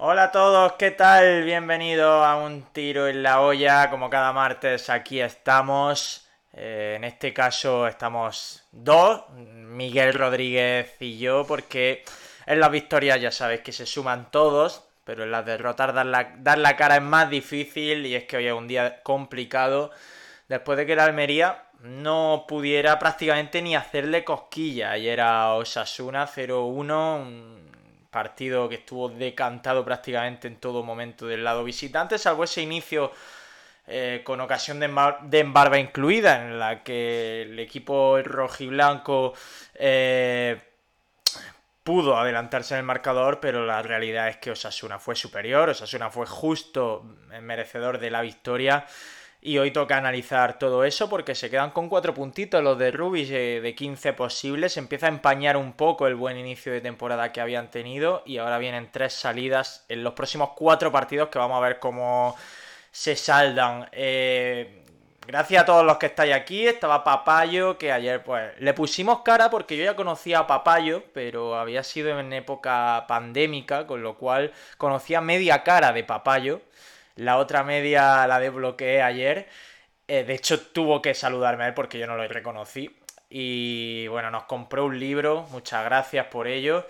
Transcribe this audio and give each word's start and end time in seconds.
Hola 0.00 0.24
a 0.24 0.30
todos, 0.30 0.74
¿qué 0.74 0.92
tal? 0.92 1.42
Bienvenido 1.42 2.24
a 2.24 2.36
un 2.36 2.62
tiro 2.72 3.08
en 3.08 3.20
la 3.24 3.40
olla. 3.40 3.90
Como 3.90 4.08
cada 4.08 4.32
martes, 4.32 4.90
aquí 4.90 5.20
estamos. 5.20 6.28
Eh, 6.52 6.94
en 6.96 7.02
este 7.02 7.34
caso 7.34 7.84
estamos 7.88 8.62
dos, 8.70 9.28
Miguel 9.30 10.14
Rodríguez 10.14 10.94
y 11.00 11.18
yo, 11.18 11.44
porque 11.48 12.04
en 12.46 12.60
las 12.60 12.70
victorias 12.70 13.20
ya 13.20 13.32
sabéis 13.32 13.62
que 13.62 13.72
se 13.72 13.86
suman 13.86 14.30
todos, 14.30 14.84
pero 15.02 15.24
en 15.24 15.32
las 15.32 15.44
derrotas 15.44 15.92
dar 15.92 16.06
la, 16.06 16.32
dar 16.36 16.58
la 16.58 16.76
cara 16.76 16.94
es 16.98 17.02
más 17.02 17.28
difícil 17.28 18.06
y 18.06 18.14
es 18.14 18.22
que 18.22 18.36
hoy 18.36 18.46
es 18.46 18.52
un 18.52 18.68
día 18.68 19.02
complicado. 19.02 19.90
Después 20.46 20.78
de 20.78 20.86
que 20.86 20.94
la 20.94 21.06
Almería 21.06 21.64
no 21.80 22.44
pudiera 22.46 23.00
prácticamente 23.00 23.62
ni 23.62 23.74
hacerle 23.74 24.22
cosquilla. 24.22 24.92
Ayer 24.92 25.20
a 25.20 25.54
Osasuna 25.54 26.28
0-1, 26.28 27.67
partido 28.10 28.68
que 28.68 28.76
estuvo 28.76 29.08
decantado 29.08 29.84
prácticamente 29.84 30.48
en 30.48 30.56
todo 30.56 30.82
momento 30.82 31.26
del 31.26 31.44
lado 31.44 31.64
visitante, 31.64 32.18
salvo 32.18 32.44
ese 32.44 32.62
inicio 32.62 33.12
eh, 33.86 34.22
con 34.24 34.40
ocasión 34.40 34.80
de, 34.80 34.88
de, 35.22 35.38
embarba 35.38 35.78
incluida, 35.78 36.44
en 36.44 36.58
la 36.58 36.82
que 36.82 37.42
el 37.42 37.58
equipo 37.58 38.20
rojiblanco 38.22 39.32
eh, 39.74 40.60
pudo 41.82 42.18
adelantarse 42.18 42.74
en 42.74 42.80
el 42.80 42.84
marcador, 42.84 43.40
pero 43.40 43.64
la 43.64 43.80
realidad 43.80 44.28
es 44.28 44.36
que 44.36 44.50
Osasuna 44.50 44.98
fue 44.98 45.16
superior, 45.16 45.70
Osasuna 45.70 46.10
fue 46.10 46.26
justo 46.26 47.02
merecedor 47.40 47.98
de 47.98 48.10
la 48.10 48.20
victoria. 48.20 48.84
Y 49.40 49.58
hoy 49.58 49.70
toca 49.70 49.96
analizar 49.96 50.58
todo 50.58 50.82
eso 50.82 51.08
porque 51.08 51.36
se 51.36 51.48
quedan 51.48 51.70
con 51.70 51.88
cuatro 51.88 52.12
puntitos 52.12 52.62
los 52.62 52.76
de 52.76 52.90
Rubis 52.90 53.28
de 53.28 53.74
15 53.76 54.12
posibles. 54.12 54.72
Se 54.72 54.80
empieza 54.80 55.06
a 55.06 55.10
empañar 55.10 55.56
un 55.56 55.74
poco 55.74 56.08
el 56.08 56.16
buen 56.16 56.36
inicio 56.36 56.72
de 56.72 56.80
temporada 56.80 57.30
que 57.30 57.40
habían 57.40 57.70
tenido 57.70 58.22
y 58.26 58.38
ahora 58.38 58.58
vienen 58.58 58.90
tres 58.90 59.12
salidas 59.12 59.84
en 59.88 60.02
los 60.02 60.14
próximos 60.14 60.50
cuatro 60.56 60.90
partidos 60.90 61.28
que 61.28 61.38
vamos 61.38 61.56
a 61.56 61.60
ver 61.60 61.78
cómo 61.78 62.36
se 62.90 63.14
saldan. 63.14 63.88
Eh, 63.92 64.82
gracias 65.24 65.62
a 65.62 65.66
todos 65.66 65.84
los 65.84 65.98
que 65.98 66.06
estáis 66.06 66.34
aquí. 66.34 66.66
Estaba 66.66 67.04
Papayo, 67.04 67.78
que 67.78 67.92
ayer 67.92 68.24
pues 68.24 68.60
le 68.60 68.74
pusimos 68.74 69.20
cara 69.20 69.50
porque 69.50 69.76
yo 69.76 69.84
ya 69.84 69.94
conocía 69.94 70.40
a 70.40 70.46
Papayo, 70.48 71.04
pero 71.14 71.54
había 71.56 71.84
sido 71.84 72.18
en 72.18 72.32
época 72.32 73.04
pandémica, 73.06 73.86
con 73.86 74.02
lo 74.02 74.16
cual 74.16 74.52
conocía 74.78 75.20
media 75.20 75.62
cara 75.62 75.92
de 75.92 76.02
Papayo. 76.02 76.60
La 77.18 77.38
otra 77.38 77.64
media 77.64 78.26
la 78.28 78.38
desbloqueé 78.38 79.02
ayer. 79.02 79.48
Eh, 80.06 80.22
de 80.22 80.34
hecho, 80.34 80.60
tuvo 80.68 81.02
que 81.02 81.14
saludarme 81.14 81.64
a 81.64 81.68
él 81.68 81.74
porque 81.74 81.98
yo 81.98 82.06
no 82.06 82.16
lo 82.16 82.26
reconocí. 82.28 82.96
Y 83.28 84.06
bueno, 84.06 84.30
nos 84.30 84.44
compró 84.44 84.84
un 84.84 85.00
libro. 85.00 85.44
Muchas 85.50 85.84
gracias 85.84 86.26
por 86.26 86.46
ello. 86.46 86.86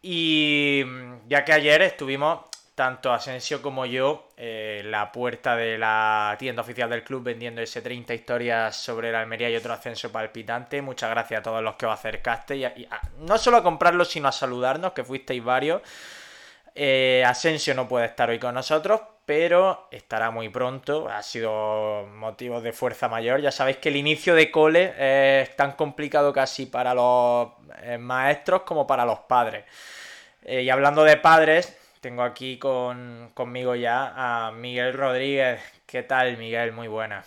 Y 0.00 0.82
mm, 0.86 1.28
ya 1.28 1.44
que 1.44 1.52
ayer 1.52 1.82
estuvimos, 1.82 2.46
tanto 2.74 3.12
Asensio 3.12 3.60
como 3.60 3.84
yo, 3.84 4.30
eh, 4.38 4.80
la 4.86 5.12
puerta 5.12 5.54
de 5.54 5.76
la 5.76 6.34
tienda 6.38 6.62
oficial 6.62 6.88
del 6.88 7.04
club 7.04 7.24
vendiendo 7.24 7.60
ese 7.60 7.82
30 7.82 8.14
historias 8.14 8.74
sobre 8.74 9.12
la 9.12 9.20
Almería 9.20 9.50
y 9.50 9.56
otro 9.56 9.74
ascenso 9.74 10.10
palpitante. 10.10 10.80
Muchas 10.80 11.10
gracias 11.10 11.40
a 11.40 11.42
todos 11.42 11.62
los 11.62 11.76
que 11.76 11.84
os 11.84 11.92
acercasteis. 11.92 12.68
Y 12.76 12.88
no 13.18 13.36
solo 13.36 13.58
a 13.58 13.62
comprarlo, 13.62 14.06
sino 14.06 14.28
a 14.28 14.32
saludarnos, 14.32 14.92
que 14.92 15.04
fuisteis 15.04 15.44
varios. 15.44 15.82
Eh, 16.74 17.22
Asensio 17.26 17.74
no 17.74 17.86
puede 17.86 18.06
estar 18.06 18.30
hoy 18.30 18.38
con 18.38 18.54
nosotros, 18.54 19.00
pero 19.28 19.88
estará 19.90 20.30
muy 20.30 20.48
pronto. 20.48 21.06
Ha 21.10 21.22
sido 21.22 22.06
motivo 22.06 22.62
de 22.62 22.72
fuerza 22.72 23.08
mayor. 23.08 23.42
Ya 23.42 23.52
sabéis 23.52 23.76
que 23.76 23.90
el 23.90 23.96
inicio 23.96 24.34
de 24.34 24.50
cole 24.50 25.42
es 25.42 25.54
tan 25.54 25.72
complicado 25.72 26.32
casi 26.32 26.64
para 26.64 26.94
los 26.94 27.50
eh, 27.82 27.98
maestros 27.98 28.62
como 28.62 28.86
para 28.86 29.04
los 29.04 29.18
padres. 29.18 29.66
Eh, 30.44 30.62
y 30.62 30.70
hablando 30.70 31.04
de 31.04 31.18
padres, 31.18 31.76
tengo 32.00 32.22
aquí 32.22 32.58
con, 32.58 33.30
conmigo 33.34 33.74
ya 33.74 34.14
a 34.16 34.50
Miguel 34.50 34.94
Rodríguez. 34.94 35.60
¿Qué 35.84 36.02
tal, 36.02 36.38
Miguel? 36.38 36.72
Muy 36.72 36.88
buena. 36.88 37.22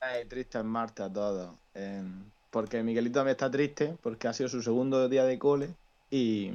Ay, 0.00 0.24
triste 0.24 0.58
en 0.58 0.66
Marte 0.66 1.04
a 1.04 1.12
todos. 1.12 1.54
porque 2.50 2.82
Miguelito 2.82 3.20
también 3.20 3.36
está 3.36 3.48
triste 3.48 3.94
porque 4.02 4.26
ha 4.26 4.32
sido 4.32 4.48
su 4.48 4.62
segundo 4.64 5.08
día 5.08 5.22
de 5.22 5.38
cole 5.38 5.68
y 6.10 6.54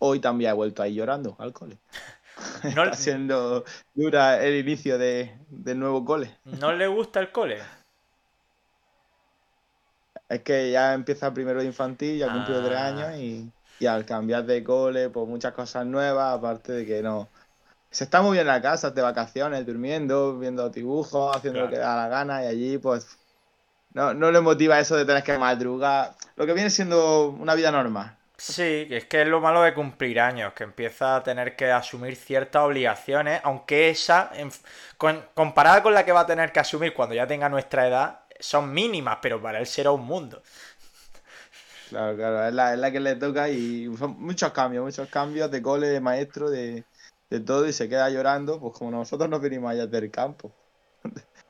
hoy 0.00 0.18
también 0.18 0.50
ha 0.50 0.54
vuelto 0.54 0.82
ahí 0.82 0.94
llorando 0.94 1.36
al 1.38 1.52
cole. 1.52 1.78
No, 2.76 2.84
Está 2.84 2.96
siendo 2.96 3.64
dura 3.94 4.42
el 4.42 4.56
inicio 4.56 4.98
de, 4.98 5.38
del 5.48 5.78
nuevo 5.78 6.04
cole. 6.04 6.36
¿No 6.44 6.72
le 6.72 6.86
gusta 6.86 7.20
el 7.20 7.32
cole? 7.32 7.62
Es 10.28 10.42
que 10.42 10.70
ya 10.70 10.94
empieza 10.94 11.32
primero 11.32 11.60
de 11.60 11.66
infantil, 11.66 12.18
ya 12.18 12.32
cumplió 12.32 12.62
tres 12.64 12.78
ah. 12.78 12.86
años 12.86 13.18
y, 13.18 13.52
y, 13.78 13.86
al 13.86 14.04
cambiar 14.04 14.44
de 14.44 14.64
cole, 14.64 15.08
pues 15.08 15.26
muchas 15.28 15.52
cosas 15.52 15.86
nuevas, 15.86 16.36
aparte 16.36 16.72
de 16.72 16.86
que 16.86 17.02
no. 17.02 17.28
Se 17.90 18.04
está 18.04 18.20
muy 18.20 18.32
bien 18.32 18.42
en 18.42 18.52
la 18.52 18.60
casa, 18.60 18.90
de 18.90 19.02
vacaciones, 19.02 19.64
durmiendo, 19.64 20.38
viendo 20.38 20.68
dibujos, 20.68 21.34
haciendo 21.34 21.60
lo 21.60 21.70
que 21.70 21.78
da 21.78 21.96
la 21.96 22.08
gana 22.08 22.44
y 22.44 22.46
allí, 22.46 22.78
pues. 22.78 23.18
No, 23.94 24.12
no 24.12 24.30
le 24.30 24.40
motiva 24.40 24.78
eso 24.78 24.96
de 24.96 25.06
tener 25.06 25.22
que 25.22 25.38
madrugar. 25.38 26.14
Lo 26.34 26.44
que 26.44 26.52
viene 26.52 26.68
siendo 26.68 27.30
una 27.30 27.54
vida 27.54 27.70
normal. 27.70 28.18
Sí, 28.38 28.86
es 28.90 29.06
que 29.06 29.22
es 29.22 29.28
lo 29.28 29.40
malo 29.40 29.62
de 29.62 29.72
cumplir 29.72 30.20
años, 30.20 30.52
que 30.52 30.64
empieza 30.64 31.16
a 31.16 31.22
tener 31.22 31.56
que 31.56 31.70
asumir 31.72 32.16
ciertas 32.16 32.62
obligaciones, 32.62 33.40
aunque 33.44 33.88
esa, 33.90 34.30
comparada 35.34 35.82
con 35.82 35.94
la 35.94 36.04
que 36.04 36.12
va 36.12 36.20
a 36.20 36.26
tener 36.26 36.52
que 36.52 36.60
asumir 36.60 36.92
cuando 36.94 37.14
ya 37.14 37.26
tenga 37.26 37.48
nuestra 37.48 37.88
edad, 37.88 38.20
son 38.38 38.72
mínimas, 38.72 39.18
pero 39.22 39.40
para 39.40 39.58
él 39.58 39.66
será 39.66 39.90
un 39.92 40.04
mundo. 40.04 40.42
Claro, 41.88 42.16
claro, 42.16 42.48
es 42.48 42.78
la, 42.78 42.90
que 42.92 43.00
le 43.00 43.14
toca 43.16 43.48
y 43.48 43.86
son 43.96 44.20
muchos 44.20 44.52
cambios, 44.52 44.84
muchos 44.84 45.08
cambios 45.08 45.50
de 45.50 45.62
cole, 45.62 45.88
de 45.88 46.00
maestro, 46.00 46.50
de, 46.50 46.84
de 47.30 47.40
todo 47.40 47.66
y 47.66 47.72
se 47.72 47.88
queda 47.88 48.10
llorando, 48.10 48.60
pues 48.60 48.74
como 48.74 48.90
nosotros 48.90 49.30
nos 49.30 49.40
venimos 49.40 49.70
allá 49.70 49.86
del 49.86 50.10
campo. 50.10 50.52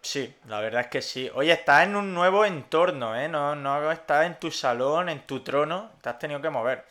Sí, 0.06 0.32
la 0.46 0.60
verdad 0.60 0.82
es 0.82 0.86
que 0.86 1.02
sí. 1.02 1.28
Oye, 1.34 1.50
estás 1.50 1.84
en 1.84 1.96
un 1.96 2.14
nuevo 2.14 2.44
entorno, 2.44 3.16
¿eh? 3.16 3.28
No, 3.28 3.56
no 3.56 3.90
estás 3.90 4.24
en 4.24 4.38
tu 4.38 4.52
salón, 4.52 5.08
en 5.08 5.26
tu 5.26 5.40
trono, 5.40 5.90
te 6.00 6.08
has 6.08 6.18
tenido 6.20 6.40
que 6.40 6.48
mover. 6.48 6.84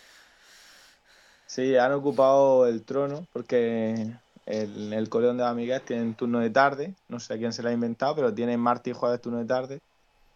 Sí, 1.47 1.77
han 1.77 1.93
ocupado 1.93 2.67
el 2.67 2.83
trono 2.83 3.25
porque 3.31 4.11
el, 4.45 4.91
el 4.91 5.09
de 5.09 5.45
amigas 5.45 5.81
tienen 5.83 6.13
turno 6.15 6.41
de 6.41 6.49
tarde, 6.49 6.93
no 7.07 7.21
sé 7.21 7.37
quién 7.37 7.53
se 7.53 7.63
lo 7.63 7.69
ha 7.69 7.71
inventado, 7.71 8.17
pero 8.17 8.33
tienen 8.33 8.59
martes 8.59 8.91
y 8.93 8.99
jueves 8.99 9.21
turno 9.21 9.39
de 9.39 9.45
tarde. 9.45 9.79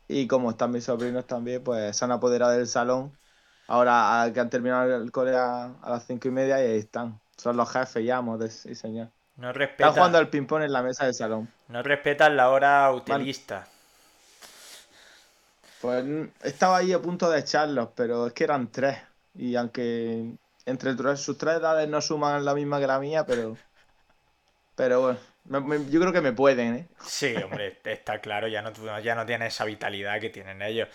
Y 0.08 0.28
como 0.28 0.50
están 0.52 0.72
mis 0.72 0.86
sobrinos 0.86 1.28
también, 1.28 1.62
pues 1.62 1.98
se 1.98 2.06
han 2.06 2.14
apoderado 2.14 2.54
del 2.54 2.68
salón. 2.68 3.12
Ahora 3.68 4.32
que 4.34 4.40
han 4.40 4.50
terminado 4.50 4.96
el 4.96 5.12
colegio 5.12 5.42
a, 5.42 5.76
las 5.86 6.06
cinco 6.06 6.30
y 6.30 6.32
media 6.32 6.64
y 6.64 6.72
ahí 6.72 6.80
están. 6.80 7.20
Son 7.36 7.58
los 7.58 7.70
jefes 7.70 8.06
ya, 8.06 8.24
sí, 8.50 8.74
señor. 8.74 9.10
No 9.40 9.52
Está 9.52 9.92
jugando 9.92 10.18
al 10.18 10.30
ping-pong 10.30 10.64
en 10.64 10.74
la 10.74 10.84
mesa 10.84 11.06
del 11.06 11.14
salón. 11.14 11.50
No 11.70 11.82
respetan 11.82 12.36
la 12.36 12.50
hora 12.50 12.92
utilista. 12.92 13.66
Pues 15.80 16.04
estaba 16.44 16.78
ahí 16.78 16.92
a 16.92 17.02
punto 17.02 17.30
de 17.30 17.40
echarlos, 17.40 17.90
pero 17.96 18.28
es 18.28 18.34
que 18.34 18.44
eran 18.44 18.70
tres. 18.70 18.98
Y 19.34 19.56
aunque 19.56 20.34
entre 20.66 21.16
sus 21.16 21.38
tres 21.38 21.56
edades 21.56 21.88
no 21.88 22.02
suman 22.02 22.44
la 22.44 22.54
misma 22.54 22.82
que 22.82 22.88
la 22.88 23.00
mía, 23.00 23.26
pero. 23.26 23.56
Pero 24.76 25.18
bueno, 25.50 25.90
yo 25.90 26.02
creo 26.02 26.12
que 26.12 26.22
me 26.22 26.34
pueden, 26.34 26.76
¿eh? 26.76 26.88
Sí, 27.02 27.34
hombre, 27.38 27.80
está 27.86 28.20
claro, 28.20 28.50
ya 28.50 28.62
no, 28.62 28.72
ya 29.00 29.16
no 29.16 29.26
tiene 29.26 29.48
esa 29.48 29.64
vitalidad 29.64 30.20
que 30.20 30.30
tienen 30.30 30.62
ellos. 30.62 30.90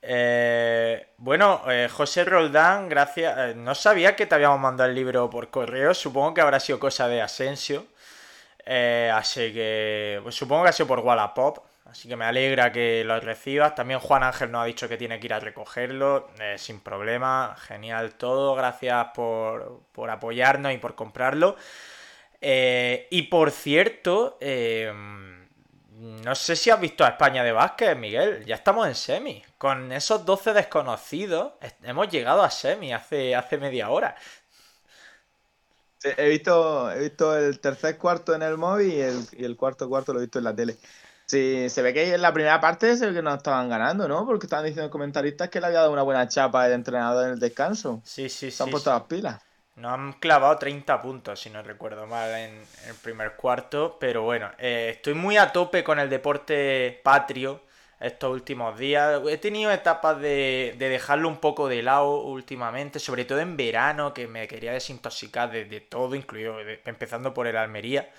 Eh, 0.00 1.08
bueno, 1.18 1.62
eh, 1.70 1.88
José 1.90 2.24
Roldán, 2.24 2.88
gracias. 2.88 3.36
Eh, 3.38 3.54
no 3.56 3.74
sabía 3.74 4.14
que 4.16 4.26
te 4.26 4.34
habíamos 4.34 4.60
mandado 4.60 4.88
el 4.90 4.94
libro 4.96 5.28
por 5.30 5.50
correo. 5.50 5.94
Supongo 5.94 6.34
que 6.34 6.40
habrá 6.40 6.60
sido 6.60 6.78
cosa 6.78 7.08
de 7.08 7.20
Asensio. 7.22 7.86
así 9.14 9.52
que 9.52 10.20
pues 10.22 10.34
supongo 10.34 10.64
que 10.64 10.68
ha 10.70 10.72
sido 10.72 10.86
por 10.86 11.00
Wallapop. 11.00 11.58
Así 11.86 12.08
que 12.08 12.16
me 12.16 12.26
alegra 12.26 12.70
que 12.72 13.02
lo 13.04 13.18
recibas. 13.20 13.74
También 13.74 13.98
Juan 14.00 14.22
Ángel 14.22 14.50
nos 14.52 14.62
ha 14.62 14.66
dicho 14.66 14.88
que 14.88 14.96
tiene 14.98 15.18
que 15.20 15.26
ir 15.26 15.34
a 15.34 15.40
recogerlo. 15.40 16.28
sin 16.56 16.80
problema. 16.80 17.56
Genial 17.66 18.14
todo. 18.14 18.54
Gracias 18.54 19.08
por, 19.14 19.82
por 19.92 20.10
apoyarnos 20.10 20.72
y 20.72 20.78
por 20.78 20.94
comprarlo. 20.94 21.56
y 22.40 23.22
por 23.30 23.50
cierto, 23.50 24.38
no 25.98 26.34
sé 26.36 26.54
si 26.54 26.70
has 26.70 26.80
visto 26.80 27.04
a 27.04 27.08
España 27.08 27.42
de 27.42 27.50
básquet, 27.50 27.96
Miguel. 27.98 28.44
Ya 28.44 28.54
estamos 28.54 28.86
en 28.86 28.94
semi. 28.94 29.42
Con 29.58 29.90
esos 29.90 30.24
12 30.24 30.52
desconocidos, 30.52 31.54
hemos 31.82 32.08
llegado 32.08 32.42
a 32.42 32.50
semi 32.50 32.92
hace, 32.92 33.34
hace 33.34 33.58
media 33.58 33.90
hora. 33.90 34.14
he, 36.04 36.28
visto, 36.28 36.90
he 36.92 37.00
visto 37.00 37.36
el 37.36 37.58
tercer 37.58 37.98
cuarto 37.98 38.32
en 38.32 38.42
el 38.42 38.56
móvil 38.56 38.92
y 38.92 39.00
el, 39.00 39.26
y 39.32 39.44
el 39.44 39.56
cuarto 39.56 39.88
cuarto 39.88 40.12
lo 40.12 40.20
he 40.20 40.22
visto 40.22 40.38
en 40.38 40.44
la 40.44 40.54
tele. 40.54 40.78
Sí, 41.26 41.68
se 41.68 41.82
ve 41.82 41.92
que 41.92 42.14
en 42.14 42.22
la 42.22 42.32
primera 42.32 42.60
parte 42.60 42.96
se 42.96 43.06
ve 43.06 43.14
que 43.14 43.22
no 43.22 43.34
estaban 43.34 43.68
ganando, 43.68 44.06
¿no? 44.06 44.24
Porque 44.24 44.46
estaban 44.46 44.64
diciendo 44.64 44.84
los 44.84 44.92
comentaristas 44.92 45.50
que 45.50 45.60
le 45.60 45.66
había 45.66 45.80
dado 45.80 45.92
una 45.92 46.02
buena 46.02 46.28
chapa 46.28 46.68
de 46.68 46.74
entrenador 46.74 47.26
en 47.26 47.32
el 47.32 47.40
descanso. 47.40 48.00
Sí, 48.04 48.28
sí, 48.28 48.50
sí. 48.50 48.56
Se 48.56 48.62
han 48.62 48.70
puesto 48.70 48.90
las 48.90 49.02
pilas. 49.02 49.40
No 49.78 49.90
han 49.90 50.14
clavado 50.14 50.58
30 50.58 51.00
puntos, 51.00 51.40
si 51.40 51.50
no 51.50 51.62
recuerdo 51.62 52.06
mal, 52.06 52.30
en 52.34 52.60
el 52.88 52.94
primer 53.02 53.36
cuarto. 53.36 53.96
Pero 54.00 54.22
bueno, 54.22 54.50
eh, 54.58 54.90
estoy 54.96 55.14
muy 55.14 55.36
a 55.36 55.52
tope 55.52 55.84
con 55.84 56.00
el 56.00 56.10
deporte 56.10 57.00
patrio. 57.04 57.62
estos 58.00 58.30
últimos 58.32 58.78
días. 58.78 59.20
He 59.28 59.38
tenido 59.38 59.70
etapas 59.72 60.20
de, 60.20 60.74
dejarlo 60.78 61.28
un 61.28 61.38
poco 61.38 61.68
de 61.68 61.82
lado 61.82 62.22
últimamente, 62.22 62.98
sobre 63.00 63.24
todo 63.24 63.40
en 63.40 63.56
verano, 63.56 64.14
que 64.14 64.26
me 64.28 64.46
quería 64.48 64.72
desintoxicar 64.72 65.50
de, 65.50 65.80
todo, 65.80 66.14
incluido 66.14 66.58
empezando 66.84 67.34
por 67.34 67.46
el 67.46 67.56
Almería. 67.56 68.10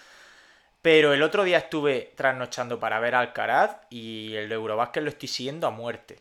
Pero 0.82 1.14
el 1.14 1.24
otro 1.24 1.44
día 1.44 1.58
estuve 1.60 2.14
trasnochando 2.16 2.80
para 2.80 3.00
ver 3.00 3.16
Alcaraz 3.16 3.78
y 3.90 4.36
el 4.36 4.50
de 4.50 4.56
Eurobásquet 4.56 5.04
lo 5.04 5.10
estoy 5.10 5.28
siguiendo 5.28 5.68
a 5.68 5.72
muerte. 5.72 6.20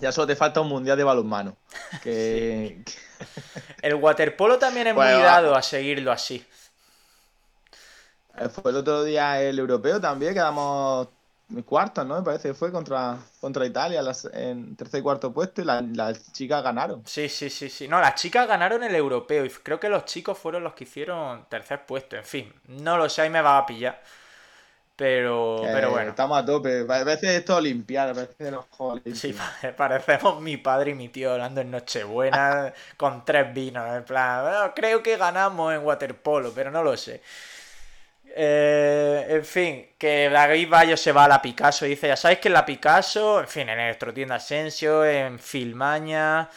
Ya 0.00 0.12
solo 0.12 0.26
te 0.26 0.36
falta 0.36 0.60
un 0.60 0.68
mundial 0.68 0.96
de 0.96 1.04
balonmano. 1.04 1.56
Que... 2.02 2.82
el 3.82 3.94
waterpolo 3.94 4.58
también 4.58 4.88
es 4.88 4.94
muy 4.94 5.04
dado 5.04 5.54
a 5.54 5.62
seguirlo 5.62 6.12
así. 6.12 6.44
Eh, 8.38 8.48
fue 8.48 8.70
el 8.70 8.78
otro 8.78 9.04
día 9.04 9.40
el 9.40 9.58
europeo 9.58 10.00
también, 10.00 10.34
quedamos 10.34 11.08
cuarto, 11.64 12.04
¿no? 12.04 12.16
Me 12.16 12.22
parece 12.22 12.48
que 12.48 12.54
fue 12.54 12.72
contra, 12.72 13.18
contra 13.40 13.66
Italia 13.66 14.02
en 14.32 14.76
tercer 14.76 15.00
y 15.00 15.02
cuarto 15.02 15.32
puesto 15.32 15.62
y 15.62 15.64
las 15.64 16.32
chicas 16.32 16.62
ganaron. 16.62 17.02
Sí, 17.06 17.28
sí, 17.28 17.50
sí, 17.50 17.68
sí. 17.68 17.86
No, 17.86 18.00
las 18.00 18.14
chicas 18.16 18.48
ganaron 18.48 18.82
el 18.82 18.94
europeo 18.94 19.44
y 19.44 19.50
creo 19.50 19.78
que 19.78 19.88
los 19.88 20.04
chicos 20.04 20.38
fueron 20.38 20.64
los 20.64 20.74
que 20.74 20.84
hicieron 20.84 21.46
tercer 21.48 21.84
puesto. 21.86 22.16
En 22.16 22.24
fin, 22.24 22.52
no 22.68 22.96
lo 22.96 23.08
sé, 23.08 23.22
ahí 23.22 23.30
me 23.30 23.42
va 23.42 23.58
a 23.58 23.66
pillar. 23.66 24.02
Pero, 24.96 25.60
pero 25.64 25.90
bueno. 25.90 26.10
Estamos 26.10 26.38
a 26.38 26.44
tope. 26.44 26.86
A 26.88 27.04
veces 27.04 27.30
esto 27.30 27.56
Olimpiada, 27.56 28.14
parece 28.14 28.50
los 28.50 28.64
Juegos 28.70 29.00
Sí, 29.14 29.34
parecemos 29.76 30.40
mi 30.40 30.56
padre 30.56 30.92
y 30.92 30.94
mi 30.94 31.08
tío 31.08 31.32
hablando 31.32 31.60
en 31.60 31.70
Nochebuena 31.70 32.72
con 32.96 33.24
tres 33.24 33.52
vinos. 33.52 33.96
En 33.96 34.04
plan, 34.04 34.72
creo 34.74 35.02
que 35.02 35.16
ganamos 35.16 35.74
en 35.74 35.84
waterpolo, 35.84 36.52
pero 36.54 36.70
no 36.70 36.82
lo 36.82 36.96
sé. 36.96 37.20
Eh, 38.36 39.26
en 39.28 39.44
fin, 39.44 39.86
que 39.98 40.28
David 40.28 40.68
Bayo 40.68 40.96
se 40.96 41.12
va 41.12 41.24
a 41.24 41.28
la 41.28 41.42
Picasso 41.42 41.86
y 41.86 41.90
dice, 41.90 42.08
ya 42.08 42.16
sabéis 42.16 42.40
que 42.40 42.48
en 42.48 42.54
la 42.54 42.66
Picasso, 42.66 43.40
en 43.40 43.48
fin, 43.48 43.68
en 43.68 43.78
Electrotienda 43.78 44.36
Asensio, 44.36 45.04
en 45.04 45.38
Filmaña, 45.38 46.48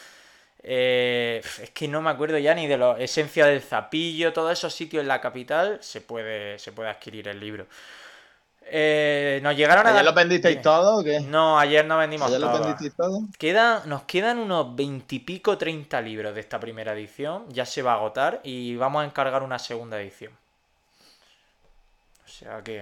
eh, 0.64 1.42
es 1.62 1.70
que 1.72 1.88
no 1.88 2.02
me 2.02 2.10
acuerdo 2.10 2.38
ya 2.40 2.56
ni 2.56 2.68
de 2.68 2.78
la 2.78 2.98
esencia 3.00 3.46
del 3.46 3.62
zapillo, 3.62 4.34
todos 4.34 4.52
esos 4.52 4.74
sitios 4.74 5.02
en 5.02 5.08
la 5.08 5.22
capital 5.22 5.78
se 5.82 6.02
puede, 6.02 6.58
se 6.60 6.72
puede 6.72 6.90
adquirir 6.90 7.28
el 7.28 7.40
libro. 7.40 7.68
Eh, 8.70 9.40
nos 9.44 9.56
llegaron 9.56 9.88
a. 9.88 9.92
¿Ayer 9.92 10.06
lo 10.06 10.14
vendisteis 10.14 10.62
todo 10.62 11.00
o 11.00 11.04
qué? 11.04 11.20
No, 11.22 11.58
ayer 11.58 11.86
no 11.86 11.98
vendimos 11.98 12.28
¿Ayer 12.28 12.40
lo 12.40 12.52
vendisteis 12.52 12.96
todo? 12.96 13.22
Queda, 13.38 13.84
nos 13.86 14.04
quedan 14.04 14.40
unos 14.40 14.76
veintipico, 14.76 15.58
treinta 15.58 16.02
libros 16.02 16.34
de 16.36 16.42
esta 16.42 16.60
primera 16.60 16.94
edición. 16.94 17.46
Ya 17.50 17.66
se 17.66 17.82
va 17.82 17.94
a 17.94 17.96
agotar 17.96 18.42
y 18.44 18.76
vamos 18.76 19.04
a 19.04 19.06
encargar 19.06 19.44
una 19.44 19.60
segunda 19.60 20.00
edición. 20.00 20.32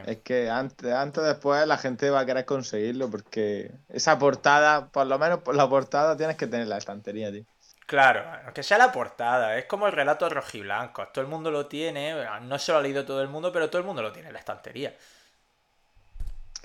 Es 0.07 0.17
que 0.17 0.49
antes, 0.49 0.91
antes 0.91 1.23
o 1.23 1.25
después 1.25 1.65
la 1.65 1.77
gente 1.77 2.09
va 2.09 2.21
a 2.21 2.25
querer 2.25 2.45
conseguirlo 2.45 3.09
porque 3.09 3.71
esa 3.89 4.17
portada, 4.19 4.87
por 4.87 5.05
lo 5.07 5.17
menos 5.17 5.39
por 5.41 5.55
la 5.55 5.69
portada 5.69 6.17
tienes 6.17 6.35
que 6.35 6.47
tener 6.47 6.67
la 6.67 6.77
estantería, 6.77 7.31
tío. 7.31 7.43
Claro, 7.85 8.25
aunque 8.43 8.63
sea 8.63 8.79
la 8.79 8.91
portada, 8.91 9.57
es 9.57 9.65
como 9.65 9.85
el 9.85 9.93
relato 9.93 10.27
rojiblanco. 10.27 11.07
Todo 11.09 11.23
el 11.23 11.29
mundo 11.29 11.51
lo 11.51 11.67
tiene, 11.67 12.15
no 12.41 12.57
se 12.57 12.71
lo 12.71 12.79
ha 12.79 12.81
leído 12.81 13.05
todo 13.05 13.21
el 13.21 13.27
mundo, 13.27 13.51
pero 13.51 13.69
todo 13.69 13.79
el 13.79 13.85
mundo 13.85 14.01
lo 14.01 14.11
tiene 14.11 14.29
en 14.29 14.33
la 14.33 14.39
estantería. 14.39 14.95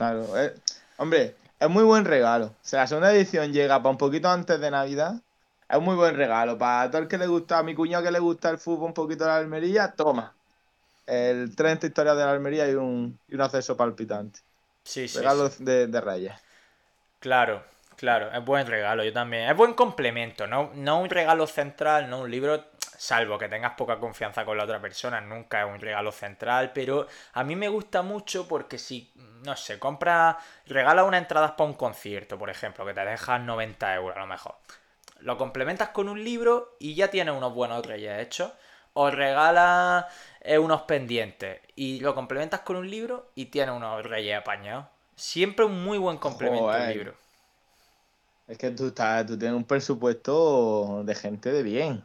Claro, 0.01 0.27
hombre, 0.97 1.37
es 1.59 1.69
muy 1.69 1.85
buen 1.85 2.07
regalo. 2.07 2.47
O 2.47 2.55
sea, 2.63 2.81
la 2.81 2.87
segunda 2.87 3.13
edición 3.13 3.53
llega 3.53 3.77
para 3.81 3.91
un 3.91 3.99
poquito 3.99 4.31
antes 4.31 4.59
de 4.59 4.71
Navidad. 4.71 5.21
Es 5.69 5.77
un 5.77 5.85
muy 5.85 5.95
buen 5.95 6.17
regalo. 6.17 6.57
Para 6.57 6.91
todo 6.91 7.03
el 7.03 7.07
que 7.07 7.19
le 7.19 7.27
gusta, 7.27 7.59
a 7.59 7.63
mi 7.63 7.75
cuñado 7.75 8.03
que 8.03 8.11
le 8.11 8.19
gusta 8.19 8.49
el 8.49 8.57
fútbol 8.57 8.87
un 8.87 8.95
poquito 8.95 9.25
de 9.25 9.29
la 9.29 9.37
Almería, 9.37 9.93
toma 9.93 10.35
el 11.05 11.55
30 11.55 11.89
historias 11.89 12.17
de 12.17 12.25
la 12.25 12.31
Almería 12.31 12.67
y 12.71 12.77
un, 12.77 13.19
y 13.29 13.35
un 13.35 13.43
acceso 13.43 13.77
palpitante. 13.77 14.41
Sí, 14.85 15.07
sí. 15.07 15.19
Regalo 15.19 15.51
De, 15.59 15.87
de, 15.87 16.01
Reyes. 16.01 16.33
Claro, 17.19 17.63
claro, 18.01 18.33
es 18.33 18.43
buen 18.43 18.67
regalo, 18.67 19.05
yo 19.05 19.13
también. 19.13 19.47
Es 19.51 19.55
buen 19.55 19.75
complemento, 19.75 20.47
no, 20.47 20.71
no 20.75 21.01
un 21.01 21.11
regalo 21.11 21.47
central, 21.47 22.09
no 22.09 22.21
un 22.21 22.31
libro, 22.31 22.65
salvo 22.97 23.37
que 23.37 23.47
tengas 23.47 23.75
poca 23.75 23.99
confianza 23.99 24.43
con 24.47 24.57
la 24.57 24.65
otra 24.65 24.81
persona, 24.81 25.21
nunca 25.21 25.61
es 25.61 25.69
un 25.71 25.79
regalo 25.79 26.11
central, 26.11 26.73
pero 26.73 27.07
a 27.35 27.45
mí 27.45 27.57
me 27.57 27.69
gusta 27.69 28.01
mucho 28.01 28.49
porque 28.49 28.79
si, 28.79 29.13
no 29.45 29.55
sé, 29.55 29.79
compra, 29.79 30.39
regala 30.67 31.05
una 31.05 31.19
entrada 31.19 31.55
para 31.55 31.69
un 31.69 31.77
concierto, 31.77 32.39
por 32.39 32.49
ejemplo, 32.49 32.87
que 32.87 32.95
te 32.95 33.05
dejas 33.05 33.39
90 33.43 33.95
euros 33.95 34.17
a 34.17 34.21
lo 34.21 34.27
mejor. 34.27 34.55
Lo 35.19 35.37
complementas 35.37 35.91
con 35.91 36.09
un 36.09 36.25
libro 36.25 36.77
y 36.79 36.95
ya 36.95 37.09
tienes 37.09 37.35
unos 37.35 37.53
buenos 37.53 37.85
reyes 37.85 38.19
hechos. 38.19 38.51
O 38.95 39.11
regala 39.11 40.09
es 40.41 40.59
unos 40.59 40.83
pendientes 40.83 41.61
y 41.77 42.01
lo 42.01 42.15
complementas 42.15 42.61
con 42.61 42.77
un 42.77 42.91
libro 42.91 43.31
y 43.37 43.47
tiene 43.47 43.71
unos 43.71 44.05
reyes 44.05 44.39
apañados. 44.39 44.87
Siempre 45.15 45.67
un 45.67 45.85
muy 45.85 45.97
buen 45.97 46.17
complemento 46.17 46.75
el 46.75 46.89
libro. 46.89 47.15
Es 48.51 48.59
que 48.59 48.73
tú, 48.73 48.89
estás, 48.89 49.25
tú 49.27 49.39
tienes 49.39 49.57
un 49.57 49.63
presupuesto 49.63 51.05
de 51.05 51.15
gente 51.15 51.53
de 51.53 51.63
bien. 51.63 52.03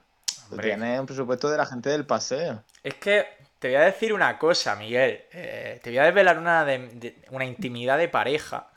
Tú 0.48 0.58
tienes 0.58 1.00
un 1.00 1.08
presupuesto 1.08 1.50
de 1.50 1.58
la 1.58 1.66
gente 1.66 1.90
del 1.90 2.06
paseo. 2.06 2.62
Es 2.84 2.94
que 2.94 3.26
te 3.58 3.70
voy 3.70 3.78
a 3.78 3.86
decir 3.86 4.14
una 4.14 4.38
cosa, 4.38 4.76
Miguel. 4.76 5.24
Eh, 5.32 5.80
te 5.82 5.90
voy 5.90 5.98
a 5.98 6.04
desvelar 6.04 6.38
una, 6.38 6.64
una 7.32 7.46
intimidad 7.46 7.98
de 7.98 8.10
pareja. 8.10 8.68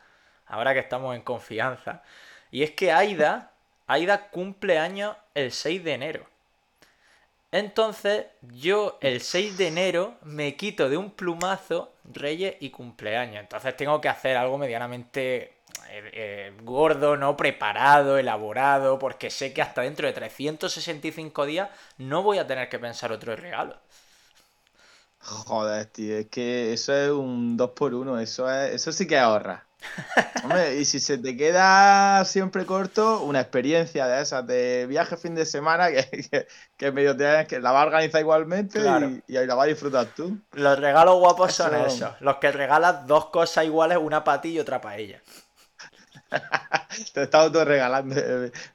Ahora 0.46 0.72
que 0.72 0.80
estamos 0.80 1.14
en 1.14 1.20
confianza. 1.20 2.02
Y 2.50 2.62
es 2.62 2.70
que 2.70 2.90
Aida, 2.90 3.50
Aida 3.86 4.30
cumple 4.30 4.78
años 4.78 5.14
el 5.34 5.52
6 5.52 5.84
de 5.84 5.92
enero. 5.92 6.26
Entonces, 7.52 8.28
yo 8.40 8.96
el 9.02 9.20
6 9.20 9.58
de 9.58 9.68
enero 9.68 10.14
me 10.22 10.56
quito 10.56 10.88
de 10.88 10.96
un 10.96 11.10
plumazo 11.10 11.92
Reyes 12.10 12.56
y 12.60 12.70
cumpleaños. 12.70 13.40
Entonces 13.40 13.76
tengo 13.76 14.00
que 14.00 14.08
hacer 14.08 14.38
algo 14.38 14.56
medianamente 14.56 15.57
eh, 15.90 16.10
eh, 16.12 16.52
gordo, 16.62 17.16
no 17.16 17.36
preparado, 17.36 18.18
elaborado, 18.18 18.98
porque 18.98 19.30
sé 19.30 19.52
que 19.52 19.62
hasta 19.62 19.82
dentro 19.82 20.06
de 20.06 20.12
365 20.12 21.46
días 21.46 21.70
no 21.98 22.22
voy 22.22 22.38
a 22.38 22.46
tener 22.46 22.68
que 22.68 22.78
pensar 22.78 23.12
otro 23.12 23.34
regalo. 23.36 23.76
Joder, 25.20 25.86
tío, 25.86 26.16
es 26.18 26.26
que 26.28 26.72
eso 26.72 26.94
es 26.94 27.10
un 27.10 27.56
2 27.56 27.70
por 27.70 27.94
1 27.94 28.20
eso, 28.20 28.50
es, 28.50 28.74
eso 28.74 28.92
sí 28.92 29.06
que 29.06 29.18
ahorra. 29.18 29.64
Hombre, 30.44 30.76
y 30.76 30.84
si 30.84 30.98
se 30.98 31.18
te 31.18 31.36
queda 31.36 32.24
siempre 32.24 32.66
corto, 32.66 33.22
una 33.22 33.40
experiencia 33.40 34.06
de 34.06 34.22
esas 34.22 34.46
de 34.46 34.86
viaje 34.88 35.16
fin 35.16 35.34
de 35.34 35.46
semana 35.46 35.88
que, 35.90 36.48
que, 36.76 36.92
medio 36.92 37.16
tienes 37.16 37.46
que 37.46 37.60
la 37.60 37.72
va 37.72 37.82
a 37.82 37.86
organizar 37.86 38.20
igualmente 38.20 38.80
y, 39.26 39.36
ahí 39.36 39.46
la 39.46 39.54
vas 39.54 39.66
a 39.66 39.68
disfrutar 39.68 40.06
tú. 40.16 40.38
Los 40.52 40.78
regalos 40.78 41.18
guapos 41.18 41.54
son 41.54 41.74
esos, 41.74 42.20
los 42.20 42.36
que 42.36 42.50
regalas 42.50 43.06
dos 43.06 43.26
cosas 43.26 43.64
iguales, 43.64 43.98
una 43.98 44.24
para 44.24 44.40
ti 44.40 44.50
y 44.50 44.58
otra 44.58 44.80
para 44.80 44.96
ella. 44.96 45.22
Te 47.12 47.20
he 47.20 47.24
estado 47.24 47.50
todo 47.50 47.64
regalando. 47.64 48.14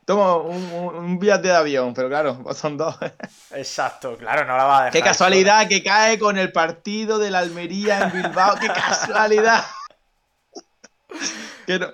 Toma 0.06 0.38
un, 0.38 0.64
un, 0.64 1.20
viaje 1.20 1.44
de 1.44 1.54
avión, 1.54 1.94
pero 1.94 2.10
claro, 2.10 2.40
pues 2.44 2.58
son 2.58 2.78
dos. 2.78 2.96
Exacto, 3.52 4.18
claro, 4.18 4.46
no 4.46 4.58
la 4.58 4.64
va 4.64 4.78
a 4.78 4.86
dejar. 4.86 4.94
Qué 4.94 5.02
casualidad 5.02 5.68
que 5.68 5.84
cae 5.84 6.18
con 6.18 6.38
el 6.38 6.52
partido 6.52 7.20
de 7.20 7.32
la 7.32 7.40
Almería 7.40 8.04
en 8.04 8.24
Bilbao. 8.24 8.56
Qué 8.60 8.68
casualidad. 8.68 9.64
que, 11.68 11.80
no, 11.80 11.88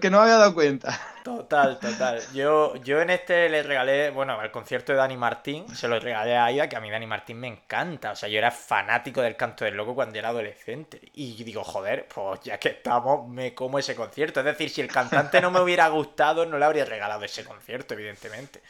que 0.00 0.10
no 0.10 0.18
me 0.18 0.24
había 0.24 0.38
dado 0.38 0.54
cuenta. 0.54 0.98
Total, 1.24 1.78
total. 1.78 2.20
Yo, 2.32 2.76
yo 2.76 3.00
en 3.00 3.10
este 3.10 3.48
le 3.48 3.62
regalé, 3.62 4.10
bueno, 4.10 4.40
el 4.42 4.50
concierto 4.50 4.92
de 4.92 4.98
Dani 4.98 5.16
Martín, 5.16 5.68
se 5.74 5.88
lo 5.88 5.98
regalé 5.98 6.36
a 6.36 6.44
Aida, 6.44 6.68
que 6.68 6.76
a 6.76 6.80
mí 6.80 6.90
Dani 6.90 7.06
Martín 7.06 7.40
me 7.40 7.48
encanta. 7.48 8.12
O 8.12 8.16
sea, 8.16 8.28
yo 8.28 8.38
era 8.38 8.50
fanático 8.50 9.20
del 9.22 9.34
canto 9.36 9.64
del 9.64 9.74
loco 9.74 9.94
cuando 9.94 10.18
era 10.18 10.28
adolescente. 10.28 11.00
Y 11.14 11.42
digo, 11.42 11.64
joder, 11.64 12.06
pues 12.06 12.40
ya 12.42 12.58
que 12.58 12.68
estamos, 12.68 13.28
me 13.28 13.54
como 13.54 13.78
ese 13.78 13.96
concierto. 13.96 14.40
Es 14.40 14.46
decir, 14.46 14.70
si 14.70 14.80
el 14.80 14.88
cantante 14.88 15.40
no 15.40 15.50
me 15.50 15.60
hubiera 15.60 15.88
gustado, 15.88 16.46
no 16.46 16.58
le 16.58 16.64
habría 16.64 16.84
regalado 16.84 17.24
ese 17.24 17.44
concierto, 17.44 17.94
evidentemente. 17.94 18.62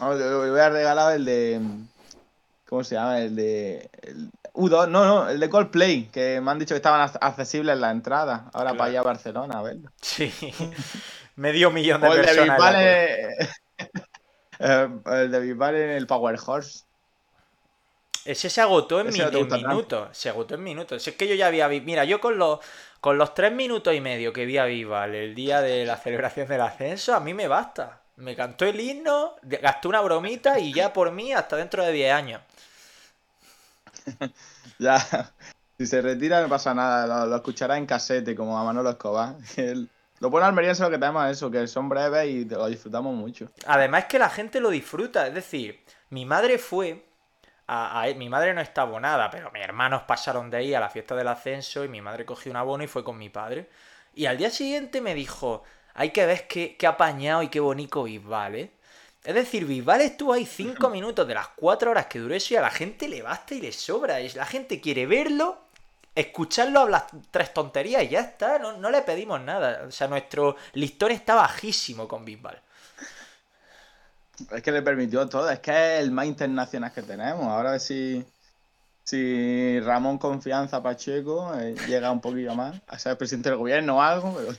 No, 0.00 0.14
le 0.14 0.50
voy 0.50 0.60
a 0.60 0.68
regalar 0.68 1.14
el 1.14 1.24
de. 1.24 1.60
¿Cómo 2.68 2.82
se 2.82 2.96
llama? 2.96 3.20
El 3.20 3.36
de. 3.36 3.88
U2, 4.54 4.88
no, 4.88 5.04
no, 5.04 5.28
el 5.28 5.40
de 5.40 5.50
Coldplay, 5.50 6.04
que 6.12 6.40
me 6.40 6.52
han 6.52 6.60
dicho 6.60 6.74
que 6.74 6.76
estaban 6.76 7.10
accesibles 7.20 7.74
en 7.74 7.80
la 7.80 7.90
entrada. 7.90 8.50
Ahora 8.52 8.72
para 8.74 8.84
allá 8.84 9.00
a 9.00 9.02
Barcelona, 9.02 9.58
a 9.58 9.62
verlo. 9.62 9.90
Sí, 10.00 10.32
medio 11.36 11.70
millón 11.70 12.00
de 12.00 12.10
personas. 12.10 12.60
Eh, 14.60 14.88
el 15.06 15.32
de 15.32 15.40
Bisbal 15.40 15.74
en 15.74 15.90
el 15.90 16.06
Power 16.06 16.38
Horse. 16.46 16.84
Ese 18.24 18.48
se 18.48 18.60
agotó 18.60 19.00
en, 19.00 19.08
minutos. 19.08 20.08
Se 20.12 20.28
agotó 20.28 20.54
en 20.54 20.62
minutos. 20.62 21.06
Es 21.06 21.16
que 21.16 21.26
yo 21.26 21.34
ya 21.34 21.48
había. 21.48 21.68
Mira, 21.68 22.04
yo 22.04 22.20
con 22.20 22.38
los, 22.38 22.60
con 23.00 23.18
los 23.18 23.34
tres 23.34 23.52
minutos 23.52 23.92
y 23.92 24.00
medio 24.00 24.32
que 24.32 24.46
vi 24.46 24.56
a 24.56 24.64
Bisbal 24.64 25.12
el 25.16 25.34
día 25.34 25.60
de 25.60 25.84
la 25.84 25.96
celebración 25.96 26.46
del 26.46 26.60
ascenso, 26.60 27.14
a 27.14 27.20
mí 27.20 27.34
me 27.34 27.48
basta. 27.48 28.00
Me 28.16 28.36
cantó 28.36 28.64
el 28.64 28.78
himno, 28.78 29.34
gastó 29.42 29.88
una 29.88 30.00
bromita 30.00 30.60
y 30.60 30.72
ya 30.72 30.92
por 30.92 31.10
mí 31.10 31.32
hasta 31.32 31.56
dentro 31.56 31.84
de 31.84 31.90
10 31.90 32.12
años. 32.14 32.40
ya, 34.78 34.98
si 35.78 35.86
se 35.86 36.02
retira 36.02 36.40
no 36.40 36.48
pasa 36.48 36.74
nada, 36.74 37.26
lo, 37.26 37.36
escuchará 37.36 37.76
en 37.76 37.86
casete 37.86 38.34
como 38.34 38.58
a 38.58 38.64
Manolo 38.64 38.90
Escobar. 38.90 39.36
lo 40.20 40.30
bueno 40.30 40.46
almeriense 40.46 40.82
lo 40.82 40.90
que 40.90 40.98
tenemos 40.98 41.24
es 41.26 41.36
eso, 41.38 41.50
que 41.50 41.66
son 41.66 41.88
breves 41.88 42.28
y 42.28 42.44
lo 42.44 42.66
disfrutamos 42.66 43.14
mucho. 43.14 43.50
Además 43.66 44.06
que 44.06 44.18
la 44.18 44.30
gente 44.30 44.60
lo 44.60 44.70
disfruta, 44.70 45.26
es 45.26 45.34
decir, 45.34 45.84
mi 46.10 46.24
madre 46.24 46.58
fue 46.58 47.04
a, 47.66 48.06
mi 48.16 48.28
madre 48.28 48.52
no 48.54 48.60
está 48.60 48.82
abonada, 48.82 49.30
pero 49.30 49.50
mis 49.50 49.62
hermanos 49.62 50.02
pasaron 50.02 50.50
de 50.50 50.58
ahí 50.58 50.74
a 50.74 50.80
la 50.80 50.90
fiesta 50.90 51.14
del 51.14 51.28
ascenso 51.28 51.84
y 51.84 51.88
mi 51.88 52.00
madre 52.00 52.24
cogió 52.24 52.50
un 52.50 52.56
abono 52.56 52.84
y 52.84 52.88
fue 52.88 53.04
con 53.04 53.16
mi 53.16 53.30
padre. 53.30 53.68
Y 54.14 54.26
al 54.26 54.36
día 54.36 54.50
siguiente 54.50 55.00
me 55.00 55.14
dijo, 55.14 55.64
hay 55.94 56.10
que 56.10 56.26
ver 56.26 56.46
qué, 56.46 56.76
qué 56.76 56.86
apañado 56.86 57.42
y 57.42 57.48
qué 57.48 57.60
bonito 57.60 58.04
Bisbal, 58.04 58.54
¿eh? 58.54 58.70
Es 59.24 59.34
decir, 59.34 59.64
Bisbal 59.64 60.02
estuvo 60.02 60.34
ahí 60.34 60.44
cinco 60.44 60.90
minutos 60.90 61.26
de 61.26 61.32
las 61.32 61.48
cuatro 61.56 61.90
horas 61.90 62.06
que 62.06 62.18
duró 62.18 62.34
eso 62.34 62.52
y 62.52 62.58
a 62.58 62.60
la 62.60 62.70
gente 62.70 63.08
le 63.08 63.22
basta 63.22 63.54
y 63.54 63.60
le 63.62 63.72
sobra. 63.72 64.18
La 64.34 64.44
gente 64.44 64.82
quiere 64.82 65.06
verlo, 65.06 65.62
escucharlo 66.14 66.80
hablar 66.80 67.06
tres 67.30 67.54
tonterías 67.54 68.02
y 68.02 68.10
ya 68.10 68.20
está, 68.20 68.58
no, 68.58 68.90
le 68.90 69.00
pedimos 69.00 69.40
nada. 69.40 69.84
O 69.88 69.90
sea, 69.90 70.08
nuestro 70.08 70.56
listón 70.74 71.12
está 71.12 71.36
bajísimo 71.36 72.06
con 72.06 72.26
Bisbal. 72.26 72.60
Es 74.50 74.62
que 74.62 74.72
le 74.72 74.82
permitió 74.82 75.26
todo, 75.26 75.48
es 75.48 75.60
que 75.60 75.70
es 75.70 76.02
el 76.02 76.10
más 76.10 76.26
internacional 76.26 76.92
que 76.92 77.02
tenemos. 77.02 77.46
Ahora 77.46 77.70
a 77.70 77.72
ver 77.72 77.80
si, 77.80 78.26
Ramón 79.80 80.18
Confianza 80.18 80.82
Pacheco 80.82 81.54
eh, 81.58 81.74
llega 81.86 82.10
un 82.10 82.20
poquillo 82.20 82.54
más 82.54 82.78
a 82.88 82.98
ser 82.98 83.16
presidente 83.16 83.48
del 83.48 83.58
gobierno 83.58 83.96
o 83.96 84.02
algo, 84.02 84.34
pero, 84.36 84.54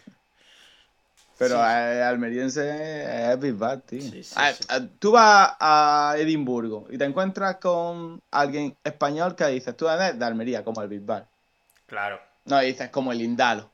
pero 1.37 1.61
almeriense 1.61 3.31
es 3.31 3.39
Bisbal, 3.39 3.81
tío. 3.83 4.01
tú 4.99 5.11
vas 5.11 5.55
a 5.59 6.15
Edimburgo 6.17 6.87
y 6.89 6.97
te 6.97 7.05
encuentras 7.05 7.57
con 7.57 8.21
alguien 8.31 8.75
español 8.83 9.35
que 9.35 9.45
dices, 9.47 9.75
tú 9.75 9.89
eres 9.89 10.17
de 10.17 10.25
Almería, 10.25 10.63
como 10.63 10.81
el 10.81 10.87
Bisbal. 10.87 11.27
Claro. 11.87 12.19
No, 12.45 12.59
dices 12.59 12.89
como 12.89 13.11
el 13.11 13.21
Indalo. 13.21 13.69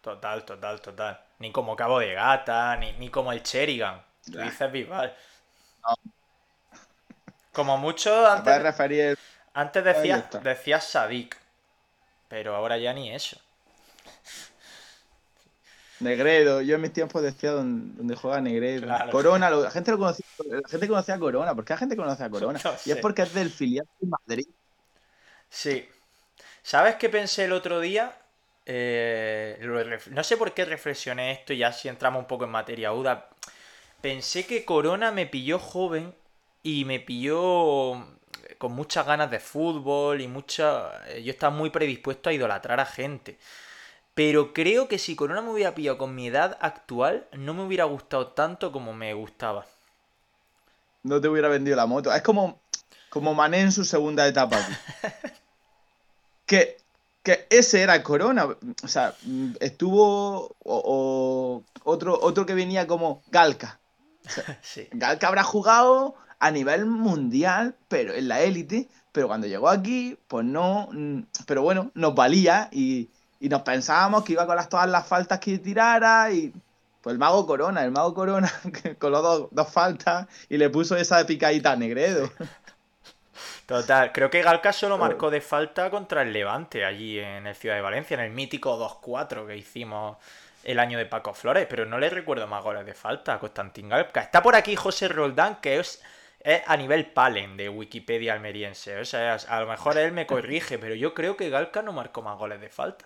Total, 0.00 0.44
total, 0.44 0.80
total. 0.80 1.20
Ni 1.38 1.52
como 1.52 1.76
Cabo 1.76 1.98
de 1.98 2.14
Gata, 2.14 2.76
ni, 2.76 2.92
ni 2.94 3.08
como 3.08 3.32
el 3.32 3.42
Cherigan. 3.42 4.02
Tú 4.24 4.38
dices 4.38 4.70
Bisbal. 4.70 5.14
Como 7.52 7.78
mucho 7.78 8.26
antes. 8.26 8.62
referir 8.62 9.18
Antes 9.54 9.84
decías 9.84 10.24
decía 10.42 10.80
Sadik. 10.80 11.38
Pero 12.28 12.56
ahora 12.56 12.76
ya 12.76 12.92
ni 12.92 13.12
eso. 13.12 13.38
Negredo, 16.00 16.60
yo 16.60 16.74
en 16.74 16.80
mis 16.80 16.92
tiempos 16.92 17.22
decía 17.22 17.52
donde, 17.52 18.16
juega 18.16 18.40
Negredo. 18.40 18.86
Corona, 19.10 19.50
la 19.50 19.70
gente 19.70 19.90
lo 19.90 19.98
conocía, 19.98 20.26
la 20.48 20.68
gente 20.68 20.88
conocía 20.88 21.14
a 21.14 21.18
Corona. 21.18 21.54
¿Por 21.54 21.64
qué 21.64 21.72
la 21.72 21.78
gente 21.78 21.96
conoce 21.96 22.24
a 22.24 22.30
Corona? 22.30 22.60
y 22.84 22.90
es 22.90 22.96
porque 22.98 23.22
es 23.22 23.32
del 23.34 23.50
filial 23.50 23.86
de 24.00 24.08
Madrid. 24.08 24.46
Sí. 25.48 25.88
¿Sabes 26.62 26.96
qué 26.96 27.08
pensé 27.08 27.44
el 27.44 27.52
otro 27.52 27.80
día? 27.80 28.16
Eh, 28.66 29.60
no 30.10 30.24
sé 30.24 30.36
por 30.36 30.52
qué 30.52 30.64
reflexioné 30.64 31.32
esto 31.32 31.52
y 31.52 31.58
ya 31.58 31.70
si 31.70 31.88
entramos 31.88 32.20
un 32.20 32.26
poco 32.26 32.44
en 32.44 32.50
materia 32.50 32.94
Uda 32.94 33.28
pensé 34.04 34.46
que 34.46 34.66
Corona 34.66 35.12
me 35.12 35.24
pilló 35.24 35.58
joven 35.58 36.14
y 36.62 36.84
me 36.84 37.00
pilló 37.00 38.06
con 38.58 38.72
muchas 38.72 39.06
ganas 39.06 39.30
de 39.30 39.40
fútbol 39.40 40.20
y 40.20 40.28
mucha... 40.28 41.08
Yo 41.22 41.30
estaba 41.30 41.56
muy 41.56 41.70
predispuesto 41.70 42.28
a 42.28 42.34
idolatrar 42.34 42.80
a 42.80 42.84
gente. 42.84 43.38
Pero 44.14 44.52
creo 44.52 44.86
que 44.86 44.98
si 44.98 45.16
Corona 45.16 45.42
me 45.42 45.50
hubiera 45.50 45.74
pillado 45.74 45.98
con 45.98 46.14
mi 46.14 46.28
edad 46.28 46.56
actual, 46.60 47.26
no 47.32 47.52
me 47.52 47.64
hubiera 47.64 47.84
gustado 47.84 48.28
tanto 48.28 48.70
como 48.70 48.92
me 48.94 49.12
gustaba. 49.12 49.66
No 51.02 51.20
te 51.20 51.28
hubiera 51.28 51.48
vendido 51.48 51.76
la 51.76 51.86
moto. 51.86 52.12
Es 52.14 52.22
como, 52.22 52.60
como 53.10 53.34
Mané 53.34 53.60
en 53.60 53.72
su 53.72 53.84
segunda 53.84 54.26
etapa. 54.26 54.56
que, 56.46 56.76
que 57.24 57.46
ese 57.50 57.82
era 57.82 58.02
Corona. 58.04 58.46
O 58.84 58.88
sea, 58.88 59.14
estuvo 59.58 60.54
o, 60.64 61.62
otro, 61.82 62.18
otro 62.22 62.46
que 62.46 62.54
venía 62.54 62.86
como 62.86 63.20
Galca. 63.32 63.80
sí. 64.62 64.88
Galca 64.92 65.26
habrá 65.26 65.42
jugado 65.42 66.14
a 66.38 66.52
nivel 66.52 66.86
mundial, 66.86 67.74
pero 67.88 68.14
en 68.14 68.28
la 68.28 68.42
élite, 68.42 68.88
pero 69.10 69.26
cuando 69.26 69.48
llegó 69.48 69.68
aquí, 69.68 70.16
pues 70.28 70.44
no, 70.44 70.88
mm, 70.92 71.22
pero 71.46 71.62
bueno, 71.62 71.90
nos 71.94 72.14
valía 72.14 72.68
y, 72.70 73.08
nos 73.48 73.62
pensábamos 73.62 74.24
que 74.24 74.32
iba 74.32 74.46
con 74.46 74.56
las, 74.56 74.68
todas 74.68 74.88
las 74.88 75.06
faltas 75.06 75.38
que 75.38 75.58
tirara 75.58 76.30
y 76.30 76.52
pues 77.04 77.12
el 77.12 77.18
mago 77.18 77.46
Corona, 77.46 77.84
el 77.84 77.90
mago 77.90 78.14
Corona 78.14 78.50
con 78.98 79.12
los 79.12 79.50
dos, 79.50 79.72
faltas 79.72 80.26
y 80.48 80.56
le 80.56 80.70
puso 80.70 80.96
esa 80.96 81.18
de 81.18 81.26
picadita 81.26 81.72
a 81.72 81.76
Negredo. 81.76 82.30
Total, 83.66 84.12
creo 84.12 84.30
que 84.30 84.42
Galca 84.42 84.72
solo 84.72 84.98
marcó 84.98 85.30
de 85.30 85.40
falta 85.40 85.90
contra 85.90 86.22
el 86.22 86.32
Levante 86.32 86.84
allí 86.84 87.18
en 87.18 87.46
el 87.46 87.54
Ciudad 87.54 87.76
de 87.76 87.82
Valencia, 87.82 88.14
en 88.14 88.20
el 88.20 88.30
mítico 88.30 88.78
2-4 88.78 89.46
que 89.46 89.56
hicimos 89.56 90.18
el 90.64 90.78
año 90.78 90.98
de 90.98 91.06
Paco 91.06 91.34
Flores, 91.34 91.66
pero 91.68 91.84
no 91.84 91.98
le 91.98 92.10
recuerdo 92.10 92.46
más 92.46 92.62
goles 92.62 92.86
de 92.86 92.94
falta 92.94 93.34
a 93.34 93.38
Constantin 93.38 93.88
Galca. 93.88 94.20
Está 94.20 94.42
por 94.42 94.54
aquí 94.56 94.76
José 94.76 95.08
Roldán, 95.08 95.60
que 95.60 95.78
es, 95.78 96.02
a 96.66 96.76
nivel 96.76 97.06
palen 97.06 97.56
de 97.56 97.68
Wikipedia 97.68 98.32
almeriense. 98.32 98.98
O 98.98 99.04
sea, 99.04 99.34
a 99.34 99.60
lo 99.60 99.66
mejor 99.66 99.98
él 99.98 100.12
me 100.12 100.26
corrige, 100.26 100.78
pero 100.78 100.94
yo 100.94 101.14
creo 101.14 101.36
que 101.36 101.50
Galca 101.50 101.82
no 101.82 101.92
marcó 101.92 102.22
más 102.22 102.38
goles 102.38 102.60
de 102.60 102.68
falta. 102.68 103.04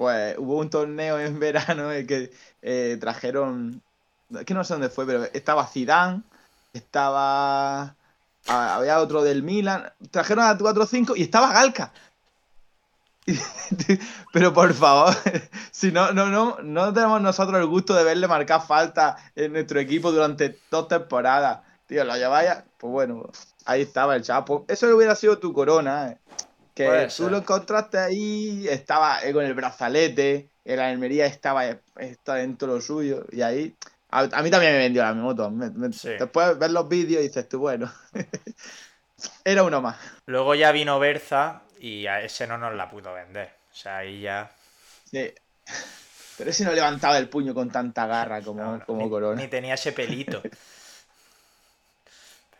Pues 0.00 0.34
hubo 0.38 0.56
un 0.56 0.70
torneo 0.70 1.20
en 1.20 1.38
verano 1.38 1.92
en 1.92 2.06
que 2.06 2.32
eh, 2.62 2.96
trajeron. 2.98 3.82
Es 4.30 4.46
que 4.46 4.54
no 4.54 4.64
sé 4.64 4.72
dónde 4.72 4.88
fue, 4.88 5.04
pero 5.04 5.24
estaba 5.24 5.66
Zidane, 5.66 6.22
estaba. 6.72 7.96
Había 8.46 8.98
otro 9.00 9.22
del 9.22 9.42
Milan. 9.42 9.92
Trajeron 10.10 10.46
a 10.46 10.56
4-5 10.56 11.12
y 11.18 11.22
estaba 11.24 11.52
Galca. 11.52 11.92
Pero 14.32 14.54
por 14.54 14.72
favor, 14.72 15.14
si 15.70 15.92
no, 15.92 16.12
no, 16.12 16.30
no, 16.30 16.56
no 16.62 16.92
tenemos 16.94 17.20
nosotros 17.20 17.60
el 17.60 17.66
gusto 17.66 17.94
de 17.94 18.02
verle 18.02 18.26
marcar 18.26 18.66
falta 18.66 19.18
en 19.36 19.52
nuestro 19.52 19.80
equipo 19.80 20.10
durante 20.12 20.58
dos 20.70 20.88
temporadas. 20.88 21.60
Tío, 21.86 22.04
lo 22.04 22.16
lleváis. 22.16 22.50
Pues 22.78 22.90
bueno, 22.90 23.30
ahí 23.66 23.82
estaba 23.82 24.16
el 24.16 24.22
chapo. 24.22 24.64
Eso 24.66 24.96
hubiera 24.96 25.14
sido 25.14 25.38
tu 25.38 25.52
corona, 25.52 26.08
eh. 26.08 26.18
Que 26.74 27.08
tú 27.16 27.28
lo 27.28 27.38
encontraste 27.38 27.98
ahí, 27.98 28.66
estaba 28.68 29.22
eh, 29.24 29.32
con 29.32 29.44
el 29.44 29.54
brazalete, 29.54 30.48
en 30.64 30.76
la 30.76 30.88
Almería 30.88 31.26
estaba, 31.26 31.64
estaba 31.96 32.38
dentro 32.38 32.68
de 32.68 32.74
lo 32.74 32.80
suyo, 32.80 33.26
y 33.32 33.42
ahí. 33.42 33.74
A, 34.10 34.42
mí 34.42 34.50
también 34.50 34.72
me 34.72 34.78
vendió 34.78 35.02
la 35.02 35.14
moto. 35.14 35.52
Después 35.52 36.58
ver 36.58 36.70
los 36.72 36.88
vídeos 36.88 37.22
y 37.22 37.28
dices 37.28 37.48
tú, 37.48 37.60
bueno, 37.60 37.92
era 39.44 39.62
uno 39.62 39.80
más. 39.80 39.96
Luego 40.26 40.54
ya 40.54 40.72
vino 40.72 40.98
Berza 40.98 41.62
y 41.78 42.06
a 42.06 42.20
ese 42.20 42.46
no 42.46 42.58
nos 42.58 42.74
la 42.74 42.90
pudo 42.90 43.14
vender. 43.14 43.50
O 43.72 43.76
sea, 43.76 43.98
ahí 43.98 44.22
ya. 44.22 44.50
Sí. 45.10 45.32
Pero 46.38 46.50
ese 46.50 46.64
no 46.64 46.72
levantaba 46.72 47.18
el 47.18 47.28
puño 47.28 47.54
con 47.54 47.70
tanta 47.70 48.06
garra 48.06 48.42
como, 48.42 48.80
como 48.84 49.08
Corona. 49.08 49.40
Ni 49.40 49.46
tenía 49.46 49.74
ese 49.74 49.92
pelito. 49.92 50.42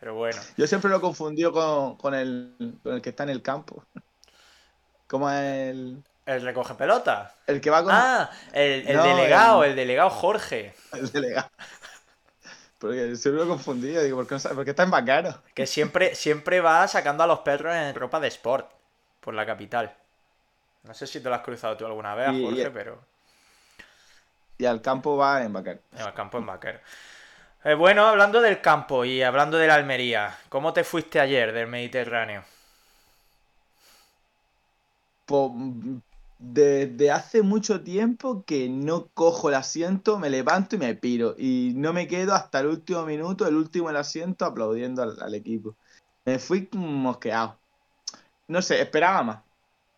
Pero 0.01 0.15
bueno. 0.15 0.41
Yo 0.57 0.65
siempre 0.65 0.89
lo 0.89 0.97
he 0.97 0.99
confundido 0.99 1.53
con, 1.97 2.15
el, 2.15 2.55
que 3.03 3.09
está 3.09 3.21
en 3.21 3.29
el 3.29 3.43
campo. 3.43 3.85
¿Cómo 5.07 5.29
es 5.29 5.69
el. 5.69 6.03
¿El 6.25 6.41
recoge 6.41 6.73
pelota? 6.73 7.35
El 7.45 7.61
que 7.61 7.69
va 7.69 7.83
con. 7.83 7.93
Ah, 7.93 8.31
el, 8.51 8.85
delegado, 8.85 9.63
el... 9.63 9.75
delegado 9.75 10.09
Jorge. 10.09 10.73
El 10.93 11.11
delegado. 11.11 11.49
Porque 12.79 13.15
siempre 13.15 13.41
lo 13.41 13.43
he 13.43 13.47
confundido, 13.47 14.01
digo, 14.01 14.17
¿por 14.17 14.27
qué, 14.27 14.49
no, 14.55 14.61
está 14.63 14.83
en 14.83 14.89
bacano? 14.89 15.39
Que 15.53 15.67
siempre, 15.67 16.15
siempre 16.15 16.61
va 16.61 16.87
sacando 16.87 17.23
a 17.23 17.27
los 17.27 17.39
perros 17.39 17.75
en 17.75 17.93
ropa 17.93 18.19
de 18.19 18.27
sport 18.29 18.71
por 19.19 19.35
la 19.35 19.45
capital. 19.45 19.95
No 20.81 20.95
sé 20.95 21.05
si 21.05 21.19
te 21.19 21.29
lo 21.29 21.35
has 21.35 21.41
cruzado 21.41 21.77
tú 21.77 21.85
alguna 21.85 22.15
vez, 22.15 22.29
Jorge, 22.41 22.71
pero. 22.71 22.99
Y 24.57 24.65
al 24.65 24.81
campo 24.81 25.15
va 25.15 25.43
en 25.43 25.53
Vaquero. 25.53 25.79
Al 25.95 26.15
campo 26.15 26.39
en 26.39 26.47
Vaquero. 26.47 26.79
Eh, 27.63 27.75
bueno, 27.75 28.05
hablando 28.07 28.41
del 28.41 28.61
campo 28.61 29.05
y 29.05 29.21
hablando 29.21 29.57
de 29.57 29.67
la 29.67 29.75
Almería, 29.75 30.37
¿cómo 30.49 30.73
te 30.73 30.83
fuiste 30.83 31.19
ayer 31.19 31.53
del 31.53 31.67
Mediterráneo? 31.67 32.43
Pues 35.25 35.51
desde 36.39 37.11
hace 37.11 37.43
mucho 37.43 37.81
tiempo 37.81 38.43
que 38.45 38.67
no 38.67 39.07
cojo 39.13 39.49
el 39.49 39.55
asiento, 39.55 40.17
me 40.17 40.29
levanto 40.29 40.75
y 40.75 40.79
me 40.79 40.95
piro. 40.95 41.35
Y 41.37 41.73
no 41.75 41.93
me 41.93 42.07
quedo 42.07 42.33
hasta 42.33 42.61
el 42.61 42.67
último 42.67 43.03
minuto, 43.05 43.47
el 43.47 43.55
último 43.55 43.89
el 43.89 43.97
asiento, 43.97 44.45
aplaudiendo 44.45 45.03
al 45.03 45.35
equipo. 45.35 45.75
Me 46.25 46.39
fui 46.39 46.67
mosqueado 46.73 47.61
no 48.51 48.61
sé, 48.61 48.81
esperaba 48.81 49.23
más. 49.23 49.43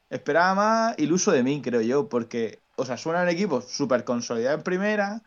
Esperaba 0.09 0.55
más 0.55 0.99
iluso 0.99 1.31
de 1.31 1.43
mí, 1.43 1.61
creo 1.61 1.81
yo, 1.81 2.07
porque, 2.09 2.61
o 2.75 2.85
sea, 2.85 2.97
suena 2.97 3.23
un 3.23 3.29
equipo 3.29 3.61
súper 3.61 4.03
consolidado 4.05 4.57
en 4.57 4.63
primera 4.63 5.23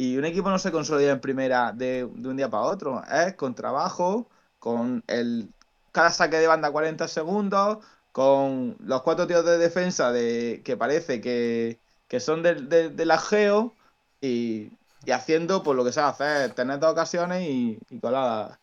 y 0.00 0.16
un 0.16 0.24
equipo 0.24 0.48
no 0.48 0.58
se 0.58 0.72
consolida 0.72 1.12
en 1.12 1.20
primera 1.20 1.72
de, 1.72 2.04
un 2.04 2.34
día 2.34 2.48
para 2.48 2.62
otro. 2.62 3.02
Es 3.04 3.34
con 3.34 3.54
trabajo, 3.54 4.30
con 4.58 5.04
el 5.08 5.50
cada 5.92 6.10
saque 6.10 6.38
de 6.38 6.46
banda 6.46 6.70
40 6.70 7.06
segundos, 7.06 7.84
con 8.10 8.76
los 8.80 9.02
cuatro 9.02 9.26
tíos 9.26 9.44
de 9.44 9.58
defensa 9.58 10.10
de 10.10 10.62
que 10.64 10.78
parece 10.78 11.20
que, 11.20 11.78
son 12.18 12.42
del 12.42 12.70
de, 12.70 13.04
la 13.04 13.18
geo 13.18 13.74
y, 14.22 14.72
haciendo 15.12 15.62
pues 15.62 15.76
lo 15.76 15.84
que 15.84 15.92
se 15.92 16.00
hacer, 16.00 16.54
tener 16.54 16.78
dos 16.78 16.92
ocasiones 16.92 17.46
y, 17.46 17.78
y 17.90 18.00
coladas 18.00 18.58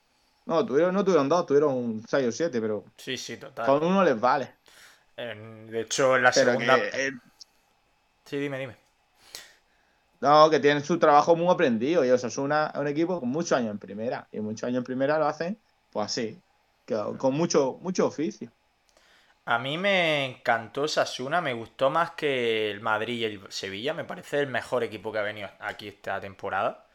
no, 0.47 0.65
tuvieron, 0.65 0.95
no 0.95 1.03
tuvieron 1.05 1.29
dos, 1.29 1.45
tuvieron 1.45 2.01
seis 2.07 2.27
o 2.29 2.31
siete, 2.31 2.59
pero. 2.59 2.83
Sí, 2.97 3.15
sí, 3.15 3.37
total. 3.37 3.67
Con 3.67 3.83
uno 3.83 4.03
les 4.03 4.19
vale. 4.19 4.55
de 5.15 5.81
hecho, 5.81 6.15
en 6.15 6.23
la 6.23 6.31
segunda. 6.31 6.79
Sí, 8.25 8.37
dime, 8.37 8.57
dime. 8.57 8.86
No, 10.19 10.49
que 10.49 10.59
tienen 10.59 10.83
su 10.83 10.97
trabajo 10.97 11.35
muy 11.35 11.53
aprendido. 11.53 12.03
Y 12.03 12.09
Osasuna 12.09 12.71
es 12.73 12.79
un 12.79 12.87
equipo 12.87 13.19
con 13.19 13.29
muchos 13.29 13.53
años 13.53 13.71
en 13.71 13.79
primera. 13.79 14.27
Y 14.31 14.39
muchos 14.39 14.67
años 14.67 14.79
en 14.79 14.83
primera 14.83 15.19
lo 15.19 15.27
hacen, 15.27 15.59
pues 15.91 16.05
así, 16.05 16.41
con 17.17 17.33
mucho, 17.33 17.77
mucho 17.81 18.07
oficio. 18.07 18.51
A 19.45 19.59
mí 19.59 19.77
me 19.77 20.25
encantó 20.25 20.89
Sasuna, 20.89 21.39
me 21.39 21.53
gustó 21.53 21.89
más 21.89 22.11
que 22.11 22.69
el 22.69 22.81
Madrid 22.81 23.19
y 23.19 23.23
el 23.25 23.41
Sevilla. 23.49 23.93
Me 23.93 24.03
parece 24.03 24.39
el 24.39 24.47
mejor 24.47 24.83
equipo 24.83 25.11
que 25.11 25.19
ha 25.19 25.21
venido 25.21 25.49
aquí 25.59 25.87
esta 25.87 26.19
temporada. 26.19 26.85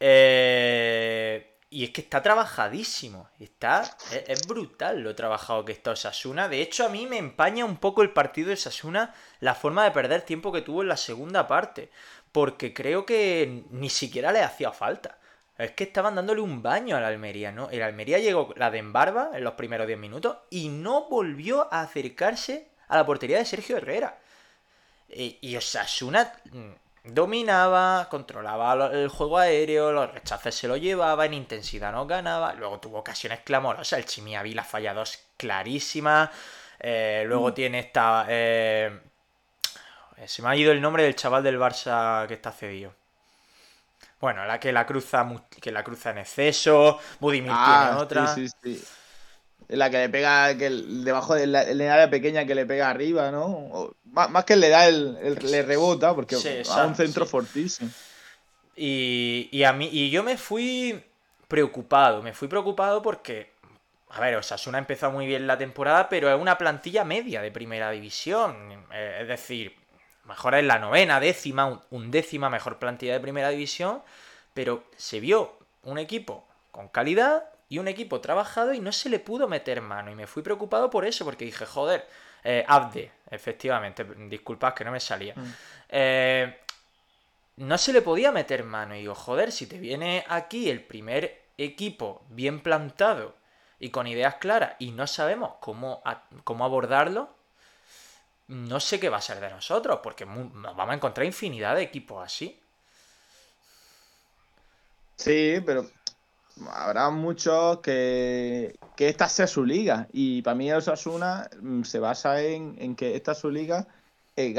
Eh, 0.00 1.52
y 1.70 1.84
es 1.84 1.90
que 1.90 2.00
está 2.00 2.20
trabajadísimo. 2.20 3.30
Está, 3.38 3.96
es, 4.26 4.46
brutal 4.46 5.00
lo 5.00 5.14
trabajado 5.14 5.64
que 5.64 5.72
está 5.72 5.92
Osasuna. 5.92 6.48
De 6.48 6.60
hecho, 6.60 6.84
a 6.84 6.88
mí 6.88 7.06
me 7.06 7.18
empaña 7.18 7.64
un 7.64 7.76
poco 7.76 8.02
el 8.02 8.10
partido 8.10 8.50
de 8.50 8.56
Sasuna 8.56 9.14
la 9.40 9.54
forma 9.54 9.84
de 9.84 9.92
perder 9.92 10.22
tiempo 10.22 10.52
que 10.52 10.62
tuvo 10.62 10.82
en 10.82 10.88
la 10.88 10.96
segunda 10.96 11.46
parte. 11.46 11.90
Porque 12.32 12.72
creo 12.74 13.06
que 13.06 13.64
ni 13.70 13.90
siquiera 13.90 14.32
le 14.32 14.40
hacía 14.42 14.72
falta. 14.72 15.18
Es 15.58 15.72
que 15.72 15.84
estaban 15.84 16.14
dándole 16.14 16.40
un 16.40 16.62
baño 16.62 16.96
a 16.96 17.00
la 17.00 17.08
Almería, 17.08 17.52
¿no? 17.52 17.70
El 17.70 17.82
Almería 17.82 18.18
llegó 18.18 18.52
la 18.56 18.70
de 18.70 18.78
Embarba 18.78 19.30
en 19.34 19.44
los 19.44 19.54
primeros 19.54 19.86
10 19.86 19.98
minutos 19.98 20.38
y 20.50 20.68
no 20.68 21.08
volvió 21.08 21.72
a 21.72 21.82
acercarse 21.82 22.68
a 22.88 22.96
la 22.96 23.06
portería 23.06 23.38
de 23.38 23.44
Sergio 23.44 23.76
Herrera. 23.76 24.18
Y, 25.08 25.38
y 25.42 25.56
Osasuna 25.56 26.32
mm, 26.50 26.70
dominaba, 27.04 28.08
controlaba 28.08 28.86
el 28.92 29.08
juego 29.08 29.38
aéreo, 29.38 29.92
los 29.92 30.12
rechaces 30.12 30.54
se 30.54 30.68
lo 30.68 30.76
llevaba, 30.76 31.26
en 31.26 31.34
intensidad 31.34 31.92
no 31.92 32.06
ganaba, 32.06 32.54
luego 32.54 32.80
tuvo 32.80 32.98
ocasiones 32.98 33.40
clamorosas, 33.40 33.98
el 33.98 34.06
Chimiaví 34.06 34.54
la 34.54 34.64
falla 34.64 34.94
dos 34.94 35.18
clarísimas, 35.36 36.30
eh, 36.78 37.24
luego 37.26 37.50
mm. 37.50 37.54
tiene 37.54 37.78
esta... 37.80 38.26
Eh, 38.28 39.00
se 40.26 40.42
me 40.42 40.48
ha 40.48 40.56
ido 40.56 40.72
el 40.72 40.80
nombre 40.80 41.04
del 41.04 41.16
chaval 41.16 41.42
del 41.42 41.58
Barça 41.58 42.26
que 42.26 42.34
está 42.34 42.52
cedido. 42.52 42.94
Bueno, 44.20 44.44
la 44.46 44.60
que 44.60 44.72
la 44.72 44.86
cruza 44.86 45.28
que 45.60 45.72
la 45.72 45.82
cruza 45.82 46.10
en 46.10 46.18
exceso, 46.18 46.98
Budimir 47.18 47.50
ah, 47.52 47.86
tiene 47.86 48.02
otra. 48.02 48.34
Sí, 48.34 48.48
sí, 48.48 48.76
sí. 48.76 48.84
La 49.68 49.90
que 49.90 49.98
le 49.98 50.08
pega, 50.08 50.56
que 50.56 50.70
debajo 50.70 51.34
del 51.34 51.54
área 51.56 52.10
pequeña 52.10 52.44
que 52.44 52.54
le 52.54 52.66
pega 52.66 52.90
arriba, 52.90 53.30
¿no? 53.30 53.94
más, 54.04 54.44
que 54.44 54.56
le 54.56 54.68
da 54.68 54.86
el, 54.86 55.38
le 55.42 55.62
rebota, 55.62 56.14
porque 56.14 56.36
es 56.36 56.68
un 56.68 56.94
centro 56.94 57.26
fortísimo. 57.26 57.90
Y, 58.76 59.48
y, 59.50 59.64
a 59.64 59.72
mí, 59.72 59.88
y 59.90 60.10
yo 60.10 60.22
me 60.22 60.36
fui 60.36 61.02
preocupado, 61.48 62.22
me 62.22 62.32
fui 62.32 62.48
preocupado 62.48 63.02
porque, 63.02 63.52
a 64.10 64.20
ver, 64.20 64.36
Osasuna 64.36 64.78
ha 64.78 64.80
empezado 64.80 65.12
muy 65.12 65.26
bien 65.26 65.46
la 65.46 65.58
temporada, 65.58 66.08
pero 66.08 66.32
es 66.32 66.40
una 66.40 66.58
plantilla 66.58 67.04
media 67.04 67.42
de 67.42 67.50
primera 67.50 67.90
división. 67.90 68.84
Eh, 68.92 69.18
es 69.22 69.28
decir, 69.28 69.81
mejor 70.24 70.54
es 70.54 70.64
la 70.64 70.78
novena, 70.78 71.20
décima, 71.20 71.82
undécima 71.90 72.50
mejor 72.50 72.78
plantilla 72.78 73.14
de 73.14 73.20
primera 73.20 73.50
división, 73.50 74.02
pero 74.54 74.84
se 74.96 75.20
vio 75.20 75.56
un 75.82 75.98
equipo 75.98 76.46
con 76.70 76.88
calidad 76.88 77.44
y 77.68 77.78
un 77.78 77.88
equipo 77.88 78.20
trabajado 78.20 78.74
y 78.74 78.80
no 78.80 78.92
se 78.92 79.08
le 79.08 79.18
pudo 79.18 79.48
meter 79.48 79.80
mano. 79.80 80.10
Y 80.10 80.14
me 80.14 80.26
fui 80.26 80.42
preocupado 80.42 80.90
por 80.90 81.04
eso, 81.04 81.24
porque 81.24 81.44
dije, 81.44 81.64
joder, 81.66 82.06
eh, 82.44 82.64
Abde, 82.66 83.10
efectivamente, 83.30 84.04
disculpad 84.28 84.74
que 84.74 84.84
no 84.84 84.92
me 84.92 85.00
salía. 85.00 85.34
Mm. 85.34 85.54
Eh, 85.88 86.58
no 87.56 87.78
se 87.78 87.92
le 87.92 88.02
podía 88.02 88.32
meter 88.32 88.64
mano. 88.64 88.94
Y 88.94 89.00
digo, 89.00 89.14
joder, 89.14 89.52
si 89.52 89.66
te 89.66 89.78
viene 89.78 90.24
aquí 90.28 90.68
el 90.70 90.82
primer 90.82 91.42
equipo 91.56 92.24
bien 92.28 92.60
plantado 92.60 93.34
y 93.78 93.90
con 93.90 94.06
ideas 94.06 94.36
claras 94.36 94.74
y 94.78 94.90
no 94.90 95.06
sabemos 95.06 95.54
cómo, 95.60 96.02
cómo 96.44 96.64
abordarlo, 96.64 97.30
no 98.48 98.80
sé 98.80 99.00
qué 99.00 99.08
va 99.08 99.18
a 99.18 99.22
ser 99.22 99.40
de 99.40 99.50
nosotros, 99.50 100.00
porque 100.02 100.26
nos 100.26 100.76
vamos 100.76 100.90
a 100.90 100.94
encontrar 100.94 101.26
infinidad 101.26 101.76
de 101.76 101.82
equipos 101.82 102.24
así. 102.24 102.58
Sí, 105.16 105.62
pero 105.64 105.86
habrá 106.70 107.10
muchos 107.10 107.78
que, 107.80 108.76
que 108.96 109.08
esta 109.08 109.28
sea 109.28 109.46
su 109.46 109.64
liga. 109.64 110.08
Y 110.12 110.42
para 110.42 110.54
mí 110.54 110.70
el 110.70 110.78
Osasuna 110.78 111.48
mm, 111.60 111.82
se 111.82 111.98
basa 111.98 112.40
en, 112.42 112.96
que 112.96 113.16
esta 113.16 113.32
es 113.32 113.38
su 113.38 113.50
liga. 113.50 113.86
Eh, 114.36 114.54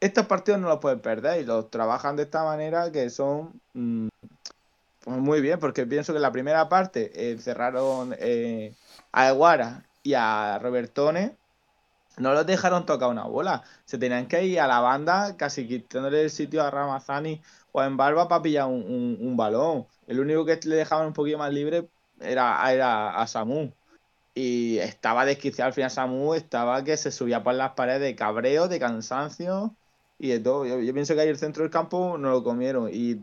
estos 0.00 0.26
partidos 0.26 0.60
no 0.60 0.68
los 0.68 0.78
pueden 0.78 1.00
perder 1.00 1.42
y 1.42 1.44
los 1.44 1.70
trabajan 1.70 2.16
de 2.16 2.22
esta 2.22 2.44
manera 2.44 2.90
que 2.90 3.10
son 3.10 3.60
mm, 3.74 4.08
pues 5.04 5.18
muy 5.18 5.40
bien, 5.40 5.58
porque 5.58 5.86
pienso 5.86 6.12
que 6.12 6.18
en 6.18 6.22
la 6.22 6.32
primera 6.32 6.68
parte 6.68 7.30
encerraron 7.32 8.14
eh, 8.18 8.74
a 9.12 9.28
Eguara 9.28 9.84
y 10.02 10.14
a 10.14 10.58
Robertone 10.60 11.36
no 12.18 12.32
los 12.34 12.46
dejaron 12.46 12.86
tocar 12.86 13.08
una 13.08 13.24
bola. 13.24 13.62
Se 13.84 13.98
tenían 13.98 14.26
que 14.26 14.44
ir 14.44 14.60
a 14.60 14.66
la 14.66 14.80
banda 14.80 15.36
casi 15.36 15.66
quitándole 15.66 16.22
el 16.22 16.30
sitio 16.30 16.62
a 16.62 16.70
Ramazani 16.70 17.40
o 17.72 17.82
en 17.82 17.96
Barba 17.96 18.28
para 18.28 18.42
pillar 18.42 18.66
un, 18.66 19.36
balón. 19.36 19.86
El 20.06 20.20
único 20.20 20.44
que 20.44 20.60
le 20.64 20.76
dejaban 20.76 21.08
un 21.08 21.12
poquito 21.12 21.38
más 21.38 21.52
libre 21.52 21.88
era, 22.20 22.70
era 22.72 23.16
a 23.20 23.26
Samu. 23.26 23.72
Y 24.34 24.78
estaba 24.78 25.24
desquiciado 25.24 25.68
al 25.68 25.74
final 25.74 25.90
Samu, 25.90 26.34
estaba 26.34 26.84
que 26.84 26.96
se 26.96 27.10
subía 27.10 27.42
por 27.42 27.54
las 27.54 27.72
paredes 27.72 28.00
de 28.02 28.16
cabreo, 28.16 28.68
de 28.68 28.78
cansancio 28.78 29.74
y 30.18 30.28
de 30.28 30.40
todo. 30.40 30.66
Yo, 30.66 30.94
pienso 30.94 31.14
que 31.14 31.22
ahí 31.22 31.28
el 31.28 31.38
centro 31.38 31.62
del 31.62 31.72
campo 31.72 32.16
no 32.18 32.30
lo 32.30 32.44
comieron. 32.44 32.90
Y, 32.92 33.22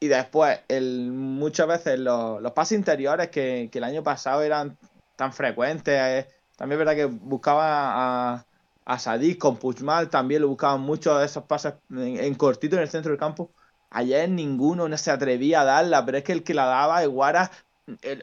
y 0.00 0.08
después, 0.08 0.60
el, 0.68 1.10
muchas 1.12 1.66
veces 1.68 1.98
los, 1.98 2.40
los 2.42 2.52
pases 2.52 2.78
interiores 2.78 3.28
que, 3.28 3.68
que 3.72 3.78
el 3.78 3.84
año 3.84 4.02
pasado 4.02 4.42
eran 4.42 4.78
tan 5.16 5.32
frecuentes 5.32 6.26
también 6.60 6.78
es 6.78 6.86
verdad 6.86 6.94
que 6.94 7.06
buscaba 7.06 8.34
a, 8.34 8.44
a 8.84 9.18
con 9.38 9.56
Puchmal, 9.56 10.10
también 10.10 10.42
lo 10.42 10.48
buscaban 10.48 10.82
mucho 10.82 11.18
esos 11.22 11.44
pases 11.44 11.72
en, 11.88 12.34
cortito 12.34 12.76
en 12.76 12.82
el 12.82 12.90
centro 12.90 13.12
del 13.12 13.18
campo. 13.18 13.50
Ayer 13.88 14.28
ninguno 14.28 14.86
no 14.86 14.98
se 14.98 15.10
atrevía 15.10 15.62
a 15.62 15.64
darla, 15.64 16.04
pero 16.04 16.18
es 16.18 16.24
que 16.24 16.32
el 16.32 16.44
que 16.44 16.52
la 16.52 16.66
daba, 16.66 17.02
Iguara, 17.02 17.50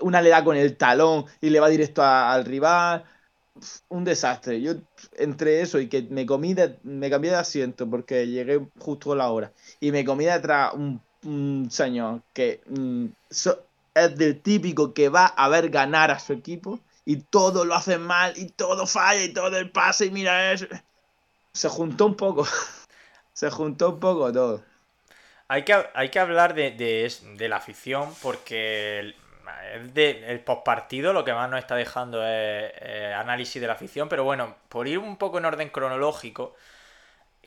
una 0.01 0.21
le 0.21 0.29
da 0.29 0.43
con 0.43 0.55
el 0.55 0.77
talón 0.77 1.25
y 1.41 1.49
le 1.49 1.59
va 1.59 1.67
directo 1.67 2.03
al 2.03 2.45
rival. 2.45 3.05
Un 3.89 4.03
desastre. 4.03 4.61
Yo 4.61 4.73
entre 5.17 5.61
eso 5.61 5.79
y 5.79 5.87
que 5.89 6.03
me 6.03 6.27
comí 6.27 6.55
me 6.83 7.09
cambié 7.09 7.31
de 7.31 7.37
asiento 7.37 7.89
porque 7.89 8.27
llegué 8.27 8.63
justo 8.77 9.13
a 9.13 9.15
la 9.15 9.31
hora 9.31 9.51
y 9.79 9.91
me 9.91 10.05
comí 10.05 10.25
detrás 10.25 10.75
un, 10.75 11.01
señor 11.71 12.21
que 12.33 12.61
mm, 12.67 13.05
es 13.95 14.15
del 14.15 14.39
típico 14.41 14.93
que 14.93 15.09
va 15.09 15.25
a 15.25 15.49
ver 15.49 15.69
ganar 15.71 16.11
a 16.11 16.19
su 16.19 16.33
equipo 16.33 16.79
y 17.09 17.21
todo 17.21 17.63
lo 17.63 17.73
hacen 17.73 18.01
mal 18.01 18.33
y 18.35 18.49
todo 18.49 18.85
falla 18.85 19.23
y 19.23 19.31
todo 19.31 19.57
el 19.57 19.71
pase 19.71 20.07
y 20.07 20.11
mira 20.11 20.51
eso. 20.51 20.65
Se 21.53 21.69
juntó 21.69 22.05
un 22.05 22.15
poco. 22.17 22.45
Se 23.33 23.49
juntó 23.49 23.91
un 23.91 23.99
poco 24.01 24.29
todo. 24.33 24.61
Hay 25.47 25.63
que, 25.63 25.87
hay 25.93 26.09
que 26.09 26.19
hablar 26.19 26.53
de, 26.53 27.09
la 27.39 27.55
afición 27.55 28.13
porque 28.21 28.99
el, 28.99 29.15
el 29.95 30.39
postpartido 30.41 31.13
lo 31.13 31.23
que 31.23 31.31
más 31.31 31.49
nos 31.49 31.59
está 31.59 31.75
dejando 31.75 32.27
es 32.27 32.73
análisis 33.15 33.61
de 33.61 33.67
la 33.67 33.73
afición. 33.73 34.09
Pero 34.09 34.25
bueno, 34.25 34.57
por 34.67 34.89
ir 34.89 34.99
un 34.99 35.15
poco 35.15 35.37
en 35.37 35.45
orden 35.45 35.69
cronológico, 35.69 36.55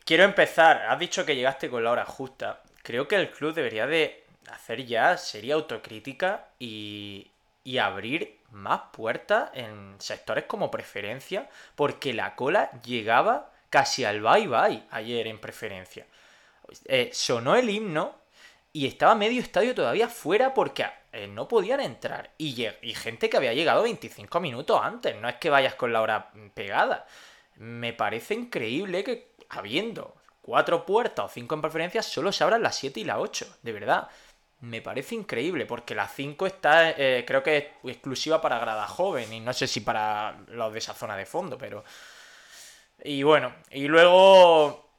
quiero 0.06 0.24
empezar. 0.24 0.86
Has 0.88 0.98
dicho 0.98 1.26
que 1.26 1.36
llegaste 1.36 1.68
con 1.68 1.84
la 1.84 1.90
hora 1.90 2.06
justa. 2.06 2.62
Creo 2.82 3.06
que 3.06 3.16
el 3.16 3.30
club 3.30 3.52
debería 3.52 3.86
de 3.86 4.24
hacer 4.50 4.86
ya 4.86 5.18
seria 5.18 5.56
autocrítica 5.56 6.46
y, 6.58 7.29
y 7.64 7.78
abrir 7.78 8.40
más 8.50 8.80
puertas 8.92 9.50
en 9.54 9.96
sectores 9.98 10.44
como 10.44 10.70
preferencia, 10.70 11.48
porque 11.74 12.12
la 12.12 12.34
cola 12.34 12.70
llegaba 12.82 13.52
casi 13.68 14.04
al 14.04 14.20
bye 14.20 14.46
bye 14.46 14.82
ayer 14.90 15.26
en 15.26 15.38
preferencia. 15.38 16.06
Eh, 16.86 17.10
sonó 17.12 17.56
el 17.56 17.68
himno 17.68 18.14
y 18.72 18.86
estaba 18.86 19.14
medio 19.14 19.40
estadio 19.40 19.74
todavía 19.74 20.08
fuera 20.08 20.54
porque 20.54 20.86
eh, 21.12 21.26
no 21.26 21.48
podían 21.48 21.80
entrar. 21.80 22.30
Y, 22.38 22.66
y 22.82 22.94
gente 22.94 23.28
que 23.28 23.36
había 23.36 23.54
llegado 23.54 23.82
25 23.82 24.40
minutos 24.40 24.80
antes, 24.82 25.16
no 25.16 25.28
es 25.28 25.36
que 25.36 25.50
vayas 25.50 25.74
con 25.74 25.92
la 25.92 26.02
hora 26.02 26.30
pegada. 26.54 27.06
Me 27.56 27.92
parece 27.92 28.34
increíble 28.34 29.04
que 29.04 29.32
habiendo 29.48 30.16
cuatro 30.40 30.86
puertas 30.86 31.26
o 31.26 31.28
cinco 31.28 31.54
en 31.54 31.62
preferencia, 31.62 32.02
solo 32.02 32.32
se 32.32 32.44
abran 32.44 32.62
las 32.62 32.76
7 32.76 33.00
y 33.00 33.04
las 33.04 33.18
8, 33.18 33.58
de 33.62 33.72
verdad 33.72 34.08
me 34.60 34.82
parece 34.82 35.14
increíble, 35.14 35.66
porque 35.66 35.94
la 35.94 36.08
5 36.08 36.46
está, 36.46 36.90
eh, 36.90 37.24
creo 37.26 37.42
que 37.42 37.56
es 37.56 37.64
exclusiva 37.84 38.40
para 38.40 38.58
grada 38.58 38.86
joven, 38.86 39.32
y 39.32 39.40
no 39.40 39.52
sé 39.52 39.66
si 39.66 39.80
para 39.80 40.38
los 40.48 40.72
de 40.72 40.78
esa 40.78 40.94
zona 40.94 41.16
de 41.16 41.26
fondo, 41.26 41.56
pero... 41.58 41.84
Y 43.02 43.22
bueno, 43.22 43.54
y 43.70 43.88
luego, 43.88 44.90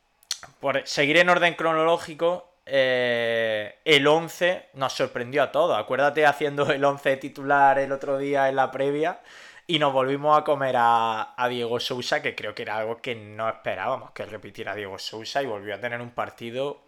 por 0.60 0.88
seguir 0.88 1.18
en 1.18 1.30
orden 1.30 1.54
cronológico, 1.54 2.52
eh, 2.66 3.80
el 3.86 4.08
11 4.08 4.70
nos 4.74 4.94
sorprendió 4.94 5.44
a 5.44 5.52
todos. 5.52 5.78
Acuérdate 5.78 6.26
haciendo 6.26 6.72
el 6.72 6.84
11 6.84 7.18
titular 7.18 7.78
el 7.80 7.92
otro 7.92 8.18
día 8.18 8.50
en 8.50 8.56
la 8.56 8.72
previa 8.72 9.22
y 9.68 9.80
nos 9.80 9.94
volvimos 9.94 10.38
a 10.38 10.44
comer 10.44 10.76
a, 10.78 11.34
a, 11.38 11.48
Diego 11.48 11.80
Sousa, 11.80 12.22
que 12.22 12.36
creo 12.36 12.56
que 12.56 12.64
era 12.64 12.78
algo 12.78 13.02
que 13.02 13.16
no 13.16 13.48
esperábamos 13.50 14.12
que 14.12 14.26
repitiera 14.26 14.76
Diego 14.76 14.98
Sousa 15.00 15.44
y 15.44 15.46
volvió 15.46 15.76
a 15.76 15.80
tener 15.80 16.02
un 16.02 16.12
partido 16.12 16.82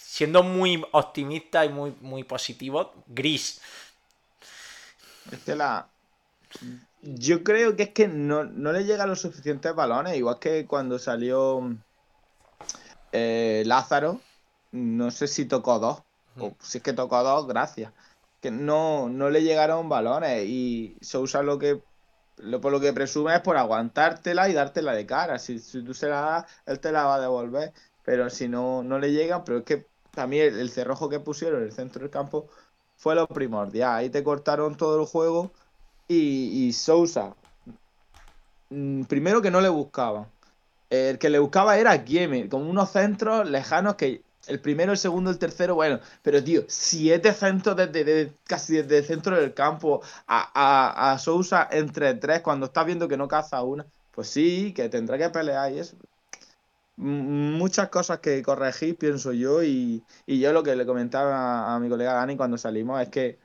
siendo 0.00 0.42
muy 0.42 0.84
optimista 0.92 1.64
y 1.64 1.68
muy, 1.68 1.94
muy 2.00 2.24
positivo, 2.24 2.92
gris. 3.06 3.60
Es 5.30 5.38
que 5.40 5.54
la. 5.54 5.88
Yo 7.02 7.44
creo 7.44 7.76
que 7.76 7.84
es 7.84 7.90
que 7.90 8.08
no, 8.08 8.44
le 8.44 8.84
llegan 8.84 9.08
los 9.08 9.20
suficientes 9.20 9.74
balones, 9.74 10.16
igual 10.16 10.38
que 10.38 10.66
cuando 10.66 10.98
salió 10.98 11.74
eh, 13.12 13.62
Lázaro, 13.66 14.20
no 14.72 15.10
sé 15.10 15.26
si 15.26 15.46
tocó 15.46 15.78
dos, 15.78 16.02
o 16.38 16.54
si 16.60 16.78
es 16.78 16.84
que 16.84 16.92
tocó 16.92 17.22
dos, 17.22 17.46
gracias. 17.46 17.92
Que 18.40 18.50
no, 18.50 19.08
no 19.08 19.30
le 19.30 19.42
llegaron 19.42 19.88
balones 19.88 20.44
y 20.46 20.96
se 21.00 21.18
usa 21.18 21.42
lo 21.42 21.58
que 21.58 21.82
lo, 22.38 22.60
por 22.60 22.72
lo 22.72 22.80
que 22.80 22.92
presume 22.92 23.34
es 23.34 23.40
por 23.40 23.56
aguantártela 23.56 24.48
y 24.48 24.54
dártela 24.54 24.92
de 24.92 25.06
cara. 25.06 25.38
Si, 25.38 25.58
si 25.58 25.82
tú 25.82 25.94
se 25.94 26.08
la 26.08 26.20
das, 26.20 26.46
él 26.66 26.80
te 26.80 26.92
la 26.92 27.04
va 27.04 27.16
a 27.16 27.20
devolver. 27.20 27.72
Pero 28.02 28.30
si 28.30 28.48
no, 28.48 28.82
no 28.82 28.98
le 28.98 29.12
llegan, 29.12 29.44
pero 29.44 29.58
es 29.58 29.64
que 29.64 29.89
también 30.12 30.54
el, 30.58 30.70
cerrojo 30.70 31.08
que 31.08 31.20
pusieron 31.20 31.60
en 31.60 31.66
el 31.66 31.72
centro 31.72 32.02
del 32.02 32.10
campo 32.10 32.48
fue 32.96 33.14
lo 33.14 33.26
primordial. 33.26 33.98
Ahí 33.98 34.10
te 34.10 34.24
cortaron 34.24 34.76
todo 34.76 35.00
el 35.00 35.06
juego 35.06 35.50
y, 36.08 36.66
y 36.66 36.72
Sousa, 36.72 37.34
mm, 38.70 39.04
primero 39.04 39.42
que 39.42 39.50
no 39.50 39.60
le 39.60 39.68
buscaban. 39.68 40.26
El 40.90 41.18
que 41.18 41.30
le 41.30 41.38
buscaba 41.38 41.78
era 41.78 41.98
Gieme, 42.04 42.48
como 42.48 42.68
unos 42.68 42.90
centros 42.90 43.48
lejanos 43.48 43.94
que 43.94 44.22
el 44.46 44.60
primero, 44.60 44.92
el 44.92 44.98
segundo, 44.98 45.30
el 45.30 45.38
tercero, 45.38 45.74
bueno, 45.74 46.00
pero 46.22 46.42
tío, 46.42 46.64
siete 46.68 47.32
centros 47.32 47.76
desde, 47.76 48.32
casi 48.44 48.74
desde 48.76 48.98
el 48.98 49.04
centro 49.04 49.36
del 49.36 49.54
campo 49.54 50.02
a, 50.26 51.12
a, 51.12 51.18
Sousa 51.18 51.68
entre 51.70 52.14
tres 52.14 52.40
cuando 52.40 52.66
estás 52.66 52.86
viendo 52.86 53.06
que 53.08 53.16
no 53.16 53.28
caza 53.28 53.62
una, 53.62 53.86
pues 54.12 54.28
sí, 54.28 54.72
que 54.74 54.88
tendrá 54.88 55.18
que 55.18 55.30
pelear 55.30 55.72
y 55.72 55.78
eso. 55.78 55.96
Muchas 57.02 57.88
cosas 57.88 58.18
que 58.18 58.42
corregir, 58.42 58.94
pienso 58.98 59.32
yo, 59.32 59.62
y, 59.62 60.04
yo 60.26 60.52
lo 60.52 60.62
que 60.62 60.76
le 60.76 60.84
comentaba 60.84 61.74
a, 61.74 61.80
mi 61.80 61.88
colega 61.88 62.12
Dani 62.12 62.36
cuando 62.36 62.58
salimos 62.58 63.00
es 63.00 63.08
que 63.08 63.38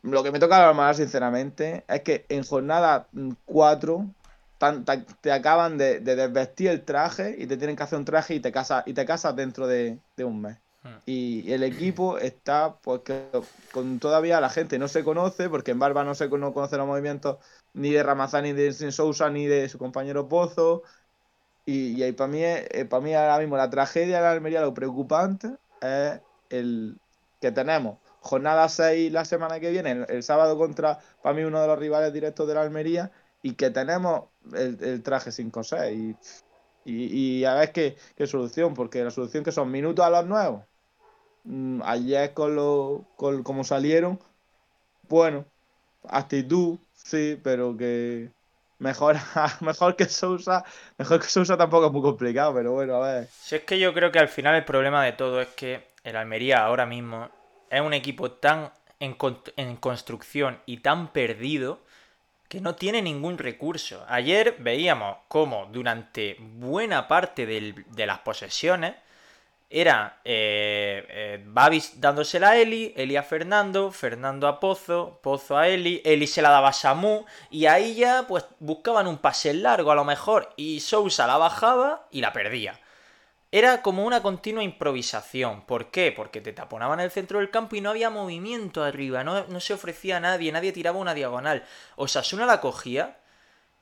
lo 0.00 0.22
que 0.22 0.32
me 0.32 0.38
toca 0.38 0.66
hablar 0.66 0.94
sinceramente, 0.94 1.84
es 1.86 2.00
que 2.00 2.24
en 2.30 2.44
jornada 2.44 3.08
4 3.44 4.06
te 5.20 5.30
acaban 5.30 5.76
de, 5.76 6.00
desvestir 6.00 6.68
el 6.68 6.86
traje 6.86 7.36
y 7.38 7.46
te 7.46 7.58
tienen 7.58 7.76
que 7.76 7.82
hacer 7.82 7.98
un 7.98 8.06
traje 8.06 8.36
y 8.36 8.40
te 8.40 8.50
casas 8.50 8.82
y 8.86 8.94
te 8.94 9.04
casas 9.04 9.36
dentro 9.36 9.66
de, 9.66 9.98
un 10.16 10.40
mes. 10.40 10.56
Hmm. 10.82 10.96
Y 11.04 11.52
el 11.52 11.62
equipo 11.62 12.16
está, 12.16 12.76
pues 12.80 13.02
con 13.72 13.98
todavía 13.98 14.40
la 14.40 14.48
gente 14.48 14.78
no 14.78 14.88
se 14.88 15.04
conoce, 15.04 15.50
porque 15.50 15.72
en 15.72 15.80
Barba 15.80 16.02
no 16.02 16.14
se 16.14 16.30
conoce 16.30 16.78
los 16.78 16.86
movimientos 16.86 17.36
ni 17.74 17.90
de 17.90 18.02
Ramazán, 18.02 18.44
ni 18.44 18.54
de 18.54 18.72
Sousa, 18.72 19.28
ni 19.28 19.46
de 19.46 19.68
su 19.68 19.76
compañero 19.76 20.28
Pozo. 20.28 20.82
Y, 21.68 22.02
y 22.02 22.12
para 22.12 22.28
mí, 22.28 22.40
eh, 22.42 22.86
para 22.88 23.02
mí 23.02 23.12
ahora 23.12 23.38
mismo 23.38 23.58
la 23.58 23.68
tragedia 23.68 24.16
de 24.16 24.22
la 24.22 24.30
Almería, 24.30 24.62
lo 24.62 24.72
preocupante 24.72 25.48
es 25.82 26.18
el 26.48 26.96
que 27.42 27.52
tenemos 27.52 27.98
jornada 28.20 28.70
6 28.70 29.12
la 29.12 29.26
semana 29.26 29.60
que 29.60 29.70
viene, 29.70 30.06
el, 30.08 30.22
sábado 30.22 30.56
contra, 30.56 30.98
para 31.22 31.34
mí, 31.34 31.42
uno 31.44 31.60
de 31.60 31.66
los 31.66 31.78
rivales 31.78 32.10
directos 32.10 32.48
de 32.48 32.54
la 32.54 32.62
Almería, 32.62 33.12
y 33.42 33.52
que 33.52 33.68
tenemos 33.68 34.30
el, 34.54 35.02
traje 35.02 35.30
sin 35.30 35.50
coser. 35.50 35.92
Y, 35.92 36.16
y, 36.86 37.44
a 37.44 37.52
ver 37.52 37.72
qué, 37.72 37.98
solución, 38.26 38.72
porque 38.72 39.04
la 39.04 39.10
solución 39.10 39.44
que 39.44 39.52
son 39.52 39.70
minutos 39.70 40.02
a 40.06 40.08
los 40.08 40.24
nuevos. 40.24 40.64
Mm, 41.44 41.82
ayer 41.84 42.32
con 42.32 42.56
lo 42.56 43.04
con 43.16 43.42
como 43.42 43.62
salieron, 43.62 44.18
bueno, 45.06 45.44
actitud, 46.08 46.78
sí, 46.94 47.38
pero 47.42 47.76
que 47.76 48.30
mejor, 48.78 49.16
mejor 49.60 49.96
que 49.96 50.06
Sousa, 50.06 50.64
mejor 50.96 51.20
que 51.20 51.28
Sousa 51.28 51.56
tampoco 51.56 51.86
es 51.86 51.92
muy 51.92 52.02
complicado, 52.02 52.54
pero 52.54 52.72
bueno, 52.72 53.02
a 53.02 53.12
ver. 53.12 53.28
Si 53.28 53.56
es 53.56 53.62
que 53.62 53.78
yo 53.78 53.92
creo 53.94 54.12
que 54.12 54.18
al 54.18 54.28
final 54.28 54.54
el 54.54 54.64
problema 54.64 55.04
de 55.04 55.12
todo 55.12 55.40
es 55.40 55.48
que 55.48 55.88
el 56.04 56.16
Almería 56.16 56.64
ahora 56.64 56.86
mismo 56.86 57.28
es 57.70 57.80
un 57.80 57.94
equipo 57.94 58.30
tan 58.32 58.72
en, 59.00 59.16
en 59.56 59.76
construcción 59.76 60.60
y 60.66 60.78
tan 60.78 61.08
perdido 61.12 61.80
que 62.48 62.60
no 62.60 62.76
tiene 62.76 63.02
ningún 63.02 63.36
recurso. 63.36 64.04
Ayer 64.08 64.56
veíamos 64.58 65.18
cómo 65.28 65.68
durante 65.70 66.36
buena 66.40 67.06
parte 67.06 67.46
de 67.46 68.06
las 68.06 68.20
posesiones 68.20 68.94
era 69.70 70.20
eh, 70.24 71.06
eh, 71.08 71.44
Babis 71.46 72.00
dándosela 72.00 72.50
a 72.50 72.56
Eli, 72.56 72.94
Eli 72.96 73.16
a 73.16 73.22
Fernando, 73.22 73.90
Fernando 73.90 74.48
a 74.48 74.60
Pozo, 74.60 75.20
Pozo 75.22 75.58
a 75.58 75.68
Eli, 75.68 76.00
Eli 76.04 76.26
se 76.26 76.40
la 76.40 76.48
daba 76.48 76.68
a 76.68 76.72
Samu 76.72 77.26
y 77.50 77.66
ahí 77.66 77.94
ya 77.94 78.24
pues 78.26 78.46
buscaban 78.60 79.06
un 79.06 79.18
pase 79.18 79.52
largo 79.52 79.90
a 79.92 79.94
lo 79.94 80.04
mejor 80.04 80.54
y 80.56 80.80
Sousa 80.80 81.26
la 81.26 81.36
bajaba 81.36 82.06
y 82.10 82.22
la 82.22 82.32
perdía. 82.32 82.80
Era 83.50 83.80
como 83.80 84.04
una 84.04 84.22
continua 84.22 84.62
improvisación. 84.62 85.62
¿Por 85.64 85.90
qué? 85.90 86.12
Porque 86.12 86.42
te 86.42 86.52
taponaban 86.52 87.00
el 87.00 87.10
centro 87.10 87.38
del 87.38 87.50
campo 87.50 87.76
y 87.76 87.80
no 87.80 87.90
había 87.90 88.10
movimiento 88.10 88.84
arriba, 88.84 89.24
no, 89.24 89.46
no 89.46 89.60
se 89.60 89.74
ofrecía 89.74 90.18
a 90.18 90.20
nadie, 90.20 90.52
nadie 90.52 90.72
tiraba 90.72 90.98
una 90.98 91.14
diagonal. 91.14 91.64
Osasuna 91.96 92.46
la 92.46 92.60
cogía. 92.60 93.18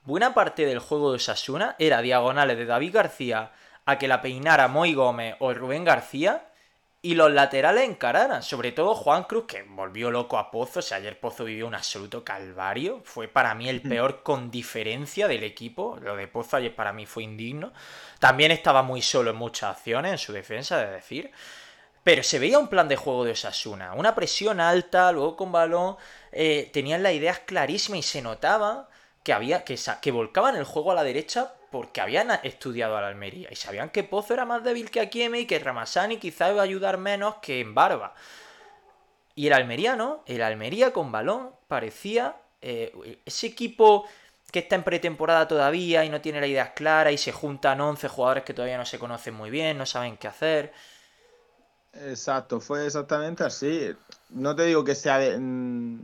Buena 0.05 0.35
parte 0.35 0.67
del 0.67 0.79
juego 0.79 1.11
de 1.11 1.17
Osasuna 1.17 1.75
era 1.81 2.01
diagonales 2.01 2.57
de 2.57 2.67
David 2.67 2.95
García 2.95 3.51
a 3.87 3.99
que 3.99 4.09
la 4.09 4.21
peinara 4.21 4.69
Moy 4.69 4.95
Gómez 4.95 5.37
o 5.39 5.55
Rubén 5.55 5.85
García 5.85 6.43
y 7.07 7.15
los 7.15 7.31
laterales 7.31 7.85
encararan, 7.85 8.43
sobre 8.43 8.73
todo 8.73 8.97
Juan 8.97 9.25
Cruz, 9.25 9.45
que 9.47 9.63
volvió 9.63 10.11
loco 10.11 10.39
a 10.39 10.51
Pozo. 10.51 10.81
O 10.81 10.83
sea, 10.83 10.97
ayer 10.97 11.21
Pozo 11.21 11.45
vivió 11.45 11.69
un 11.69 11.75
absoluto 11.77 12.25
calvario. 12.25 13.01
Fue 13.05 13.29
para 13.29 13.55
mí 13.55 13.69
el 13.69 13.81
mm. 13.85 13.89
peor 13.89 14.23
con 14.25 14.51
diferencia 14.51 15.29
del 15.29 15.45
equipo. 15.45 15.99
Lo 16.03 16.17
de 16.17 16.27
Pozo 16.27 16.57
ayer 16.57 16.75
para 16.75 16.93
mí 16.93 17.07
fue 17.07 17.23
indigno. 17.23 17.73
También 18.19 18.51
estaba 18.51 18.83
muy 18.83 19.03
solo 19.03 19.31
en 19.31 19.37
muchas 19.37 19.77
acciones, 19.77 20.11
en 20.11 20.19
su 20.19 20.33
defensa, 20.33 20.79
de 20.79 20.91
decir. 20.91 21.31
Pero 22.03 22.25
se 22.25 22.41
veía 22.41 22.59
un 22.59 22.67
plan 22.67 22.89
de 22.89 22.97
juego 22.97 23.25
de 23.25 23.33
Osasuna. 23.33 23.95
Una 23.95 24.17
presión 24.17 24.59
alta, 24.59 25.13
luego 25.13 25.37
con 25.37 25.53
balón. 25.53 25.97
Eh, 26.33 26.71
tenían 26.73 27.05
las 27.05 27.13
ideas 27.13 27.39
clarísimas 27.39 28.01
y 28.01 28.03
se 28.03 28.21
notaba 28.23 28.89
que 29.23 29.33
había 29.33 29.63
que, 29.63 29.79
que 30.03 30.11
volcaban 30.11 30.57
el 30.57 30.65
juego 30.65 30.91
a 30.91 30.97
la 30.97 31.05
derecha 31.05 31.53
porque 31.77 32.01
habían 32.01 32.31
estudiado 32.43 32.97
a 32.97 33.03
la 33.03 33.09
Almería 33.09 33.49
y 33.53 33.55
sabían 33.55 33.91
que 33.91 34.03
Pozo 34.03 34.33
era 34.33 34.47
más 34.47 34.65
débil 34.65 34.91
que 34.91 34.99
Akieme 34.99 35.41
y 35.41 35.47
que 35.47 35.59
Ramasani 35.59 36.17
quizá 36.17 36.51
iba 36.51 36.63
a 36.63 36.65
ayudar 36.65 36.97
menos 36.97 37.35
que 37.43 37.61
en 37.61 37.75
Barba. 37.75 38.15
Y 39.35 39.49
el 39.49 39.53
Almería 39.53 39.95
no, 39.95 40.23
el 40.25 40.41
Almería 40.41 40.95
con 40.95 41.13
balón 41.13 41.51
parecía 41.69 42.37
eh, 42.63 43.19
ese 43.27 43.49
equipo 43.49 44.07
que 44.51 44.61
está 44.61 44.75
en 44.75 44.85
pretemporada 44.85 45.47
todavía 45.47 46.03
y 46.07 46.09
no 46.09 46.23
tiene 46.23 46.41
las 46.41 46.49
ideas 46.49 46.71
claras 46.71 47.13
y 47.13 47.19
se 47.19 47.31
juntan 47.31 47.79
11 47.79 48.09
jugadores 48.09 48.45
que 48.45 48.55
todavía 48.55 48.79
no 48.79 48.87
se 48.87 48.99
conocen 48.99 49.35
muy 49.35 49.51
bien, 49.51 49.77
no 49.77 49.85
saben 49.85 50.17
qué 50.17 50.29
hacer. 50.29 50.73
Exacto, 51.93 52.59
fue 52.59 52.87
exactamente 52.87 53.45
así. 53.45 53.95
No 54.31 54.57
te 54.57 54.65
digo 54.65 54.83
que 54.83 54.95
sea 54.95 55.19
de, 55.19 55.37
mm, 55.37 56.01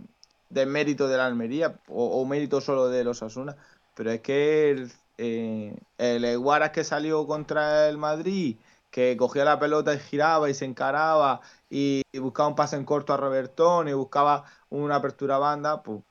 mérito 0.66 1.08
de 1.08 1.16
la 1.16 1.24
Almería 1.24 1.74
o, 1.88 2.20
o, 2.20 2.26
mérito 2.26 2.60
solo 2.60 2.90
de 2.90 3.04
los 3.04 3.22
Asuna, 3.22 3.56
pero 3.94 4.10
es 4.10 4.20
que 4.20 4.86
eh, 5.18 5.76
el 5.98 6.24
Eguaras 6.24 6.70
que 6.70 6.84
salió 6.84 7.26
contra 7.26 7.88
el 7.88 7.98
Madrid, 7.98 8.58
que 8.90 9.16
cogía 9.16 9.44
la 9.44 9.58
pelota 9.58 9.94
y 9.94 9.98
giraba 9.98 10.50
y 10.50 10.54
se 10.54 10.64
encaraba 10.64 11.40
y, 11.70 12.02
buscaba 12.18 12.48
un 12.48 12.54
pase 12.56 12.76
en 12.76 12.84
corto 12.84 13.14
a 13.14 13.16
Robertón 13.16 13.88
y 13.88 13.92
buscaba 13.94 14.44
una 14.70 14.96
apertura 14.96 15.38
banda, 15.38 15.82
pues, 15.82 16.02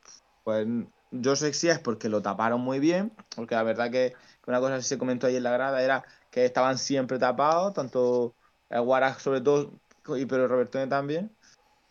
pues 0.43 0.67
yo 1.11 1.35
sé 1.35 1.53
si 1.53 1.69
es 1.69 1.79
porque 1.79 2.09
lo 2.09 2.21
taparon 2.21 2.61
muy 2.61 2.79
bien, 2.79 3.11
porque 3.35 3.55
la 3.55 3.63
verdad 3.63 3.91
que 3.91 4.15
una 4.47 4.59
cosa 4.59 4.77
que 4.77 4.83
se 4.83 4.97
comentó 4.97 5.27
ahí 5.27 5.35
en 5.35 5.43
la 5.43 5.51
grada 5.51 5.81
era 5.83 6.03
que 6.31 6.45
estaban 6.45 6.77
siempre 6.77 7.19
tapados, 7.19 7.73
tanto 7.73 8.35
Eguaras 8.69 9.21
sobre 9.21 9.41
todo, 9.41 9.71
y 10.17 10.25
pero 10.25 10.47
Robertón 10.47 10.89
también, 10.89 11.35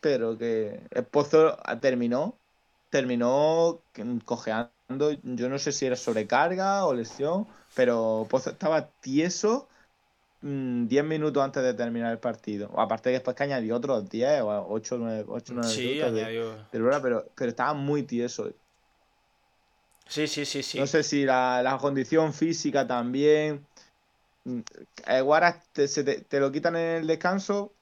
pero 0.01 0.38
que 0.38 0.83
el 0.90 1.05
Pozo 1.07 1.57
terminó, 1.81 2.38
terminó 2.90 3.83
cojeando 4.25 4.73
yo 4.98 5.48
no 5.48 5.59
sé 5.59 5.72
si 5.72 5.87
era 5.87 5.96
sobrecarga 5.96 6.85
o 6.87 6.94
lesión, 6.94 7.46
pero 7.74 8.26
estaba 8.46 8.90
tieso 9.00 9.68
10 10.42 11.05
mm, 11.05 11.07
minutos 11.09 11.42
antes 11.42 11.62
de 11.62 11.74
terminar 11.74 12.12
el 12.12 12.18
partido. 12.18 12.70
Aparte 12.79 13.11
que 13.11 13.14
después 13.14 13.37
que 13.37 13.44
añadió 13.44 13.76
otros 13.76 14.09
10 14.09 14.40
o 14.42 14.66
8 14.68 14.98
9, 14.98 15.24
8, 15.29 15.53
9 15.55 15.68
sí, 15.68 16.00
añadió. 16.00 16.57
pero, 16.72 16.90
pero 17.35 17.50
estaba 17.50 17.74
muy 17.74 18.03
tieso. 18.03 18.50
Sí, 20.09 20.26
sí, 20.26 20.44
sí, 20.44 20.62
sí. 20.62 20.79
No 20.81 20.87
sé 20.87 21.03
si 21.05 21.24
la, 21.24 21.62
la 21.62 21.79
condición 21.79 22.33
física 22.33 22.87
también. 22.87 23.64
Eh, 25.07 25.20
Guaras 25.20 25.70
te, 25.72 25.87
te, 25.87 26.40
lo 26.40 26.50
quitan 26.50 26.74
en 26.74 26.96
el 26.96 27.07
descanso 27.07 27.74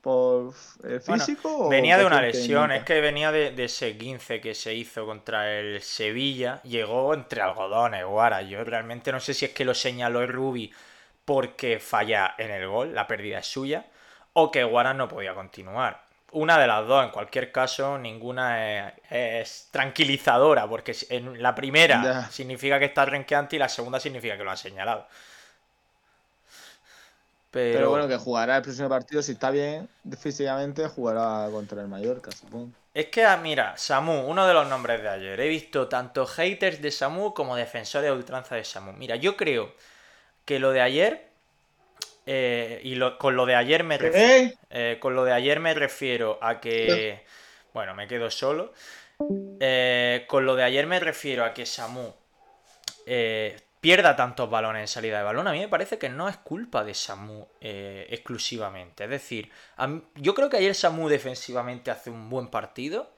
por 0.00 0.54
eh, 0.84 1.00
físico 1.00 1.68
venía 1.68 1.98
de 1.98 2.06
una 2.06 2.22
lesión 2.22 2.70
es 2.70 2.84
que 2.84 3.00
venía 3.00 3.32
de, 3.32 3.52
ese 3.64 3.98
15 3.98 4.40
que 4.40 4.54
se 4.54 4.72
hizo 4.72 5.04
contra 5.04 5.58
el 5.58 5.82
Sevilla 5.82 6.62
llegó 6.62 7.12
entre 7.12 7.42
algodones 7.42 8.04
Guaras 8.04 8.48
yo 8.48 8.62
realmente 8.62 9.10
no 9.10 9.18
sé 9.18 9.34
si 9.34 9.46
es 9.46 9.50
que 9.50 9.64
lo 9.64 9.74
señaló 9.74 10.22
el 10.22 10.28
Rubi 10.28 10.72
porque 11.24 11.80
falla 11.80 12.36
en 12.38 12.52
el 12.52 12.68
gol 12.68 12.94
la 12.94 13.08
pérdida 13.08 13.40
es 13.40 13.46
suya 13.48 13.86
o 14.38 14.50
que 14.50 14.64
Guaras 14.64 14.94
no 14.94 15.08
podía 15.08 15.34
continuar. 15.34 16.02
Una 16.32 16.58
de 16.58 16.66
las 16.66 16.86
dos, 16.86 17.02
en 17.02 17.10
cualquier 17.10 17.50
caso, 17.50 17.96
ninguna 17.96 18.92
es, 19.08 19.68
tranquilizadora, 19.70 20.68
porque 20.68 20.94
en 21.08 21.42
la 21.42 21.54
primera 21.54 22.28
significa 22.30 22.78
que 22.78 22.84
está 22.84 23.06
renqueante 23.06 23.56
y 23.56 23.58
la 23.58 23.70
segunda 23.70 23.98
significa 23.98 24.36
que 24.36 24.44
lo 24.44 24.50
han 24.50 24.58
señalado. 24.58 25.08
Pero... 27.56 27.88
bueno, 27.88 28.06
que 28.06 28.18
jugará 28.18 28.58
el 28.58 28.62
próximo 28.62 28.90
partido, 28.90 29.22
si 29.22 29.32
está 29.32 29.50
bien 29.50 29.88
físicamente, 30.20 30.86
jugará 30.88 31.50
contra 31.50 31.80
el 31.80 31.88
Mallorca, 31.88 32.30
supongo. 32.30 32.68
Es 32.92 33.06
que, 33.06 33.24
ah, 33.24 33.38
mira, 33.38 33.78
Samu, 33.78 34.26
uno 34.26 34.46
de 34.46 34.52
los 34.52 34.68
nombres 34.68 35.00
de 35.00 35.08
ayer. 35.08 35.40
He 35.40 35.48
visto 35.48 35.88
tanto 35.88 36.26
haters 36.26 36.82
de 36.82 36.90
Samu 36.90 37.32
como 37.32 37.56
defensores 37.56 38.10
de 38.10 38.14
ultranza 38.14 38.56
de 38.56 38.64
Samu. 38.64 38.92
Mira, 38.92 39.16
yo 39.16 39.38
creo 39.38 39.72
que 40.44 40.58
lo 40.58 40.72
de 40.72 40.82
ayer 40.82 41.28
eh, 42.26 42.80
y 42.84 43.00
con 43.16 43.36
lo 43.36 43.46
de 43.46 43.54
ayer 43.54 43.84
me 43.84 43.96
refiero, 43.96 44.54
eh, 44.68 44.98
con 45.00 45.14
lo 45.14 45.24
de 45.24 45.32
ayer 45.32 45.58
me 45.58 45.72
refiero 45.72 46.38
a 46.42 46.60
que, 46.60 47.24
bueno, 47.72 47.94
me 47.94 48.06
quedo 48.06 48.30
solo. 48.30 48.74
Eh, 49.60 50.26
con 50.28 50.44
lo 50.44 50.56
de 50.56 50.64
ayer 50.64 50.86
me 50.86 51.00
refiero 51.00 51.42
a 51.42 51.54
que 51.54 51.64
Samu 51.64 52.12
pierda 53.86 54.16
tantos 54.16 54.50
balones 54.50 54.80
en 54.80 54.88
salida 54.88 55.18
de 55.18 55.22
balón. 55.22 55.46
A 55.46 55.52
mí 55.52 55.60
me 55.60 55.68
parece 55.68 55.96
que 55.96 56.08
no 56.08 56.28
es 56.28 56.36
culpa 56.38 56.82
de 56.82 56.92
Samu 56.92 57.46
exclusivamente. 57.60 59.04
Es 59.04 59.10
decir, 59.10 59.48
yo 60.16 60.34
creo 60.34 60.50
que 60.50 60.56
ayer 60.56 60.74
Samu 60.74 61.08
defensivamente 61.08 61.92
hace 61.92 62.10
un 62.10 62.28
buen 62.28 62.48
partido 62.48 63.12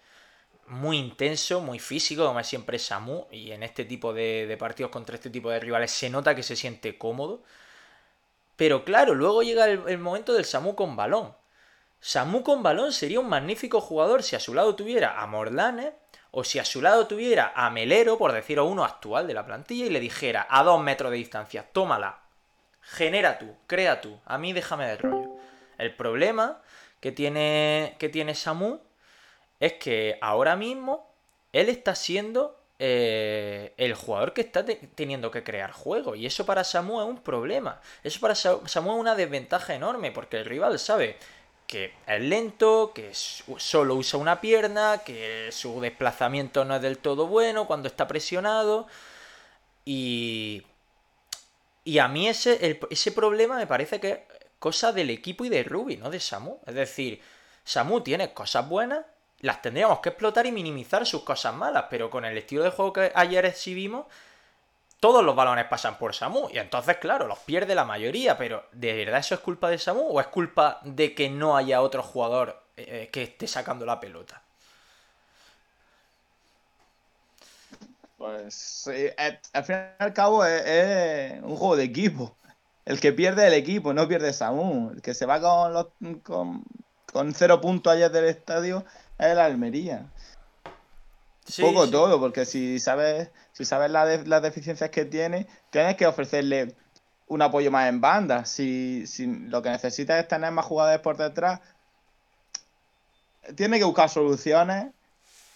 muy 0.66 0.98
intenso, 0.98 1.62
muy 1.62 1.78
físico, 1.78 2.26
como 2.26 2.38
es 2.40 2.46
siempre 2.46 2.78
Samu, 2.78 3.28
y 3.30 3.52
en 3.52 3.62
este 3.62 3.86
tipo 3.86 4.12
de, 4.12 4.54
partidos 4.58 4.92
contra 4.92 5.14
este 5.14 5.30
tipo 5.30 5.48
de 5.48 5.58
rivales 5.58 5.90
se 5.90 6.10
nota 6.10 6.34
que 6.34 6.42
se 6.42 6.54
siente 6.54 6.98
cómodo. 6.98 7.42
Pero 8.56 8.84
claro, 8.84 9.14
luego 9.14 9.42
llega 9.42 9.64
el, 9.64 9.96
momento 9.96 10.34
del 10.34 10.44
Samu 10.44 10.74
con 10.74 10.96
balón. 10.96 11.34
Samu 11.98 12.42
con 12.42 12.62
balón 12.62 12.92
sería 12.92 13.20
un 13.20 13.30
magnífico 13.30 13.80
jugador 13.80 14.22
si 14.22 14.36
a 14.36 14.40
su 14.40 14.52
lado 14.52 14.74
tuviera 14.76 15.18
a 15.18 15.26
Morlane 15.26 15.94
o 16.38 16.44
si 16.44 16.60
a 16.60 16.64
su 16.64 16.80
lado 16.80 17.08
tuviera 17.08 17.52
a 17.56 17.68
Melero, 17.68 18.16
por 18.16 18.30
decirlo 18.30 18.64
uno 18.64 18.84
actual 18.84 19.26
de 19.26 19.34
la 19.34 19.44
plantilla, 19.44 19.86
y 19.86 19.90
le 19.90 19.98
dijera 19.98 20.46
a 20.48 20.62
dos 20.62 20.80
metros 20.80 21.10
de 21.10 21.16
distancia, 21.16 21.66
tómala, 21.72 22.20
genera 22.80 23.40
tú, 23.40 23.56
crea 23.66 24.00
tú, 24.00 24.20
a 24.24 24.38
mí 24.38 24.52
déjame 24.52 24.86
de 24.86 24.96
rollo. 24.98 25.30
El 25.78 25.96
problema 25.96 26.62
que 27.00 27.10
tiene, 27.10 27.96
que 27.98 28.08
tiene 28.08 28.36
Samu 28.36 28.78
es 29.58 29.72
que 29.74 30.16
ahora 30.20 30.54
mismo 30.54 31.12
él 31.52 31.68
está 31.68 31.96
siendo 31.96 32.56
eh, 32.78 33.74
el 33.76 33.94
jugador 33.94 34.32
que 34.32 34.42
está 34.42 34.64
teniendo 34.64 35.32
que 35.32 35.42
crear 35.42 35.72
juego. 35.72 36.14
Y 36.14 36.24
eso 36.24 36.46
para 36.46 36.62
Samu 36.62 37.00
es 37.00 37.06
un 37.08 37.20
problema. 37.20 37.80
Eso 38.04 38.20
para 38.20 38.36
Samu 38.36 38.60
es 38.64 39.00
una 39.00 39.16
desventaja 39.16 39.74
enorme, 39.74 40.12
porque 40.12 40.36
el 40.36 40.44
rival 40.44 40.78
sabe 40.78 41.16
que 41.68 41.92
es 42.06 42.20
lento, 42.22 42.92
que 42.94 43.12
solo 43.12 43.94
usa 43.94 44.18
una 44.18 44.40
pierna, 44.40 45.02
que 45.04 45.50
su 45.52 45.80
desplazamiento 45.82 46.64
no 46.64 46.76
es 46.76 46.82
del 46.82 46.96
todo 46.98 47.26
bueno 47.26 47.66
cuando 47.66 47.88
está 47.88 48.08
presionado. 48.08 48.88
Y. 49.84 50.64
Y 51.84 52.00
a 52.00 52.08
mí 52.08 52.28
ese, 52.28 52.80
ese 52.90 53.12
problema 53.12 53.56
me 53.56 53.66
parece 53.66 54.00
que 54.00 54.10
es 54.10 54.18
cosa 54.58 54.92
del 54.92 55.10
equipo 55.10 55.44
y 55.44 55.48
de 55.50 55.62
Ruby, 55.62 55.98
no 55.98 56.10
de 56.10 56.20
Samu. 56.20 56.58
Es 56.66 56.74
decir, 56.74 57.20
Samu 57.64 58.00
tiene 58.00 58.32
cosas 58.32 58.68
buenas, 58.68 59.04
las 59.40 59.62
tendríamos 59.62 60.00
que 60.00 60.10
explotar 60.10 60.46
y 60.46 60.52
minimizar 60.52 61.06
sus 61.06 61.22
cosas 61.22 61.54
malas, 61.54 61.84
pero 61.90 62.10
con 62.10 62.24
el 62.24 62.36
estilo 62.36 62.64
de 62.64 62.70
juego 62.70 62.94
que 62.94 63.12
ayer 63.14 63.44
exhibimos, 63.44 64.06
todos 65.00 65.24
los 65.24 65.36
balones 65.36 65.66
pasan 65.66 65.96
por 65.98 66.14
Samu, 66.14 66.48
y 66.52 66.58
entonces, 66.58 66.96
claro, 66.96 67.26
los 67.26 67.38
pierde 67.40 67.74
la 67.74 67.84
mayoría, 67.84 68.36
pero 68.36 68.64
¿de 68.72 68.92
verdad 68.92 69.20
eso 69.20 69.34
es 69.34 69.40
culpa 69.40 69.70
de 69.70 69.78
Samu 69.78 70.00
o 70.00 70.20
es 70.20 70.26
culpa 70.26 70.80
de 70.84 71.14
que 71.14 71.30
no 71.30 71.56
haya 71.56 71.82
otro 71.82 72.02
jugador 72.02 72.62
eh, 72.76 73.08
que 73.12 73.22
esté 73.22 73.46
sacando 73.46 73.86
la 73.86 74.00
pelota? 74.00 74.42
Pues 78.16 78.90
eh, 78.92 79.14
al 79.52 79.64
fin 79.64 79.76
y 79.76 80.02
al 80.02 80.12
cabo 80.12 80.44
es, 80.44 81.40
un 81.42 81.56
juego 81.56 81.76
de 81.76 81.84
equipo. 81.84 82.36
El 82.84 82.98
que 82.98 83.12
pierde 83.12 83.46
el 83.46 83.54
equipo, 83.54 83.92
no 83.92 84.08
pierde 84.08 84.32
Samu. 84.32 84.90
El 84.90 85.02
que 85.02 85.14
se 85.14 85.26
va 85.26 85.40
con, 85.40 85.72
los, 85.72 85.86
con, 86.24 86.64
con 87.12 87.34
cero 87.34 87.60
puntos 87.60 87.92
ayer 87.92 88.10
del 88.10 88.24
estadio 88.24 88.84
es 89.18 89.26
el 89.26 89.38
Almería. 89.38 90.06
Poco 91.60 91.88
todo, 91.88 92.20
porque 92.20 92.44
si 92.44 92.78
sabes, 92.78 93.30
si 93.58 93.64
sabes 93.64 93.90
las 93.90 94.42
deficiencias 94.42 94.88
que 94.90 95.04
tiene, 95.04 95.48
tienes 95.70 95.96
que 95.96 96.06
ofrecerle 96.06 96.76
un 97.26 97.42
apoyo 97.42 97.72
más 97.72 97.88
en 97.88 98.00
banda. 98.00 98.44
Si, 98.44 99.04
lo 99.48 99.62
que 99.62 99.70
necesitas 99.70 100.20
es 100.20 100.28
tener 100.28 100.52
más 100.52 100.64
jugadores 100.64 101.00
por 101.00 101.16
detrás, 101.16 101.58
tiene 103.56 103.78
que 103.78 103.84
buscar 103.84 104.08
soluciones 104.08 104.92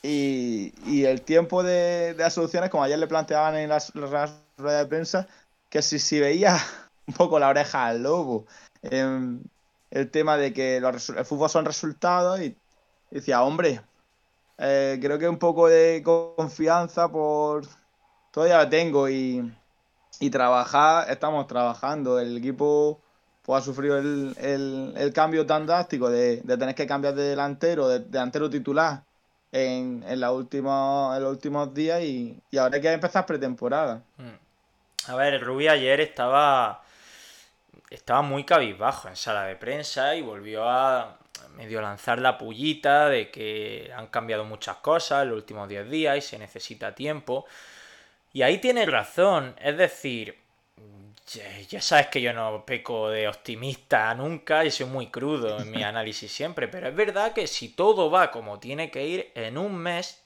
y, 0.03 1.05
el 1.05 1.23
tiempo 1.23 1.63
de, 1.63 2.17
las 2.19 2.35
soluciones, 2.35 2.71
como 2.71 2.83
ayer 2.83 2.99
le 2.99 3.07
planteaban 3.07 3.55
en 3.55 3.69
las, 3.69 3.93
ruedas 3.95 4.33
de 4.59 4.87
prensa, 4.87 5.29
que 5.71 5.81
si, 5.81 6.01
si 6.01 6.19
veía 6.19 6.59
un 7.07 7.15
poco 7.15 7.39
la 7.39 7.51
oreja 7.51 7.87
al 7.87 8.03
lobo, 8.03 8.47
em, 8.83 9.41
el 9.93 10.11
tema 10.11 10.37
de 10.37 10.53
que 10.53 10.81
los, 10.81 11.09
el 11.11 11.25
fútbol 11.25 11.51
son 11.51 11.67
resultados 11.67 12.41
y 12.41 12.57
decía, 13.13 13.45
hombre, 13.45 13.81
eh, 14.59 14.99
creo 15.01 15.21
que 15.21 15.29
un 15.29 15.39
poco 15.39 15.69
de 15.69 16.03
confianza 16.05 17.09
por 17.09 17.65
todavía 18.33 18.59
la 18.59 18.69
tengo 18.69 19.09
y, 19.09 19.53
trabajar, 20.31 21.09
estamos 21.11 21.47
trabajando. 21.47 22.19
El 22.19 22.37
equipo 22.37 23.01
pues, 23.43 23.63
ha 23.63 23.65
sufrido 23.65 23.99
el, 23.99 25.13
cambio 25.15 25.47
tan 25.47 25.67
drástico 25.67 26.11
de, 26.11 26.39
tener 26.39 26.75
que 26.75 26.87
cambiar 26.87 27.15
de 27.15 27.23
delantero, 27.23 27.89
de, 27.89 28.01
delantero 28.01 28.51
titular 28.51 29.03
en, 29.53 30.05
en, 30.09 30.21
la 30.21 30.33
última, 30.33 31.13
en 31.17 31.23
los 31.23 31.33
últimos 31.33 31.73
días 31.73 32.03
y, 32.03 32.43
ahora 32.59 32.77
hay 32.77 32.83
que 32.83 32.93
empezar 32.93 33.25
pretemporada. 33.27 34.03
Mm. 34.17 35.11
A 35.11 35.17
ver, 35.17 35.41
Rubí 35.41 35.69
ayer 35.69 36.01
estaba 36.01 36.83
estaba 37.91 38.23
muy 38.23 38.45
cabizbajo 38.45 39.09
en 39.09 39.17
sala 39.17 39.45
de 39.45 39.57
prensa 39.57 40.15
y 40.15 40.23
volvió 40.23 40.69
a, 40.69 41.19
medio 41.57 41.83
lanzar 41.83 42.19
la 42.19 42.39
pullita 42.39 43.09
de 43.09 43.31
que 43.31 43.93
han 43.95 44.07
cambiado 44.07 44.45
muchas 44.45 44.77
cosas 44.79 45.23
en 45.23 45.31
los 45.31 45.37
últimos 45.37 45.69
10 45.69 45.91
días 45.91 46.17
y 46.17 46.21
se 46.23 46.39
necesita 46.39 46.95
tiempo. 46.95 47.47
Y 48.33 48.43
ahí 48.43 48.59
tiene 48.59 48.87
razón, 48.87 49.55
es 49.61 49.77
decir, 49.77 50.39
ya, 51.69 51.81
sabes 51.81 52.09
que 52.09 52.21
yo 52.21 52.33
no 52.33 52.65
peco 52.65 53.11
de 53.11 53.29
optimista 53.29 54.15
nunca 54.15 54.65
y 54.65 54.71
soy 54.71 54.87
muy 54.87 55.09
crudo 55.09 55.61
en 55.61 55.71
mi 55.71 55.83
análisis 55.83 56.31
siempre, 56.31 56.69
pero 56.69 56.89
es 56.89 56.95
verdad 56.95 57.33
que 57.33 57.47
si 57.47 57.71
todo 57.71 58.11
va 58.11 58.31
como 58.31 58.59
tiene 58.59 58.91
que 58.91 59.07
ir, 59.07 59.33
en 59.35 59.59
un 59.59 59.77
mes 59.77 60.23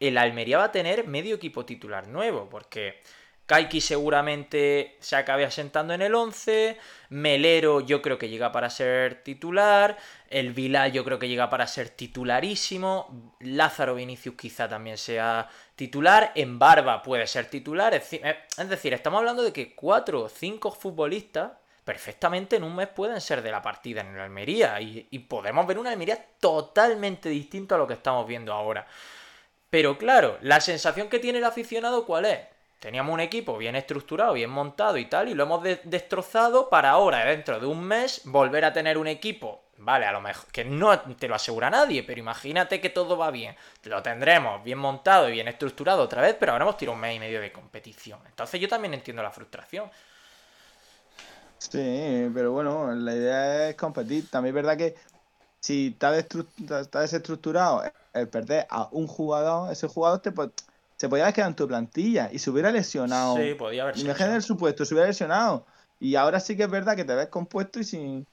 el 0.00 0.18
Almería 0.18 0.58
va 0.58 0.64
a 0.64 0.72
tener 0.72 1.06
medio 1.06 1.36
equipo 1.36 1.64
titular 1.64 2.06
nuevo, 2.06 2.48
porque 2.50 3.00
Kaiki 3.46 3.80
seguramente 3.80 4.96
se 4.98 5.14
acabe 5.14 5.44
asentando 5.44 5.94
en 5.94 6.02
el 6.02 6.14
11. 6.16 6.76
Melero 7.10 7.80
yo 7.80 8.02
creo 8.02 8.18
que 8.18 8.28
llega 8.28 8.50
para 8.50 8.68
ser 8.70 9.22
titular. 9.22 9.96
El 10.28 10.52
Vilá 10.52 10.88
yo 10.88 11.04
creo 11.04 11.20
que 11.20 11.28
llega 11.28 11.48
para 11.48 11.68
ser 11.68 11.90
titularísimo. 11.90 13.34
Lázaro 13.38 13.94
Vinicius 13.94 14.34
quizá 14.34 14.68
también 14.68 14.98
sea 14.98 15.48
titular. 15.76 16.32
En 16.34 16.58
Barba 16.58 17.02
puede 17.02 17.28
ser 17.28 17.46
titular. 17.46 17.94
Es 17.94 18.10
decir, 18.10 18.92
eh, 18.92 18.96
estamos 18.96 19.18
hablando 19.18 19.44
de 19.44 19.52
que 19.52 19.76
4 19.76 20.22
o 20.22 20.28
5 20.28 20.72
futbolistas 20.72 21.52
perfectamente 21.84 22.56
en 22.56 22.64
un 22.64 22.74
mes 22.74 22.88
pueden 22.88 23.20
ser 23.20 23.42
de 23.42 23.52
la 23.52 23.62
partida 23.62 24.00
en 24.00 24.08
el 24.08 24.20
Almería. 24.20 24.80
Y, 24.80 25.06
y 25.08 25.20
podemos 25.20 25.64
ver 25.68 25.78
una 25.78 25.90
Almería 25.90 26.20
totalmente 26.40 27.28
distinta 27.28 27.76
a 27.76 27.78
lo 27.78 27.86
que 27.86 27.94
estamos 27.94 28.26
viendo 28.26 28.52
ahora. 28.52 28.88
Pero 29.70 29.96
claro, 29.96 30.36
la 30.40 30.60
sensación 30.60 31.08
que 31.08 31.20
tiene 31.20 31.38
el 31.38 31.44
aficionado, 31.44 32.04
¿cuál 32.04 32.24
es? 32.24 32.55
Teníamos 32.78 33.12
un 33.14 33.20
equipo 33.20 33.56
bien 33.56 33.74
estructurado, 33.74 34.34
bien 34.34 34.50
montado 34.50 34.98
y 34.98 35.06
tal, 35.06 35.28
y 35.28 35.34
lo 35.34 35.44
hemos 35.44 35.62
destrozado 35.84 36.68
para 36.68 36.90
ahora, 36.90 37.24
dentro 37.24 37.58
de 37.58 37.66
un 37.66 37.82
mes, 37.82 38.20
volver 38.24 38.64
a 38.64 38.72
tener 38.72 38.98
un 38.98 39.06
equipo, 39.06 39.62
vale, 39.78 40.04
a 40.04 40.12
lo 40.12 40.20
mejor, 40.20 40.46
que 40.52 40.64
no 40.64 41.00
te 41.00 41.26
lo 41.26 41.34
asegura 41.34 41.70
nadie, 41.70 42.02
pero 42.02 42.20
imagínate 42.20 42.80
que 42.80 42.90
todo 42.90 43.16
va 43.16 43.30
bien, 43.30 43.56
lo 43.84 44.02
tendremos 44.02 44.62
bien 44.62 44.78
montado 44.78 45.28
y 45.28 45.32
bien 45.32 45.48
estructurado 45.48 46.02
otra 46.02 46.20
vez, 46.20 46.36
pero 46.38 46.52
ahora 46.52 46.64
hemos 46.64 46.76
tirado 46.76 46.94
un 46.94 47.00
mes 47.00 47.16
y 47.16 47.20
medio 47.20 47.40
de 47.40 47.50
competición. 47.50 48.20
Entonces 48.26 48.60
yo 48.60 48.68
también 48.68 48.92
entiendo 48.92 49.22
la 49.22 49.30
frustración. 49.30 49.90
Sí, 51.58 52.30
pero 52.34 52.52
bueno, 52.52 52.94
la 52.94 53.14
idea 53.14 53.70
es 53.70 53.76
competir. 53.76 54.30
También 54.30 54.54
es 54.54 54.62
verdad 54.62 54.76
que 54.76 54.94
si 55.60 55.88
está, 55.88 56.16
está 56.16 57.00
desestructurado, 57.00 57.82
el 58.12 58.28
perder 58.28 58.66
a 58.70 58.88
un 58.92 59.06
jugador, 59.06 59.72
ese 59.72 59.88
jugador 59.88 60.20
te 60.20 60.30
puede 60.30 60.50
se 60.96 61.08
podía 61.08 61.24
haber 61.24 61.34
quedado 61.34 61.50
en 61.50 61.56
tu 61.56 61.68
plantilla 61.68 62.30
y 62.32 62.38
se 62.38 62.50
hubiera 62.50 62.70
lesionado. 62.70 63.36
Sí, 63.36 63.54
podía 63.54 63.82
haber 63.84 63.98
Imagínate 63.98 64.36
el 64.36 64.42
supuesto, 64.42 64.84
se 64.84 64.94
hubiera 64.94 65.08
lesionado. 65.08 65.66
Y 66.00 66.16
ahora 66.16 66.40
sí 66.40 66.56
que 66.56 66.64
es 66.64 66.70
verdad 66.70 66.96
que 66.96 67.04
te 67.04 67.14
ves 67.14 67.28
compuesto 67.28 67.80
y 67.80 67.84
sin, 67.84 68.26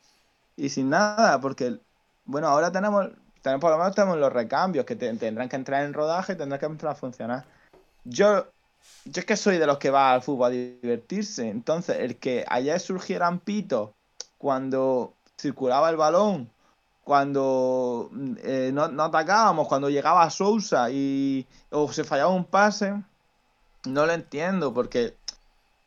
y 0.55 0.69
sin 0.69 0.89
nada, 0.89 1.39
porque, 1.39 1.77
bueno, 2.25 2.47
ahora 2.47 2.71
tenemos, 2.71 3.09
tenemos 3.41 3.61
por 3.61 3.71
lo 3.71 3.77
menos 3.77 3.95
tenemos 3.95 4.17
los 4.17 4.31
recambios 4.31 4.85
que 4.85 4.95
tendrán 4.95 5.49
que 5.49 5.55
entrar 5.55 5.83
en 5.83 5.93
rodaje 5.93 6.33
y 6.33 6.37
tendrán 6.37 6.59
que 6.59 6.65
empezar 6.65 6.91
a 6.91 6.95
funcionar. 6.95 7.45
Yo, 8.05 8.47
yo 9.05 9.19
es 9.19 9.25
que 9.25 9.37
soy 9.37 9.57
de 9.57 9.67
los 9.67 9.77
que 9.77 9.89
va 9.89 10.13
al 10.13 10.21
fútbol 10.21 10.47
a 10.47 10.49
divertirse, 10.49 11.49
entonces 11.49 11.97
el 11.99 12.17
que 12.17 12.45
ayer 12.47 12.79
surgieran 12.79 13.39
pitos 13.39 13.91
cuando 14.37 15.13
circulaba 15.37 15.89
el 15.89 15.97
balón 15.97 16.49
cuando 17.03 18.09
eh, 18.43 18.71
no, 18.73 18.83
atacábamos, 19.03 19.67
cuando 19.67 19.89
llegaba 19.89 20.29
Sousa 20.29 20.89
y 20.89 21.45
o 21.69 21.91
se 21.91 22.03
fallaba 22.03 22.31
un 22.31 22.45
pase, 22.45 22.93
no 23.85 24.05
lo 24.05 24.13
entiendo, 24.13 24.73
porque 24.73 25.15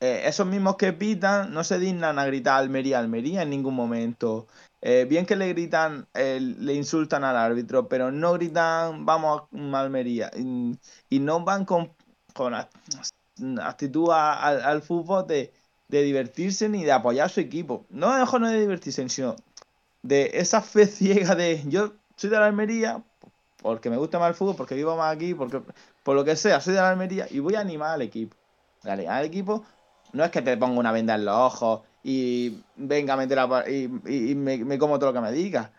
eh, 0.01 0.23
esos 0.27 0.47
mismos 0.47 0.77
que 0.77 0.93
pitan 0.93 1.53
no 1.53 1.65
se 1.65 1.79
dignan 1.79 2.19
a 2.19 2.27
gritar 2.27 2.59
Almería, 2.59 2.99
Almería 2.99 3.43
en 3.43 3.51
ningún 3.51 3.75
momento. 3.75 4.47
Eh, 4.83 5.07
bien 5.09 5.27
que 5.27 5.37
le 5.37 5.49
gritan, 5.49 6.07
le 6.15 6.75
insultan 6.75 7.25
al 7.25 7.37
árbitro, 7.37 7.89
pero 7.89 8.13
no 8.13 8.35
gritan 8.35 9.07
vamos 9.07 9.43
a 9.53 9.81
Almería 9.81 10.31
y, 10.37 11.19
no 11.19 11.41
van 11.41 11.65
con, 11.65 11.93
con 12.35 12.55
actitud 13.59 14.11
al 14.13 14.83
fútbol 14.83 15.27
de 15.27 15.53
de 15.89 16.03
divertirse 16.03 16.69
ni 16.69 16.85
de 16.85 16.93
apoyar 16.93 17.27
a 17.27 17.29
su 17.29 17.41
equipo. 17.41 17.87
No 17.91 18.17
mejor 18.19 18.41
no 18.41 18.51
de 18.51 18.61
divertirse, 18.61 19.09
sino 19.09 19.37
de 20.07 20.31
esa 20.35 20.63
fe 20.63 20.87
ciega 20.87 21.35
de 21.35 21.63
yo 21.67 21.93
soy 22.17 22.31
de 22.31 22.39
la 22.39 22.47
Almería 22.47 23.03
porque 23.63 23.91
me 23.91 23.97
gusta 23.97 24.19
más 24.19 24.29
el 24.29 24.35
fútbol, 24.35 24.55
porque 24.57 24.75
vivo 24.75 24.97
más 24.97 25.15
aquí, 25.15 25.35
porque 25.35 25.61
por 26.03 26.15
lo 26.15 26.25
que 26.25 26.37
sea, 26.37 26.61
soy 26.61 26.75
de 26.75 26.81
la 26.81 26.91
Almería 26.91 27.27
y 27.31 27.41
voy 27.41 27.57
a 27.57 27.61
animar 27.61 27.95
al 27.95 28.03
equipo. 28.03 28.37
al 28.85 29.25
equipo 29.25 29.65
no 30.13 30.25
es 30.25 30.31
que 30.31 30.43
te 30.43 30.57
ponga 30.57 30.79
una 30.79 30.93
venda 30.93 31.15
en 31.15 31.25
los 31.25 31.35
ojos 31.35 31.81
y 32.03 32.63
venga 32.77 33.15
a 33.15 33.17
meter 33.17 33.39
a, 33.39 33.69
y, 33.69 33.85
y, 34.07 34.35
me, 34.37 34.79
como 34.79 34.99
todo 34.99 35.11
lo 35.11 35.15
que 35.15 35.21
me 35.21 35.33
digas. 35.33 35.71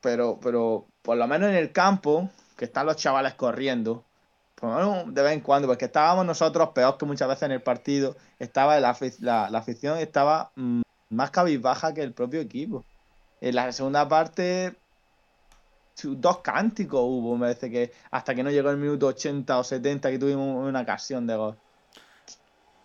Pero, 0.00 0.38
pero 0.40 0.86
por 1.02 1.16
lo 1.16 1.26
menos 1.26 1.48
en 1.50 1.56
el 1.56 1.72
campo, 1.72 2.30
que 2.56 2.66
están 2.66 2.86
los 2.86 2.96
chavales 2.96 3.34
corriendo, 3.34 4.04
por 4.54 4.70
lo 4.70 4.76
menos 4.76 5.14
de 5.14 5.22
vez 5.22 5.32
en 5.32 5.40
cuando, 5.40 5.66
porque 5.66 5.86
estábamos 5.86 6.24
nosotros 6.24 6.70
peor 6.70 6.96
que 6.98 7.06
muchas 7.06 7.28
veces 7.28 7.42
en 7.44 7.52
el 7.52 7.62
partido, 7.62 8.16
estaba 8.38 8.78
la, 8.78 8.96
la, 9.18 9.58
afición 9.58 9.98
estaba 9.98 10.52
mm, 10.54 10.82
más 11.10 11.30
cabizbaja 11.30 11.94
que 11.94 12.02
el 12.02 12.12
propio 12.12 12.40
equipo. 12.40 12.84
En 13.40 13.54
la 13.54 13.70
segunda 13.72 14.08
parte, 14.08 14.74
dos 16.02 16.38
cánticos 16.38 17.00
hubo, 17.02 17.36
me 17.36 17.46
parece 17.46 17.70
que 17.70 17.92
hasta 18.10 18.34
que 18.34 18.42
no 18.42 18.50
llegó 18.50 18.70
el 18.70 18.76
minuto 18.76 19.06
80 19.06 19.58
o 19.58 19.64
70 19.64 20.10
que 20.10 20.18
tuvimos 20.18 20.66
una 20.66 20.80
ocasión 20.80 21.26
de 21.26 21.36
gol. 21.36 21.56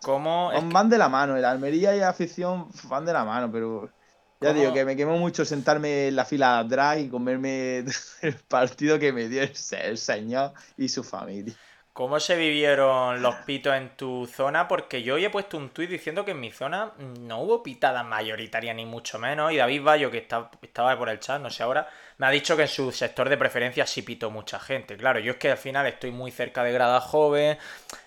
¿Cómo? 0.02 0.50
Van 0.70 0.90
de 0.90 0.98
la 0.98 1.08
mano, 1.08 1.36
el 1.36 1.44
Almería 1.44 1.96
y 1.96 2.00
la 2.00 2.10
afición 2.10 2.68
van 2.84 3.04
de 3.04 3.12
la 3.12 3.24
mano, 3.24 3.50
pero 3.50 3.90
ya 4.40 4.52
digo 4.52 4.72
que 4.74 4.84
me 4.84 4.96
quemó 4.96 5.16
mucho 5.16 5.44
sentarme 5.44 6.08
en 6.08 6.16
la 6.16 6.26
fila 6.26 6.56
de 6.56 6.66
atrás 6.66 6.98
y 6.98 7.08
comerme 7.08 7.84
el 8.22 8.34
partido 8.48 8.98
que 8.98 9.12
me 9.12 9.28
dio 9.28 9.42
el 9.42 9.98
señor 9.98 10.52
y 10.76 10.88
su 10.88 11.02
familia. 11.02 11.54
¿Cómo 11.94 12.18
se 12.18 12.34
vivieron 12.34 13.22
los 13.22 13.36
pitos 13.46 13.72
en 13.72 13.90
tu 13.90 14.26
zona? 14.26 14.66
Porque 14.66 15.04
yo 15.04 15.14
hoy 15.14 15.26
he 15.26 15.30
puesto 15.30 15.56
un 15.56 15.70
tuit 15.70 15.88
diciendo 15.88 16.24
que 16.24 16.32
en 16.32 16.40
mi 16.40 16.50
zona 16.50 16.90
no 17.20 17.42
hubo 17.42 17.62
pitadas 17.62 18.04
mayoritarias 18.04 18.74
ni 18.74 18.84
mucho 18.84 19.20
menos. 19.20 19.52
Y 19.52 19.58
David 19.58 19.82
Bayo, 19.84 20.10
que 20.10 20.18
estaba 20.18 20.98
por 20.98 21.08
el 21.08 21.20
chat, 21.20 21.40
no 21.40 21.50
sé 21.50 21.62
ahora, 21.62 21.88
me 22.18 22.26
ha 22.26 22.30
dicho 22.30 22.56
que 22.56 22.62
en 22.62 22.68
su 22.68 22.90
sector 22.90 23.28
de 23.28 23.36
preferencia 23.36 23.86
sí 23.86 24.02
pitó 24.02 24.28
mucha 24.28 24.58
gente. 24.58 24.96
Claro, 24.96 25.20
yo 25.20 25.34
es 25.34 25.38
que 25.38 25.52
al 25.52 25.56
final 25.56 25.86
estoy 25.86 26.10
muy 26.10 26.32
cerca 26.32 26.64
de 26.64 26.72
Grada 26.72 27.00
Joven. 27.00 27.58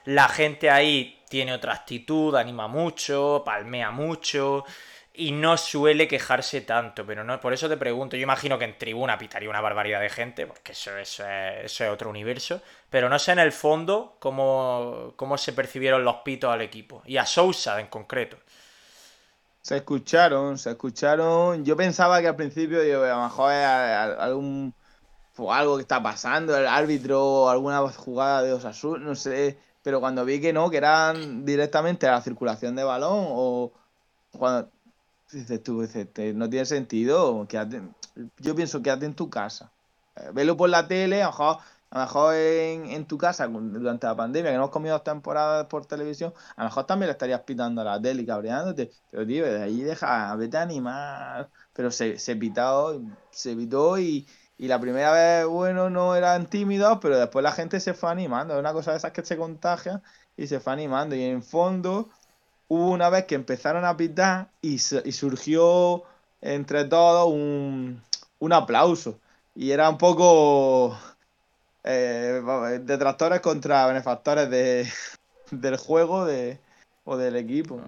La 0.03 0.27
gente 0.27 0.69
ahí 0.69 1.23
tiene 1.29 1.53
otra 1.53 1.71
actitud, 1.71 2.35
anima 2.35 2.67
mucho, 2.67 3.41
palmea 3.45 3.91
mucho 3.91 4.65
y 5.17 5.31
no 5.31 5.57
suele 5.57 6.07
quejarse 6.07 6.61
tanto, 6.61 7.05
pero 7.05 7.23
no, 7.23 7.39
por 7.41 7.51
eso 7.51 7.67
te 7.67 7.75
pregunto, 7.75 8.15
yo 8.15 8.21
imagino 8.21 8.59
que 8.59 8.65
en 8.65 8.77
tribuna 8.77 9.17
pitaría 9.17 9.49
una 9.49 9.61
barbaridad 9.61 9.99
de 9.99 10.09
gente, 10.09 10.45
porque 10.45 10.73
eso, 10.73 10.95
eso, 10.95 11.25
es, 11.27 11.81
otro 11.81 12.09
universo, 12.11 12.61
pero 12.91 13.09
no 13.09 13.17
sé 13.17 13.31
en 13.31 13.39
el 13.39 13.51
fondo 13.51 14.15
cómo, 14.19 15.13
cómo 15.15 15.37
se 15.39 15.53
percibieron 15.53 16.03
los 16.03 16.17
pitos 16.17 16.51
al 16.53 16.61
equipo, 16.61 17.01
y 17.05 17.17
a 17.17 17.25
Sousa 17.25 17.79
en 17.79 17.87
concreto. 17.87 18.37
Se 19.61 19.77
escucharon, 19.77 20.57
se 20.57 20.69
escucharon, 20.71 21.65
yo 21.65 21.75
pensaba 21.75 22.21
que 22.21 22.27
al 22.27 22.35
principio, 22.35 22.81
digo, 22.81 23.03
a 23.03 23.09
lo 23.09 23.23
mejor 23.23 23.51
es 23.53 23.65
algún 23.65 24.73
algo 25.49 25.75
que 25.77 25.81
está 25.81 26.01
pasando, 26.01 26.57
el 26.57 26.67
árbitro, 26.67 27.49
alguna 27.49 27.79
jugada 27.89 28.43
de 28.43 28.53
Osasuna, 28.53 29.03
no 29.03 29.15
sé, 29.15 29.57
pero 29.81 29.99
cuando 29.99 30.25
vi 30.25 30.39
que 30.41 30.53
no, 30.53 30.69
que 30.69 30.77
eran 30.77 31.45
directamente 31.45 32.07
a 32.07 32.11
la 32.11 32.21
circulación 32.21 32.75
de 32.75 32.83
balón 32.83 33.25
o 33.29 33.71
cuando 34.31 34.69
Dices 35.31 35.61
tú, 35.61 35.85
no 36.35 36.49
tiene 36.49 36.65
sentido. 36.65 37.47
yo 38.39 38.55
pienso, 38.55 38.81
quédate 38.81 39.05
en 39.05 39.13
tu 39.13 39.29
casa. 39.29 39.71
Eh, 40.15 40.31
velo 40.33 40.55
por 40.55 40.69
la 40.69 40.87
tele, 40.87 41.21
a 41.21 41.25
lo 41.25 41.31
mejor, 41.31 41.57
a 41.89 41.99
lo 41.99 42.05
mejor 42.05 42.35
en, 42.35 43.05
tu 43.05 43.17
casa 43.17 43.47
durante 43.47 44.07
la 44.07 44.15
pandemia, 44.15 44.51
que 44.51 44.57
no 44.57 44.63
hemos 44.63 44.71
comido 44.71 44.95
dos 44.95 45.03
temporadas 45.03 45.65
por 45.67 45.85
televisión, 45.85 46.33
a 46.55 46.63
lo 46.63 46.69
mejor 46.69 46.85
también 46.85 47.07
le 47.07 47.11
estarías 47.11 47.41
pitando 47.41 47.81
a 47.81 47.83
la 47.83 48.01
tele 48.01 48.21
y 48.23 48.25
cabreándote. 48.25 48.91
Pero, 49.11 49.27
tío, 49.27 49.45
de 49.45 49.63
ahí 49.63 49.81
deja, 49.81 50.35
vete 50.35 50.57
a 50.57 50.61
animar. 50.61 51.49
Pero 51.73 51.91
se, 51.91 52.17
se 52.19 52.35
pitó, 52.35 53.01
se 53.29 53.55
pitó 53.55 53.99
y, 53.99 54.27
y 54.57 54.67
la 54.67 54.79
primera 54.79 55.11
vez, 55.11 55.45
bueno, 55.45 55.89
no 55.89 56.15
eran 56.15 56.47
tímidos, 56.47 56.99
pero 57.01 57.17
después 57.17 57.43
la 57.43 57.51
gente 57.51 57.79
se 57.79 57.93
fue 57.93 58.09
animando. 58.11 58.53
Es 58.55 58.59
una 58.59 58.73
cosa 58.73 58.91
de 58.91 58.97
esas 58.97 59.11
que 59.11 59.23
se 59.25 59.37
contagia 59.37 60.01
y 60.35 60.47
se 60.47 60.59
fue 60.59 60.73
animando. 60.73 61.15
Y 61.15 61.23
en 61.23 61.43
fondo 61.43 62.09
hubo 62.67 62.89
una 62.91 63.09
vez 63.09 63.25
que 63.25 63.35
empezaron 63.35 63.85
a 63.85 63.95
pitar 63.97 64.49
y, 64.61 64.79
surgió 64.79 66.03
entre 66.41 66.85
todos 66.85 67.31
un, 67.31 68.01
aplauso. 68.51 69.19
Y 69.55 69.71
era 69.71 69.89
un 69.89 69.97
poco 69.97 70.97
eh, 71.83 72.41
detractores 72.81 73.41
contra 73.41 73.87
benefactores 73.87 74.49
de, 74.49 74.87
del 75.51 75.77
juego 75.77 76.25
de, 76.25 76.59
o 77.05 77.17
del 77.17 77.35
equipo. 77.35 77.81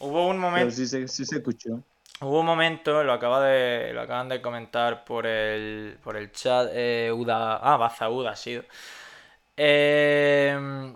Hubo 0.00 0.28
un 0.28 0.38
momento. 0.38 0.74
sí, 0.74 0.86
se 0.86 1.36
escuchó. 1.36 1.80
Hubo 2.22 2.40
un 2.40 2.46
momento, 2.46 3.02
lo 3.02 3.14
acaba 3.14 3.42
de. 3.42 3.92
lo 3.94 4.02
acaban 4.02 4.28
de 4.28 4.42
comentar 4.42 5.04
por 5.04 5.26
el. 5.26 5.98
por 6.02 6.16
el 6.16 6.32
chat. 6.32 6.68
Eh, 6.72 7.10
Uda. 7.14 7.56
Ah, 7.56 7.76
Baza 7.78 8.10
Uda 8.10 8.32
ha 8.32 8.36
sido. 8.36 8.62
Eh, 9.56 10.92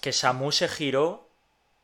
que 0.00 0.12
Samu 0.12 0.50
se 0.50 0.68
giró 0.68 1.29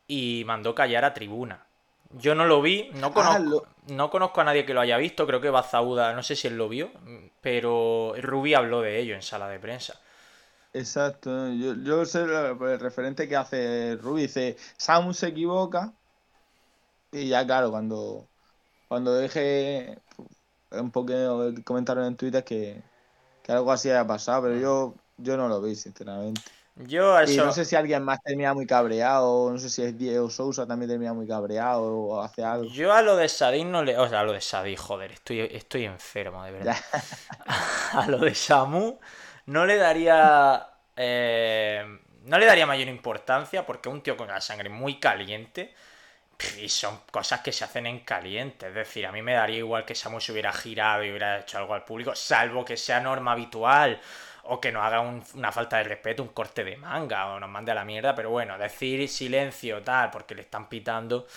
y 0.07 0.43
mandó 0.45 0.73
callar 0.73 1.05
a 1.05 1.13
tribuna. 1.13 1.65
Yo 2.11 2.35
no 2.35 2.45
lo 2.45 2.61
vi, 2.61 2.89
no 2.93 3.07
ah, 3.07 3.13
conozco, 3.13 3.67
no 3.87 4.09
conozco 4.09 4.41
a 4.41 4.45
nadie 4.45 4.65
que 4.65 4.73
lo 4.73 4.79
haya 4.79 4.97
visto, 4.97 5.27
creo 5.27 5.41
que 5.41 5.49
Bazauda, 5.49 6.13
no 6.13 6.23
sé 6.23 6.35
si 6.35 6.47
él 6.47 6.57
lo 6.57 6.69
vio, 6.69 6.89
pero 7.41 8.13
Rubi 8.21 8.53
habló 8.53 8.81
de 8.81 8.99
ello 8.99 9.13
en 9.15 9.21
sala 9.21 9.49
de 9.49 9.59
prensa. 9.59 9.99
Exacto, 10.73 11.49
yo, 11.53 11.75
yo 11.83 12.05
sé 12.05 12.21
el 12.21 12.79
referente 12.79 13.27
que 13.27 13.35
hace 13.35 13.97
Rubi, 14.01 14.23
dice, 14.23 14.57
Samu 14.77 15.13
se 15.13 15.27
equivoca 15.27 15.91
y 17.11 17.27
ya 17.27 17.45
claro, 17.45 17.71
cuando, 17.71 18.27
cuando 18.87 19.13
deje 19.13 19.97
un 20.71 20.91
poco 20.91 21.13
comentaron 21.63 22.05
en 22.05 22.15
Twitter 22.15 22.43
que, 22.43 22.81
que 23.43 23.51
algo 23.51 23.71
así 23.71 23.89
haya 23.89 24.05
pasado, 24.05 24.43
pero 24.43 24.57
yo, 24.57 24.93
yo 25.17 25.37
no 25.37 25.47
lo 25.47 25.61
vi, 25.61 25.75
sinceramente. 25.75 26.41
Yo 26.79 27.19
Y 27.23 27.37
no 27.37 27.51
sé 27.51 27.65
si 27.65 27.75
alguien 27.75 28.03
más 28.03 28.21
termina 28.21 28.53
muy 28.53 28.67
cabreado, 28.67 29.51
no 29.51 29.57
sé 29.57 29.69
si 29.69 29.81
es 29.81 29.97
Diego 29.97 30.29
Sousa 30.29 30.67
también 30.67 30.89
termina 30.89 31.11
muy 31.11 31.27
cabreado 31.27 31.81
o 31.81 32.21
hace 32.21 32.43
algo. 32.43 32.65
Yo 32.65 32.93
a 32.93 33.01
lo 33.01 33.15
de 33.15 33.27
Sadin 33.27 33.71
no 33.71 33.83
le. 33.83 33.97
O 33.97 34.07
sea, 34.07 34.19
a 34.19 34.23
lo 34.23 34.33
de 34.33 34.41
Sadin, 34.41 34.77
joder, 34.77 35.11
estoy, 35.11 35.39
estoy 35.39 35.85
enfermo, 35.85 36.43
de 36.43 36.51
verdad. 36.51 36.77
a 37.93 38.07
lo 38.07 38.19
de 38.19 38.35
Samu 38.35 38.99
no 39.47 39.65
le 39.65 39.77
daría. 39.77 40.67
Eh, 40.95 41.83
no 42.25 42.37
le 42.37 42.45
daría 42.45 42.67
mayor 42.67 42.89
importancia 42.89 43.65
porque 43.65 43.89
un 43.89 44.03
tío 44.03 44.15
con 44.15 44.27
la 44.27 44.39
sangre 44.39 44.69
muy 44.69 44.99
caliente. 44.99 45.73
Y 46.61 46.69
son 46.69 46.99
cosas 47.11 47.41
que 47.41 47.51
se 47.51 47.63
hacen 47.63 47.87
en 47.87 48.01
caliente. 48.01 48.67
Es 48.67 48.75
decir, 48.75 49.07
a 49.07 49.11
mí 49.11 49.23
me 49.23 49.33
daría 49.33 49.57
igual 49.57 49.83
que 49.85 49.95
Samu 49.95 50.19
se 50.21 50.31
hubiera 50.31 50.53
girado 50.53 51.03
y 51.03 51.09
hubiera 51.09 51.39
hecho 51.39 51.57
algo 51.57 51.73
al 51.73 51.83
público, 51.83 52.13
salvo 52.13 52.63
que 52.63 52.77
sea 52.77 52.99
norma 52.99 53.31
habitual 53.31 53.99
o 54.49 54.59
que 54.61 54.71
nos 54.71 54.83
haga 54.83 55.01
una 55.01 55.51
falta 55.51 55.77
de 55.77 55.83
respeto, 55.83 56.23
un 56.23 56.29
corte 56.29 56.63
de 56.63 56.77
manga 56.77 57.27
o 57.27 57.39
nos 57.39 57.49
mande 57.49 57.71
a 57.71 57.75
la 57.75 57.85
mierda, 57.85 58.15
pero 58.15 58.29
bueno, 58.29 58.57
decir 58.57 59.07
silencio 59.09 59.81
tal 59.83 60.09
porque 60.11 60.35
le 60.35 60.41
están 60.41 60.69
pitando, 60.69 61.27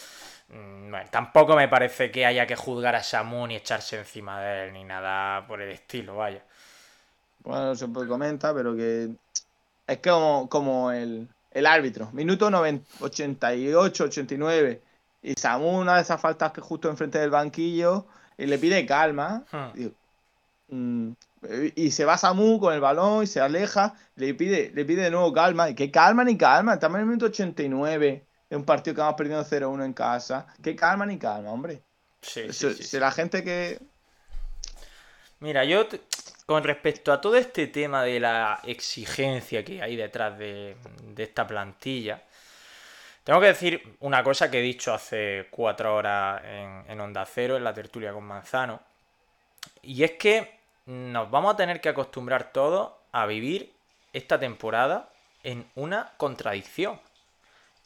mm, 0.49 0.91
bueno, 0.91 1.11
tampoco 1.11 1.57
me 1.57 1.69
parece 1.69 2.11
que 2.11 2.27
haya 2.27 2.47
que 2.47 2.57
juzgar 2.57 2.95
a 2.97 3.03
Samu 3.03 3.47
ni 3.47 3.57
echarse 3.57 3.99
encima 3.99 4.41
de 4.41 4.65
él 4.67 4.73
ni 4.73 4.85
nada 4.85 5.47
por 5.47 5.61
el 5.61 5.71
estilo, 5.71 6.17
vaya. 6.17 6.43
Bueno, 7.41 7.75
se 7.75 7.89
puede 7.89 8.09
comentar, 8.09 8.55
pero 8.55 8.77
que 8.77 9.11
es 9.87 9.99
como, 9.99 10.49
como 10.49 10.93
el, 10.93 11.29
árbitro, 11.67 12.11
minuto 12.13 12.51
88, 13.01 14.05
89, 14.05 14.83
y 15.23 15.35
Samu 15.35 15.79
una 15.81 15.97
de 15.97 16.03
esas 16.03 16.21
faltas 16.21 16.53
que 16.53 16.61
justo 16.61 16.89
enfrente 16.89 17.19
del 17.19 17.31
banquillo 17.31 18.07
y 18.39 18.47
le 18.47 18.59
pide 18.59 18.87
calma. 18.87 19.45
Hmm. 19.51 19.79
Y 19.81 19.93
se 21.43 22.05
va 22.05 22.19
Samu 22.19 22.61
con 22.61 22.75
el 22.75 22.81
balón 22.81 23.25
y 23.25 23.27
se 23.27 23.41
aleja, 23.41 23.95
le 24.17 24.35
pide, 24.35 24.71
le 24.75 24.85
pide 24.85 25.03
de 25.03 25.11
nuevo 25.11 25.33
calma. 25.33 25.71
Y 25.71 25.75
que 25.75 25.91
calma 25.91 26.25
ni 26.25 26.37
calma, 26.37 26.75
estamos 26.75 26.97
en 26.97 27.01
el 27.03 27.07
minuto 27.07 27.27
89 27.27 28.27
de 28.51 28.57
un 28.57 28.65
partido 28.65 28.95
que 28.95 29.01
vamos 29.01 29.17
perdiendo 29.17 29.45
0-1 29.45 29.85
en 29.85 29.93
casa. 29.93 30.47
Que 30.63 30.77
calma 30.77 31.07
ni 31.07 31.19
calma, 31.19 31.51
hombre. 31.51 31.83
Sí, 32.21 32.53
sí, 32.53 32.75
sí, 32.75 32.99
la 32.99 33.11
gente 33.11 33.43
que. 33.43 33.81
Mira, 35.39 35.65
yo 35.65 35.87
con 36.45 36.63
respecto 36.65 37.13
a 37.13 37.21
todo 37.21 37.37
este 37.37 37.69
tema 37.69 38.03
de 38.03 38.21
la 38.21 38.61
exigencia 38.65 39.65
que 39.65 39.81
hay 39.81 39.97
detrás 39.97 40.37
de, 40.37 40.77
esta 41.17 41.47
plantilla, 41.47 42.23
tengo 43.25 43.41
que 43.41 43.47
decir 43.47 43.97
una 44.01 44.23
cosa 44.23 44.51
que 44.51 44.59
he 44.59 44.63
dicho 44.63 44.93
hace 44.93 45.47
cuatro 45.51 45.95
horas 45.95 46.43
en, 46.45 46.85
en 46.89 47.01
Onda 47.01 47.25
Cero, 47.25 47.57
en 47.57 47.65
la 47.65 47.73
tertulia 47.73 48.13
con 48.13 48.25
Manzano. 48.25 48.83
Y 49.83 50.03
es 50.03 50.13
que 50.13 50.60
nos 50.87 51.31
vamos 51.31 51.55
a 51.55 51.57
tener 51.57 51.81
que 51.81 51.89
acostumbrar 51.89 52.53
todos 52.53 52.93
a 53.13 53.27
vivir 53.27 53.75
esta 54.13 54.39
temporada 54.39 55.11
en 55.43 55.71
una 55.75 56.13
contradicción. 56.17 57.01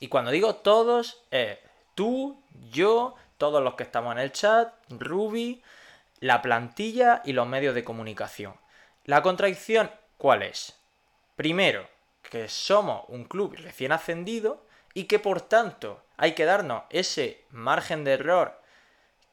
Y 0.00 0.08
cuando 0.08 0.30
digo 0.30 0.56
todos, 0.56 1.22
es 1.30 1.58
tú, 1.94 2.42
yo, 2.70 3.14
todos 3.38 3.62
los 3.62 3.74
que 3.74 3.84
estamos 3.84 4.12
en 4.12 4.18
el 4.18 4.32
chat, 4.32 4.72
Ruby, 4.88 5.62
la 6.20 6.42
plantilla 6.42 7.22
y 7.24 7.32
los 7.32 7.46
medios 7.46 7.74
de 7.74 7.84
comunicación. 7.84 8.54
La 9.04 9.22
contradicción, 9.22 9.90
¿cuál 10.16 10.42
es? 10.42 10.78
Primero, 11.36 11.88
que 12.22 12.48
somos 12.48 13.04
un 13.08 13.24
club 13.24 13.54
recién 13.58 13.92
ascendido 13.92 14.64
y 14.94 15.04
que 15.04 15.18
por 15.18 15.42
tanto 15.42 16.02
hay 16.16 16.32
que 16.32 16.44
darnos 16.44 16.84
ese 16.90 17.44
margen 17.50 18.04
de 18.04 18.12
error 18.12 18.60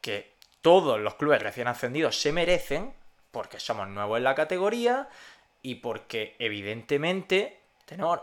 que 0.01 0.35
todos 0.61 0.99
los 0.99 1.15
clubes 1.15 1.41
recién 1.41 1.67
ascendidos 1.67 2.19
se 2.19 2.31
merecen, 2.31 2.93
porque 3.31 3.59
somos 3.59 3.87
nuevos 3.87 4.17
en 4.17 4.23
la 4.23 4.35
categoría 4.35 5.09
y 5.61 5.75
porque 5.75 6.35
evidentemente 6.39 7.59
tenemos, 7.85 8.19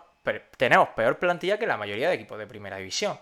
peor 0.95 1.19
plantilla 1.19 1.59
que 1.59 1.67
la 1.67 1.77
mayoría 1.77 2.09
de 2.09 2.15
equipos 2.15 2.39
de 2.39 2.47
primera 2.47 2.77
división. 2.77 3.19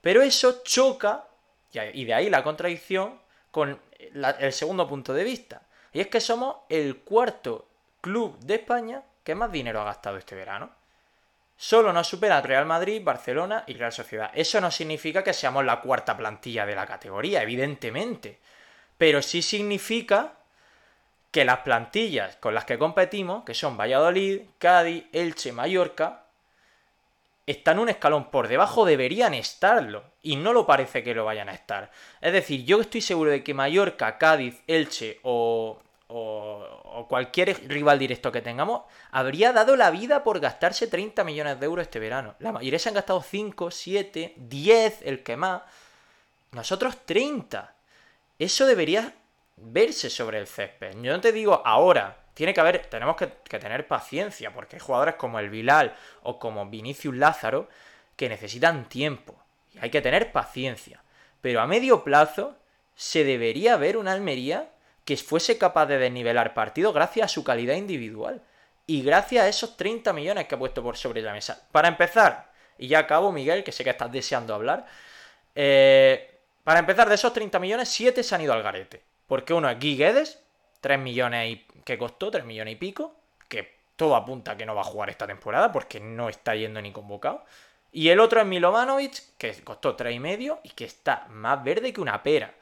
Pero 0.00 0.22
eso 0.22 0.62
choca, 0.62 1.26
y 1.72 2.04
de 2.04 2.14
ahí 2.14 2.30
la 2.30 2.42
contradicción, 2.42 3.20
con 3.50 3.80
el 3.98 4.52
segundo 4.52 4.86
punto 4.86 5.12
de 5.12 5.24
vista. 5.24 5.62
Y 5.92 6.00
es 6.00 6.06
que 6.08 6.20
somos 6.20 6.56
el 6.68 6.98
cuarto 6.98 7.68
club 8.00 8.38
de 8.38 8.56
España 8.56 9.02
que 9.24 9.34
más 9.34 9.50
dinero 9.50 9.80
ha 9.80 9.84
gastado 9.84 10.16
este 10.16 10.34
verano. 10.34 10.70
Solo 11.56 11.92
nos 11.92 12.06
supera 12.06 12.40
Real 12.40 12.66
Madrid, 12.66 13.02
Barcelona 13.02 13.64
y 13.66 13.74
Real 13.74 13.92
Sociedad. 13.92 14.30
Eso 14.32 14.60
no 14.60 14.70
significa 14.70 15.24
que 15.24 15.32
seamos 15.32 15.64
la 15.64 15.80
cuarta 15.80 16.16
plantilla 16.16 16.64
de 16.64 16.76
la 16.76 16.86
categoría, 16.86 17.42
evidentemente. 17.42 18.38
Pero 18.96 19.20
sí 19.20 19.42
significa 19.42 20.34
que 21.30 21.44
las 21.44 21.58
plantillas 21.58 22.36
con 22.36 22.54
las 22.54 22.64
que 22.64 22.78
competimos, 22.78 23.44
que 23.44 23.54
son 23.54 23.76
Valladolid, 23.76 24.42
Cádiz, 24.58 25.04
Elche, 25.12 25.52
Mallorca, 25.52 26.24
están 27.46 27.78
un 27.78 27.88
escalón 27.88 28.30
por 28.30 28.48
debajo, 28.48 28.84
deberían 28.84 29.34
estarlo. 29.34 30.04
Y 30.22 30.36
no 30.36 30.52
lo 30.52 30.66
parece 30.66 31.02
que 31.02 31.14
lo 31.14 31.24
vayan 31.24 31.48
a 31.48 31.54
estar. 31.54 31.90
Es 32.20 32.32
decir, 32.32 32.64
yo 32.64 32.80
estoy 32.80 33.00
seguro 33.00 33.30
de 33.30 33.42
que 33.42 33.54
Mallorca, 33.54 34.18
Cádiz, 34.18 34.62
Elche 34.66 35.20
o 35.22 35.80
o, 36.08 37.06
cualquier 37.08 37.68
rival 37.68 37.98
directo 37.98 38.32
que 38.32 38.42
tengamos, 38.42 38.82
habría 39.10 39.52
dado 39.52 39.76
la 39.76 39.90
vida 39.90 40.24
por 40.24 40.40
gastarse 40.40 40.86
30 40.86 41.22
millones 41.24 41.60
de 41.60 41.66
euros 41.66 41.84
este 41.84 41.98
verano. 41.98 42.34
La 42.38 42.52
mayoría 42.52 42.78
se 42.78 42.88
han 42.88 42.94
gastado 42.94 43.22
5, 43.22 43.70
7, 43.70 44.34
10, 44.36 45.02
el 45.02 45.22
que 45.22 45.36
más. 45.36 45.62
Nosotros 46.50 46.96
30. 47.04 47.74
Eso 48.38 48.66
debería 48.66 49.14
verse 49.60 50.10
sobre 50.10 50.38
el 50.38 50.46
césped. 50.46 50.94
Yo 51.02 51.12
no 51.12 51.20
te 51.20 51.32
digo 51.32 51.62
ahora. 51.64 52.16
Tiene 52.34 52.54
que 52.54 52.60
haber, 52.60 52.86
tenemos 52.86 53.16
que, 53.16 53.26
tener 53.26 53.88
paciencia, 53.88 54.52
porque 54.52 54.76
hay 54.76 54.80
jugadores 54.80 55.16
como 55.16 55.40
el 55.40 55.50
Vilal 55.50 55.94
o 56.22 56.38
como 56.38 56.66
Vinicius 56.66 57.16
Lázaro 57.16 57.68
que 58.16 58.28
necesitan 58.28 58.88
tiempo. 58.88 59.42
Y 59.72 59.78
hay 59.80 59.90
que 59.90 60.00
tener 60.00 60.30
paciencia. 60.30 61.02
Pero 61.40 61.60
a 61.60 61.66
medio 61.66 62.04
plazo 62.04 62.56
se 62.94 63.24
debería 63.24 63.76
ver 63.76 63.96
una 63.96 64.12
Almería 64.12 64.70
que 65.04 65.16
fuese 65.16 65.58
capaz 65.58 65.86
de 65.86 65.98
desnivelar 65.98 66.54
partido 66.54 66.92
gracias 66.92 67.24
a 67.24 67.28
su 67.28 67.42
calidad 67.42 67.74
individual 67.74 68.42
y 68.86 69.02
gracias 69.02 69.44
a 69.44 69.48
esos 69.48 69.76
30 69.76 70.12
millones 70.12 70.46
que 70.46 70.54
ha 70.54 70.58
puesto 70.58 70.82
por 70.82 70.96
sobre 70.96 71.22
la 71.22 71.32
mesa. 71.32 71.66
Para 71.72 71.88
empezar, 71.88 72.52
y 72.78 72.88
ya 72.88 73.00
acabo, 73.00 73.32
Miguel, 73.32 73.64
que 73.64 73.72
sé 73.72 73.84
que 73.84 73.90
estás 73.90 74.10
deseando 74.12 74.54
hablar. 74.54 74.86
Eh, 75.54 76.40
para 76.62 76.80
empezar, 76.80 77.08
de 77.08 77.16
esos 77.16 77.32
30 77.32 77.58
millones, 77.58 77.88
7 77.88 78.22
se 78.22 78.34
han 78.34 78.42
ido 78.42 78.52
al 78.52 78.62
garete. 78.62 79.02
Porque 79.28 79.54
uno 79.54 79.70
es 79.70 79.78
Guiguedes, 79.78 80.42
3 80.80 80.98
millones 80.98 81.52
y, 81.52 81.66
que 81.84 81.96
costó, 81.96 82.32
3 82.32 82.44
millones 82.44 82.72
y 82.72 82.76
pico, 82.76 83.14
que 83.48 83.78
todo 83.94 84.16
apunta 84.16 84.56
que 84.56 84.66
no 84.66 84.74
va 84.74 84.80
a 84.80 84.84
jugar 84.84 85.10
esta 85.10 85.26
temporada 85.26 85.70
porque 85.70 86.00
no 86.00 86.28
está 86.28 86.56
yendo 86.56 86.82
ni 86.82 86.90
convocado. 86.90 87.44
Y 87.92 88.08
el 88.08 88.20
otro 88.20 88.40
es 88.40 88.46
Milovanovic, 88.46 89.36
que 89.38 89.52
costó 89.62 89.96
3,5 89.96 90.60
y 90.62 90.70
que 90.70 90.84
está 90.84 91.26
más 91.30 91.62
verde 91.62 91.92
que 91.92 92.00
una 92.00 92.22
pera. 92.22 92.54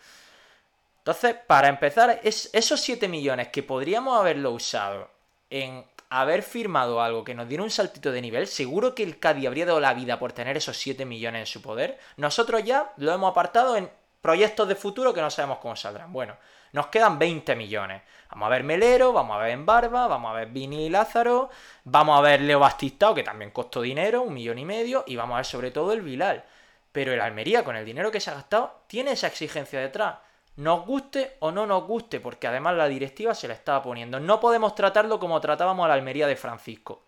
Entonces, 0.98 1.36
para 1.46 1.68
empezar, 1.68 2.20
es, 2.22 2.50
esos 2.52 2.80
7 2.80 3.08
millones 3.08 3.48
que 3.48 3.62
podríamos 3.62 4.18
haberlo 4.18 4.50
usado 4.50 5.10
en 5.50 5.84
haber 6.08 6.42
firmado 6.42 7.00
algo 7.00 7.24
que 7.24 7.34
nos 7.34 7.48
diera 7.48 7.64
un 7.64 7.70
saltito 7.70 8.12
de 8.12 8.22
nivel, 8.22 8.46
seguro 8.46 8.94
que 8.94 9.02
el 9.02 9.18
Cádiz 9.18 9.46
habría 9.46 9.66
dado 9.66 9.80
la 9.80 9.94
vida 9.94 10.18
por 10.18 10.32
tener 10.32 10.56
esos 10.56 10.76
7 10.76 11.04
millones 11.04 11.40
en 11.40 11.46
su 11.46 11.62
poder. 11.62 11.98
Nosotros 12.16 12.62
ya 12.64 12.92
lo 12.96 13.12
hemos 13.12 13.30
apartado 13.30 13.76
en 13.76 13.90
proyectos 14.26 14.66
de 14.66 14.74
futuro 14.74 15.14
que 15.14 15.20
no 15.20 15.30
sabemos 15.30 15.58
cómo 15.58 15.76
saldrán. 15.76 16.12
Bueno, 16.12 16.36
nos 16.72 16.88
quedan 16.88 17.16
20 17.16 17.54
millones. 17.54 18.02
Vamos 18.30 18.48
a 18.48 18.50
ver 18.50 18.64
Melero, 18.64 19.12
vamos 19.12 19.36
a 19.36 19.38
ver 19.38 19.56
Barba, 19.58 20.08
vamos 20.08 20.32
a 20.32 20.34
ver 20.34 20.48
Vini 20.48 20.86
y 20.86 20.90
Lázaro, 20.90 21.48
vamos 21.84 22.18
a 22.18 22.22
ver 22.22 22.40
Leo 22.40 22.58
Bastistao, 22.58 23.14
que 23.14 23.22
también 23.22 23.52
costó 23.52 23.82
dinero, 23.82 24.22
un 24.22 24.34
millón 24.34 24.58
y 24.58 24.64
medio, 24.64 25.04
y 25.06 25.14
vamos 25.14 25.34
a 25.34 25.36
ver 25.36 25.46
sobre 25.46 25.70
todo 25.70 25.92
el 25.92 26.02
Vilal. 26.02 26.42
Pero 26.90 27.12
el 27.12 27.20
Almería, 27.20 27.62
con 27.62 27.76
el 27.76 27.84
dinero 27.84 28.10
que 28.10 28.18
se 28.18 28.30
ha 28.30 28.34
gastado, 28.34 28.80
tiene 28.88 29.12
esa 29.12 29.28
exigencia 29.28 29.78
detrás 29.78 30.16
nos 30.56 30.86
guste 30.86 31.36
o 31.40 31.52
no 31.52 31.66
nos 31.66 31.84
guste, 31.84 32.18
porque 32.18 32.46
además 32.46 32.76
la 32.76 32.88
directiva 32.88 33.34
se 33.34 33.46
la 33.46 33.54
estaba 33.54 33.82
poniendo. 33.82 34.18
No 34.18 34.40
podemos 34.40 34.74
tratarlo 34.74 35.20
como 35.20 35.38
tratábamos 35.38 35.86
a 35.86 35.92
Almería 35.92 36.26
de 36.26 36.34
Francisco. 36.34 37.02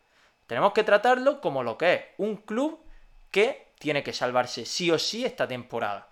Tenemos 0.46 0.72
que 0.72 0.84
tratarlo 0.84 1.40
como 1.40 1.62
lo 1.62 1.78
que 1.78 1.94
es, 1.94 2.00
un 2.18 2.36
club 2.36 2.78
que 3.30 3.72
tiene 3.78 4.02
que 4.02 4.12
salvarse 4.12 4.66
sí 4.66 4.90
o 4.90 4.98
sí 4.98 5.24
esta 5.24 5.48
temporada. 5.48 6.08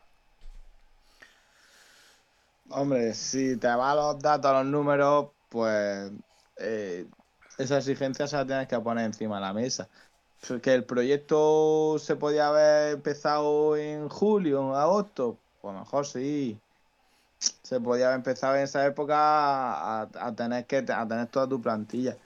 Hombre, 2.71 3.15
si 3.15 3.57
te 3.57 3.69
va 3.69 3.95
los 3.95 4.19
datos, 4.19 4.53
los 4.53 4.67
números, 4.67 5.29
pues 5.49 6.11
eh, 6.59 7.07
esa 7.59 7.79
exigencia 7.79 8.27
se 8.27 8.37
la 8.37 8.47
tienes 8.47 8.69
que 8.69 8.79
poner 8.81 9.05
encima 9.07 9.37
de 9.37 9.43
la 9.43 9.53
mesa. 9.53 9.89
Que 10.63 10.75
el 10.75 10.85
proyecto 10.85 11.99
se 11.99 12.17
podía 12.17 12.49
haber 12.49 12.95
empezado 12.95 13.77
en 13.77 14.09
julio, 14.09 14.61
en 14.69 14.77
agosto, 14.77 15.39
pues 15.61 15.75
mejor 15.75 16.07
sí 16.07 16.61
se 17.39 17.81
podía 17.81 18.07
haber 18.07 18.19
empezado 18.19 18.57
en 18.57 18.63
esa 18.63 18.87
época 18.87 20.03
a, 20.03 20.35
tener 20.37 20.67
que 20.67 20.83
tener 20.83 21.27
toda 21.29 21.49
tu 21.49 21.61
plantilla. 21.61 22.17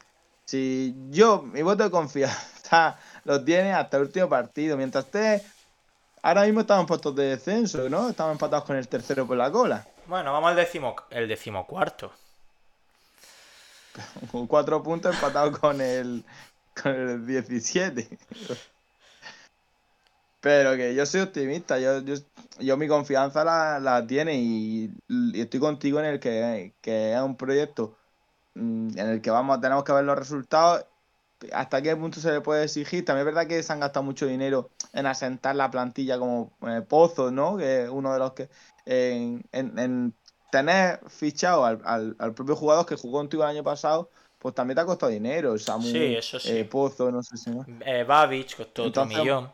Si 0.44 0.94
yo, 1.10 1.42
mi 1.42 1.62
voto 1.62 1.84
de 1.84 1.90
confianza 1.90 2.98
lo 3.24 3.44
tiene 3.44 3.72
hasta 3.72 3.96
el 3.96 4.04
último 4.04 4.28
partido. 4.28 4.76
Mientras 4.76 5.04
esté. 5.04 5.42
Ahora 6.22 6.42
mismo 6.44 6.60
estamos 6.60 6.82
en 6.82 6.86
puestos 6.86 7.14
de 7.16 7.24
descenso, 7.24 7.88
¿no? 7.88 8.10
Estamos 8.10 8.32
empatados 8.32 8.64
con 8.64 8.76
el 8.76 8.86
tercero 8.88 9.26
por 9.26 9.38
la 9.38 9.50
cola. 9.50 9.86
Bueno, 10.10 10.32
vamos 10.32 10.50
al 10.50 10.56
décimo, 10.56 10.96
el 11.10 11.28
decimocuarto. 11.28 12.10
Con 14.32 14.48
cuatro 14.48 14.82
puntos 14.82 15.14
empatados 15.14 15.56
con 15.56 15.80
el, 15.80 16.24
con 16.82 16.92
el 16.92 17.24
17. 17.24 18.18
Pero 20.40 20.74
que 20.74 20.96
yo 20.96 21.06
soy 21.06 21.20
optimista, 21.20 21.78
yo, 21.78 22.00
yo, 22.58 22.76
mi 22.76 22.88
confianza 22.88 23.44
la, 23.44 23.78
la 23.78 24.04
tiene 24.04 24.34
y, 24.34 24.90
estoy 25.34 25.60
contigo 25.60 26.00
en 26.00 26.06
el 26.06 26.18
que, 26.18 26.72
es 26.82 27.20
un 27.20 27.36
proyecto 27.36 27.96
mm, 28.54 28.98
en 28.98 29.10
el 29.10 29.22
que 29.22 29.30
vamos 29.30 29.60
tenemos 29.60 29.84
que 29.84 29.92
ver 29.92 30.02
los 30.02 30.18
resultados. 30.18 30.86
¿Hasta 31.52 31.82
qué 31.82 31.96
punto 31.96 32.20
se 32.20 32.32
le 32.32 32.40
puede 32.40 32.64
exigir? 32.64 33.04
También 33.04 33.26
es 33.26 33.34
verdad 33.34 33.48
que 33.48 33.62
se 33.62 33.72
han 33.72 33.80
gastado 33.80 34.04
mucho 34.04 34.26
dinero 34.26 34.70
en 34.92 35.06
asentar 35.06 35.56
la 35.56 35.70
plantilla 35.70 36.18
como 36.18 36.52
eh, 36.66 36.82
Pozo, 36.82 37.30
¿no? 37.30 37.56
Que 37.56 37.84
es 37.84 37.90
uno 37.90 38.12
de 38.12 38.18
los 38.18 38.32
que. 38.32 38.48
En, 38.86 39.44
en, 39.52 40.14
tener 40.50 41.00
fichado 41.08 41.64
al, 41.64 41.80
al, 41.84 42.34
propio 42.34 42.56
jugador 42.56 42.84
que 42.84 42.96
jugó 42.96 43.18
contigo 43.18 43.44
el 43.44 43.50
año 43.50 43.62
pasado, 43.62 44.10
pues 44.38 44.54
también 44.54 44.74
te 44.74 44.80
ha 44.80 44.86
costado 44.86 45.12
dinero. 45.12 45.56
Samu, 45.58 45.86
sí, 45.86 46.14
eso 46.16 46.40
sí. 46.40 46.58
Eh, 46.58 46.64
Pozo, 46.64 47.10
no 47.10 47.22
sé 47.22 47.36
si. 47.36 47.50
Eh, 47.84 48.04
Babich 48.04 48.56
costó 48.56 48.84
otro 48.84 49.06
millón 49.06 49.50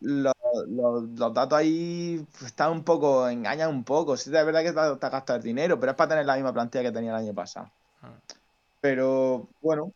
los, 0.00 0.34
los, 0.68 1.34
datos 1.34 1.58
ahí 1.58 2.24
están 2.44 2.72
un 2.72 2.84
poco, 2.84 3.28
engañan 3.28 3.70
un 3.70 3.84
poco. 3.84 4.16
Sí, 4.16 4.30
es 4.34 4.46
verdad 4.46 4.62
que 4.62 4.72
te, 4.72 4.80
has 4.80 5.12
gastado 5.12 5.36
el 5.38 5.42
dinero, 5.42 5.78
pero 5.78 5.92
es 5.92 5.96
para 5.96 6.10
tener 6.10 6.26
la 6.26 6.34
misma 6.34 6.52
plantilla 6.52 6.84
que 6.84 6.92
tenía 6.92 7.10
el 7.10 7.24
año 7.24 7.34
pasado. 7.34 7.70
Ah. 8.02 8.12
Pero 8.80 9.48
bueno, 9.60 9.92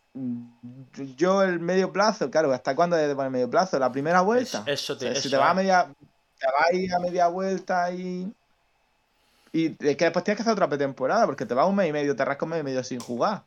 yo 1.17 1.43
el 1.43 1.61
medio 1.61 1.93
plazo, 1.93 2.31
claro, 2.31 2.53
¿hasta 2.53 2.75
cuándo 2.75 2.97
debe 2.97 3.15
poner 3.15 3.31
medio 3.31 3.49
plazo? 3.49 3.79
¿La 3.79 3.93
primera 3.93 4.23
vuelta? 4.23 4.65
eso 4.67 4.97
te, 4.97 5.15
Si 5.15 5.31
te 5.31 5.37
vas 5.37 5.51
a 5.51 5.55
media, 5.55 5.95
te 6.39 6.47
vas 6.47 6.67
a 6.69 6.75
ir 6.75 6.93
a 6.93 6.99
media 6.99 7.29
vuelta 7.29 7.93
y. 7.93 8.33
Y 9.53 9.67
es 9.67 9.97
que 9.97 10.05
después 10.07 10.25
tienes 10.25 10.39
que 10.39 10.43
hacer 10.43 10.55
otra 10.55 10.69
pretemporada, 10.69 11.27
porque 11.27 11.45
te 11.45 11.55
vas 11.55 11.69
un 11.69 11.77
mes 11.77 11.89
y 11.89 11.93
medio, 11.93 12.17
te 12.17 12.25
rascas 12.25 12.45
un 12.45 12.51
mes 12.51 12.61
y 12.61 12.65
medio 12.65 12.83
sin 12.83 13.01
jugar. 13.01 13.45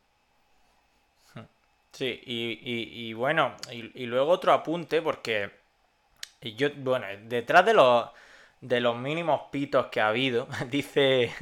Sí, 1.92 2.20
y, 2.26 3.12
bueno, 3.14 3.56
y, 3.72 4.02
y 4.02 4.06
luego 4.06 4.30
otro 4.30 4.52
apunte, 4.52 5.00
porque 5.00 5.50
y 6.40 6.54
yo, 6.54 6.68
bueno, 6.76 7.06
detrás 7.24 7.64
de 7.64 7.74
los, 7.74 8.08
de 8.60 8.80
los 8.80 8.96
mínimos 8.96 9.42
pitos 9.50 9.86
que 9.86 10.00
ha 10.00 10.08
habido, 10.08 10.48
dice. 10.70 11.32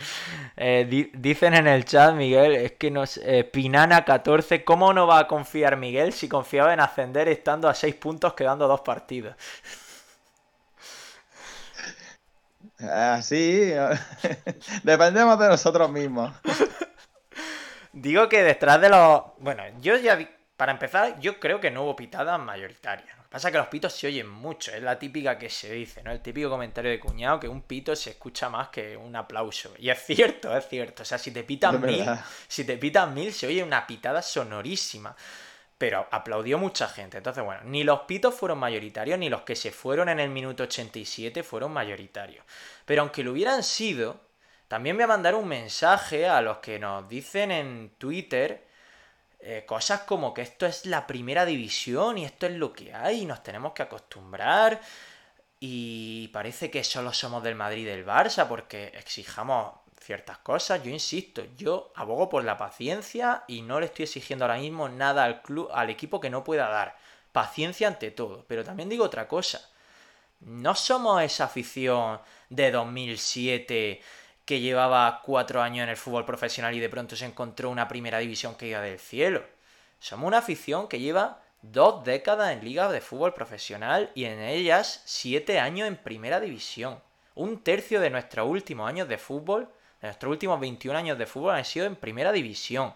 Eh, 0.62 1.08
dicen 1.14 1.54
en 1.54 1.66
el 1.66 1.86
chat, 1.86 2.14
Miguel, 2.14 2.54
es 2.54 2.72
que 2.72 2.90
nos. 2.90 3.16
Eh, 3.18 3.44
Pinana 3.44 4.04
14, 4.04 4.62
¿cómo 4.62 4.92
no 4.92 5.06
va 5.06 5.20
a 5.20 5.26
confiar 5.26 5.78
Miguel 5.78 6.12
si 6.12 6.28
confiaba 6.28 6.74
en 6.74 6.80
ascender 6.80 7.28
estando 7.28 7.66
a 7.68 7.74
6 7.74 7.94
puntos 7.94 8.34
quedando 8.34 8.68
dos 8.68 8.82
partidos? 8.82 9.36
Así, 12.78 13.72
dependemos 14.82 15.38
de 15.38 15.48
nosotros 15.48 15.90
mismos. 15.90 16.32
Digo 17.92 18.28
que 18.28 18.42
detrás 18.42 18.80
de 18.80 18.88
los. 18.88 19.22
Bueno, 19.38 19.62
yo 19.80 19.96
ya. 19.96 20.18
Para 20.56 20.72
empezar, 20.72 21.18
yo 21.20 21.40
creo 21.40 21.58
que 21.60 21.70
no 21.70 21.84
hubo 21.84 21.96
pitadas 21.96 22.38
mayoritarias. 22.38 23.19
Pasa 23.30 23.52
que 23.52 23.58
los 23.58 23.68
pitos 23.68 23.92
se 23.94 24.08
oyen 24.08 24.28
mucho, 24.28 24.72
es 24.72 24.82
la 24.82 24.98
típica 24.98 25.38
que 25.38 25.48
se 25.48 25.72
dice, 25.72 26.02
¿no? 26.02 26.10
El 26.10 26.20
típico 26.20 26.50
comentario 26.50 26.90
de 26.90 26.98
cuñado 26.98 27.38
que 27.38 27.48
un 27.48 27.62
pito 27.62 27.94
se 27.94 28.10
escucha 28.10 28.48
más 28.50 28.70
que 28.70 28.96
un 28.96 29.14
aplauso. 29.14 29.72
Y 29.78 29.88
es 29.88 30.04
cierto, 30.04 30.56
es 30.56 30.66
cierto. 30.68 31.02
O 31.04 31.06
sea, 31.06 31.16
si 31.16 31.30
te 31.30 31.44
pitan 31.44 31.80
mil, 31.80 32.04
si 32.48 32.64
te 32.64 32.76
pitan 32.76 33.14
mil, 33.14 33.32
se 33.32 33.46
oye 33.46 33.62
una 33.62 33.86
pitada 33.86 34.20
sonorísima. 34.20 35.16
pero 35.80 36.06
aplaudió 36.10 36.58
mucha 36.58 36.88
gente. 36.88 37.16
Entonces, 37.16 37.42
bueno, 37.42 37.62
ni 37.64 37.84
los 37.84 38.00
pitos 38.00 38.34
fueron 38.34 38.58
mayoritarios, 38.58 39.18
ni 39.18 39.30
los 39.30 39.42
que 39.42 39.56
se 39.56 39.70
fueron 39.70 40.10
en 40.10 40.20
el 40.20 40.28
minuto 40.28 40.64
87 40.64 41.42
fueron 41.42 41.72
mayoritarios. 41.72 42.44
Pero 42.84 43.00
aunque 43.00 43.24
lo 43.24 43.32
hubieran 43.32 43.62
sido, 43.62 44.20
también 44.68 44.96
voy 44.96 45.04
a 45.04 45.06
mandar 45.06 45.34
un 45.34 45.48
mensaje 45.48 46.28
a 46.28 46.42
los 46.42 46.58
que 46.58 46.78
nos 46.78 47.08
dicen 47.08 47.50
en 47.50 47.94
Twitter 47.96 48.66
eh, 49.42 49.64
cosas 49.66 50.00
como 50.00 50.34
que 50.34 50.42
esto 50.42 50.66
es 50.66 50.84
la 50.84 51.06
primera 51.06 51.46
división 51.46 52.18
y 52.18 52.24
esto 52.24 52.46
es 52.46 52.52
lo 52.52 52.72
que 52.72 52.92
hay 52.92 53.22
y 53.22 53.26
nos 53.26 53.42
tenemos 53.42 53.72
que 53.72 53.82
acostumbrar. 53.82 54.80
Y 55.58 56.28
parece 56.28 56.70
que 56.70 56.84
solo 56.84 57.12
somos 57.12 57.42
del 57.42 57.54
Madrid 57.54 57.82
y 57.82 57.84
del 57.84 58.06
Barça 58.06 58.48
porque 58.48 58.92
exijamos 58.94 59.74
ciertas 60.00 60.38
cosas. 60.38 60.82
Yo 60.82 60.90
insisto, 60.90 61.42
yo 61.56 61.92
abogo 61.94 62.28
por 62.28 62.44
la 62.44 62.56
paciencia 62.58 63.44
y 63.46 63.62
no 63.62 63.80
le 63.80 63.86
estoy 63.86 64.04
exigiendo 64.04 64.44
ahora 64.44 64.58
mismo 64.58 64.88
nada 64.88 65.24
al 65.24 65.42
club, 65.42 65.68
al 65.72 65.90
equipo 65.90 66.20
que 66.20 66.30
no 66.30 66.44
pueda 66.44 66.68
dar. 66.68 66.96
Paciencia 67.32 67.88
ante 67.88 68.10
todo. 68.10 68.44
Pero 68.48 68.64
también 68.64 68.88
digo 68.88 69.04
otra 69.04 69.28
cosa. 69.28 69.70
No 70.40 70.74
somos 70.74 71.22
esa 71.22 71.44
afición 71.44 72.20
de 72.48 72.70
2007 72.70 74.02
que 74.44 74.60
llevaba 74.60 75.20
cuatro 75.24 75.62
años 75.62 75.84
en 75.84 75.90
el 75.90 75.96
fútbol 75.96 76.24
profesional 76.24 76.74
y 76.74 76.80
de 76.80 76.88
pronto 76.88 77.16
se 77.16 77.26
encontró 77.26 77.70
una 77.70 77.88
primera 77.88 78.18
división 78.18 78.54
que 78.54 78.68
iba 78.68 78.80
del 78.80 78.98
cielo. 78.98 79.44
Somos 79.98 80.26
una 80.26 80.38
afición 80.38 80.88
que 80.88 80.98
lleva 80.98 81.42
dos 81.62 82.04
décadas 82.04 82.52
en 82.52 82.64
liga 82.64 82.90
de 82.90 83.00
fútbol 83.00 83.34
profesional 83.34 84.10
y 84.14 84.24
en 84.24 84.40
ellas 84.40 85.02
siete 85.04 85.60
años 85.60 85.88
en 85.88 85.96
primera 85.96 86.40
división. 86.40 87.00
Un 87.34 87.62
tercio 87.62 88.00
de 88.00 88.10
nuestros 88.10 88.48
últimos 88.48 88.88
años 88.88 89.08
de 89.08 89.18
fútbol 89.18 89.68
Nuestros 90.02 90.30
últimos 90.30 90.58
21 90.60 90.98
años 90.98 91.18
de 91.18 91.26
fútbol 91.26 91.54
han 91.54 91.64
sido 91.64 91.86
en 91.86 91.96
primera 91.96 92.32
división. 92.32 92.94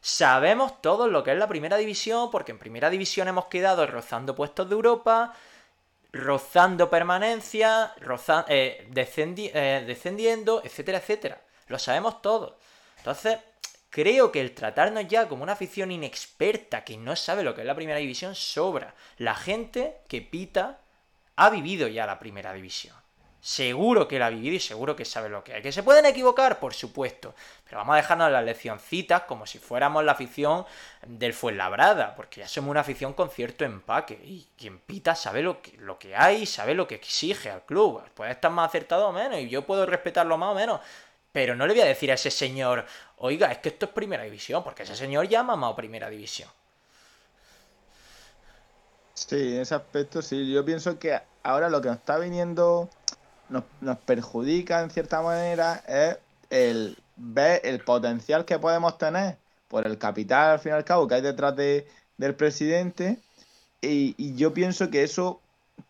Sabemos 0.00 0.80
todos 0.80 1.10
lo 1.10 1.22
que 1.22 1.32
es 1.32 1.38
la 1.38 1.48
primera 1.48 1.76
división, 1.76 2.30
porque 2.30 2.52
en 2.52 2.58
primera 2.58 2.88
división 2.88 3.28
hemos 3.28 3.46
quedado 3.46 3.86
rozando 3.86 4.34
puestos 4.34 4.68
de 4.68 4.74
Europa, 4.74 5.34
rozando 6.16 6.90
permanencia, 6.90 7.94
eh, 8.48 8.88
eh, 8.88 9.84
descendiendo, 9.86 10.62
etcétera, 10.64 10.98
etcétera. 10.98 11.40
Lo 11.68 11.78
sabemos 11.78 12.22
todos. 12.22 12.54
Entonces, 12.98 13.38
creo 13.90 14.32
que 14.32 14.40
el 14.40 14.54
tratarnos 14.54 15.06
ya 15.08 15.28
como 15.28 15.42
una 15.42 15.52
afición 15.52 15.90
inexperta 15.90 16.84
que 16.84 16.96
no 16.96 17.16
sabe 17.16 17.42
lo 17.42 17.54
que 17.54 17.62
es 17.62 17.66
la 17.66 17.74
primera 17.74 17.98
división 17.98 18.34
sobra. 18.34 18.94
La 19.18 19.34
gente 19.34 19.98
que 20.08 20.22
pita 20.22 20.80
ha 21.36 21.50
vivido 21.50 21.88
ya 21.88 22.06
la 22.06 22.18
primera 22.18 22.52
división. 22.52 22.96
Seguro 23.46 24.08
que 24.08 24.18
la 24.18 24.26
ha 24.26 24.30
vivido 24.30 24.56
y 24.56 24.58
seguro 24.58 24.96
que 24.96 25.04
sabe 25.04 25.28
lo 25.28 25.44
que 25.44 25.54
hay. 25.54 25.62
¿Que 25.62 25.70
se 25.70 25.84
pueden 25.84 26.04
equivocar? 26.04 26.58
Por 26.58 26.74
supuesto. 26.74 27.32
Pero 27.64 27.76
vamos 27.76 27.92
a 27.92 27.98
dejarnos 27.98 28.32
las 28.32 28.44
leccioncitas 28.44 29.22
como 29.22 29.46
si 29.46 29.60
fuéramos 29.60 30.02
la 30.02 30.12
afición 30.12 30.66
del 31.06 31.32
Fuenlabrada, 31.32 32.16
porque 32.16 32.40
ya 32.40 32.48
somos 32.48 32.72
una 32.72 32.80
afición 32.80 33.12
con 33.12 33.30
cierto 33.30 33.64
empaque. 33.64 34.14
Y 34.24 34.48
quien 34.58 34.80
pita 34.80 35.14
sabe 35.14 35.44
lo 35.44 35.62
que, 35.62 35.76
lo 35.76 35.96
que 35.96 36.16
hay, 36.16 36.44
sabe 36.44 36.74
lo 36.74 36.88
que 36.88 36.96
exige 36.96 37.48
al 37.48 37.62
club. 37.64 38.02
Puede 38.14 38.32
estar 38.32 38.50
más 38.50 38.66
acertado 38.70 39.06
o 39.06 39.12
menos, 39.12 39.38
y 39.38 39.48
yo 39.48 39.64
puedo 39.64 39.86
respetarlo 39.86 40.36
más 40.36 40.50
o 40.50 40.54
menos. 40.56 40.80
Pero 41.30 41.54
no 41.54 41.68
le 41.68 41.74
voy 41.74 41.82
a 41.82 41.86
decir 41.86 42.10
a 42.10 42.14
ese 42.14 42.32
señor, 42.32 42.84
oiga, 43.18 43.52
es 43.52 43.58
que 43.58 43.68
esto 43.68 43.86
es 43.86 43.92
primera 43.92 44.24
división, 44.24 44.64
porque 44.64 44.82
ese 44.82 44.96
señor 44.96 45.28
ya 45.28 45.38
ha 45.38 45.44
mamado 45.44 45.76
primera 45.76 46.10
división. 46.10 46.50
Sí, 49.14 49.54
en 49.54 49.60
ese 49.60 49.76
aspecto 49.76 50.20
sí. 50.20 50.52
Yo 50.52 50.64
pienso 50.64 50.98
que 50.98 51.16
ahora 51.44 51.70
lo 51.70 51.80
que 51.80 51.86
nos 51.86 51.98
está 51.98 52.18
viniendo 52.18 52.90
nos, 53.48 53.64
nos 53.80 53.98
perjudica 53.98 54.82
en 54.82 54.90
cierta 54.90 55.22
manera 55.22 55.82
es 55.86 56.18
el 56.50 56.98
ver 57.16 57.60
el 57.64 57.80
potencial 57.80 58.44
que 58.44 58.58
podemos 58.58 58.98
tener 58.98 59.38
por 59.68 59.86
el 59.86 59.98
capital 59.98 60.52
al 60.52 60.58
fin 60.58 60.72
y 60.72 60.74
al 60.74 60.84
cabo 60.84 61.08
que 61.08 61.14
hay 61.14 61.22
detrás 61.22 61.56
de, 61.56 61.86
del 62.18 62.34
presidente 62.34 63.20
y, 63.80 64.34
yo 64.34 64.52
pienso 64.52 64.90
que 64.90 65.02
eso 65.02 65.40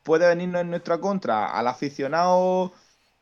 puede 0.02 0.26
venirnos 0.26 0.60
en 0.60 0.70
nuestra 0.70 0.98
contra 0.98 1.46
al 1.46 1.66
aficionado 1.68 2.72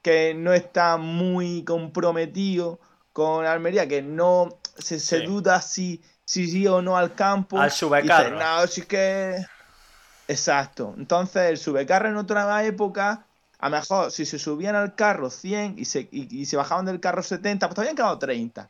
que 0.02 0.34
no 0.34 0.52
está 0.52 0.96
muy 0.96 1.64
comprometido 1.64 2.78
con 3.12 3.46
Almería, 3.46 3.86
que 3.86 4.02
no 4.02 4.58
se, 4.76 5.20
duda 5.20 5.62
si, 5.62 6.02
si 6.24 6.48
sí 6.48 6.66
o 6.66 6.82
no 6.82 6.96
al 6.96 7.14
campo. 7.14 7.58
Al 7.58 7.70
subecarro. 7.70 8.38
no, 8.38 8.66
si 8.66 8.80
es 8.82 8.86
que... 8.86 9.46
Exacto. 10.26 10.94
Entonces 10.96 11.42
el 11.50 11.58
subecarro 11.58 12.08
en 12.08 12.16
otra 12.16 12.64
época 12.64 13.24
a 13.64 13.70
lo 13.70 13.76
mejor 13.78 14.10
si 14.10 14.26
se 14.26 14.38
subían 14.38 14.76
al 14.76 14.94
carro 14.94 15.30
100 15.30 15.76
y 15.78 15.86
se, 15.86 16.06
y, 16.12 16.44
se 16.44 16.58
bajaban 16.58 16.84
del 16.84 17.00
carro 17.00 17.22
70, 17.22 17.70
pues 17.70 17.88
han 17.88 17.96
quedado 17.96 18.18
30. 18.18 18.68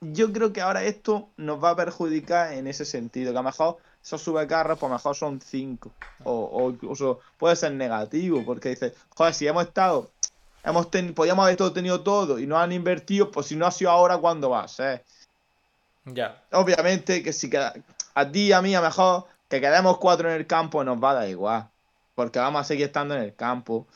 Yo 0.00 0.32
creo 0.32 0.52
que 0.52 0.60
ahora 0.60 0.84
esto 0.84 1.30
nos 1.36 1.62
va 1.62 1.70
a 1.70 1.76
perjudicar 1.76 2.52
en 2.52 2.68
ese 2.68 2.84
sentido, 2.84 3.32
que 3.32 3.38
a 3.38 3.42
lo 3.42 3.48
mejor 3.48 3.78
esos 4.00 4.22
carros, 4.46 4.78
pues 4.78 4.88
a 4.88 4.92
lo 4.92 4.94
mejor 4.94 5.16
son 5.16 5.40
5. 5.40 5.90
O, 6.22 6.50
o, 6.52 6.70
incluso 6.70 7.18
puede 7.36 7.56
ser 7.56 7.72
negativo, 7.72 8.44
porque 8.46 8.68
dice, 8.68 8.94
joder, 9.16 9.34
si 9.34 9.48
hemos 9.48 9.64
estado, 9.64 10.08
hemos 10.62 10.86
podíamos 10.86 11.44
haber 11.44 11.56
todo, 11.56 11.72
tenido 11.72 12.02
todo 12.02 12.38
y 12.38 12.46
no 12.46 12.60
han 12.60 12.70
invertido, 12.70 13.32
pues 13.32 13.48
si 13.48 13.56
no 13.56 13.66
ha 13.66 13.72
sido 13.72 13.90
ahora, 13.90 14.18
¿cuándo 14.18 14.50
va 14.50 14.62
a 14.62 14.68
ser? 14.68 15.04
Ya. 16.04 16.40
Obviamente 16.52 17.24
que 17.24 17.32
si 17.32 17.50
queda, 17.50 17.74
a 18.14 18.30
ti 18.30 18.42
y 18.42 18.52
a 18.52 18.62
mí, 18.62 18.72
a 18.76 18.80
lo 18.80 18.86
mejor 18.86 19.24
que 19.48 19.60
quedemos 19.60 19.98
cuatro 19.98 20.30
en 20.30 20.36
el 20.36 20.46
campo 20.46 20.84
nos 20.84 21.02
va 21.02 21.10
a 21.10 21.14
dar 21.14 21.28
igual, 21.28 21.68
porque 22.14 22.38
vamos 22.38 22.60
a 22.60 22.64
seguir 22.64 22.86
estando 22.86 23.16
en 23.16 23.22
el 23.22 23.34
campo 23.34 23.88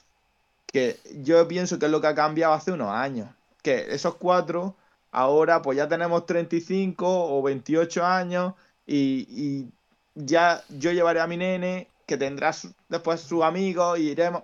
que 0.72 0.98
yo 1.22 1.46
pienso 1.46 1.78
que 1.78 1.86
es 1.86 1.92
lo 1.92 2.00
que 2.00 2.06
ha 2.08 2.14
cambiado 2.14 2.54
hace 2.54 2.72
unos 2.72 2.90
años. 2.90 3.28
Que 3.62 3.94
esos 3.94 4.16
cuatro, 4.16 4.74
ahora 5.12 5.62
pues 5.62 5.76
ya 5.76 5.86
tenemos 5.86 6.26
35 6.26 7.06
o 7.06 7.42
28 7.42 8.04
años 8.04 8.54
y, 8.86 9.68
ya 10.14 10.62
yo 10.68 10.92
llevaré 10.92 11.20
a 11.20 11.26
mi 11.26 11.36
nene, 11.36 11.88
que 12.06 12.18
tendrá 12.18 12.54
después 12.88 13.20
sus 13.20 13.42
amigos 13.42 13.98
y 13.98 14.10
iremos. 14.10 14.42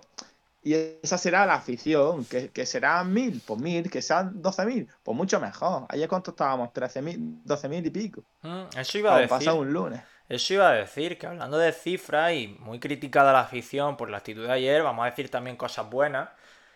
Y 0.63 0.73
esa 0.73 1.17
será 1.17 1.45
la 1.45 1.55
afición, 1.55 2.25
que, 2.25 2.49
que 2.49 2.65
serán 2.65 3.13
mil, 3.13 3.41
pues 3.45 3.59
mil, 3.59 3.89
que 3.89 4.01
sean 4.01 4.41
doce 4.41 4.65
mil, 4.65 4.87
pues 5.03 5.15
mucho 5.15 5.39
mejor. 5.39 5.85
Ayer 5.89 6.09
cuánto 6.09 6.31
estábamos, 6.31 6.73
trece 6.73 7.01
mil, 7.01 7.41
doce 7.45 7.69
mil 7.69 7.85
y 7.85 7.89
pico. 7.89 8.23
Mm, 8.41 8.77
eso 8.77 8.97
iba 8.97 9.15
a 9.15 9.19
decir. 9.19 9.49
un 9.51 9.71
lunes. 9.71 10.01
Eso 10.29 10.53
iba 10.53 10.69
a 10.69 10.73
decir, 10.73 11.17
que 11.17 11.25
hablando 11.25 11.57
de 11.57 11.73
cifras 11.73 12.33
y 12.33 12.47
muy 12.59 12.79
criticada 12.79 13.33
la 13.33 13.41
afición 13.41 13.97
por 13.97 14.11
la 14.11 14.17
actitud 14.17 14.45
de 14.45 14.53
ayer, 14.53 14.83
vamos 14.83 15.03
a 15.03 15.09
decir 15.09 15.29
también 15.31 15.57
cosas 15.57 15.89
buenas. 15.89 16.29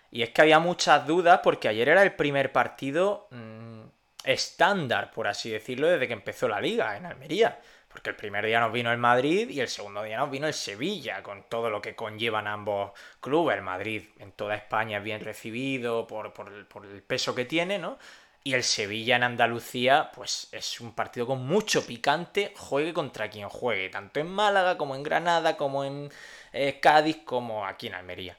Y 0.10 0.24
es 0.24 0.32
que 0.32 0.42
había 0.42 0.58
muchas 0.58 1.06
dudas 1.06 1.42
porque 1.44 1.68
ayer 1.68 1.88
era 1.90 2.02
el 2.02 2.14
primer 2.14 2.52
partido 2.52 3.28
mm, 3.30 3.82
estándar, 4.24 5.12
por 5.12 5.28
así 5.28 5.52
decirlo, 5.52 5.88
desde 5.88 6.08
que 6.08 6.14
empezó 6.14 6.48
la 6.48 6.60
liga 6.60 6.98
en 6.98 7.06
Almería. 7.06 7.60
Porque 7.88 8.10
el 8.10 8.16
primer 8.16 8.44
día 8.44 8.60
nos 8.60 8.74
vino 8.74 8.92
el 8.92 8.98
Madrid 8.98 9.48
y 9.52 9.60
el 9.60 9.68
segundo 9.68 10.02
día 10.02 10.18
nos 10.18 10.32
vino 10.32 10.48
el 10.48 10.54
Sevilla, 10.56 11.22
con 11.22 11.44
todo 11.48 11.70
lo 11.70 11.80
que 11.80 11.96
conllevan 11.96 12.48
ambos 12.48 12.94
clubes. 13.22 13.56
El 13.56 13.62
Madrid 13.62 14.06
en 14.18 14.32
toda 14.32 14.56
España 14.56 14.98
es 14.98 15.04
bien 15.04 15.22
recibido 15.22 16.08
por, 16.08 16.34
por 16.34 16.48
el 16.86 17.04
peso 17.04 17.36
que 17.36 17.46
tiene, 17.46 17.78
¿no? 17.78 18.00
Y 18.46 18.54
el 18.54 18.64
Sevilla 18.64 19.16
en 19.16 19.24
Andalucía, 19.24 20.12
pues 20.14 20.50
es 20.52 20.82
un 20.82 20.94
partido 20.94 21.26
con 21.26 21.48
mucho 21.48 21.86
picante, 21.86 22.54
juegue 22.58 22.94
contra 22.94 23.30
quien 23.30 23.48
juegue, 23.48 23.90
tanto 23.90 24.20
en 24.20 24.28
Málaga 24.28 24.78
como 24.78 24.96
en 24.96 25.04
Granada, 25.04 25.56
como 25.56 25.86
en 25.86 26.12
eh, 26.52 26.80
Cádiz, 26.82 27.20
como 27.24 27.66
aquí 27.66 27.88
en 27.88 27.94
Almería. 27.94 28.38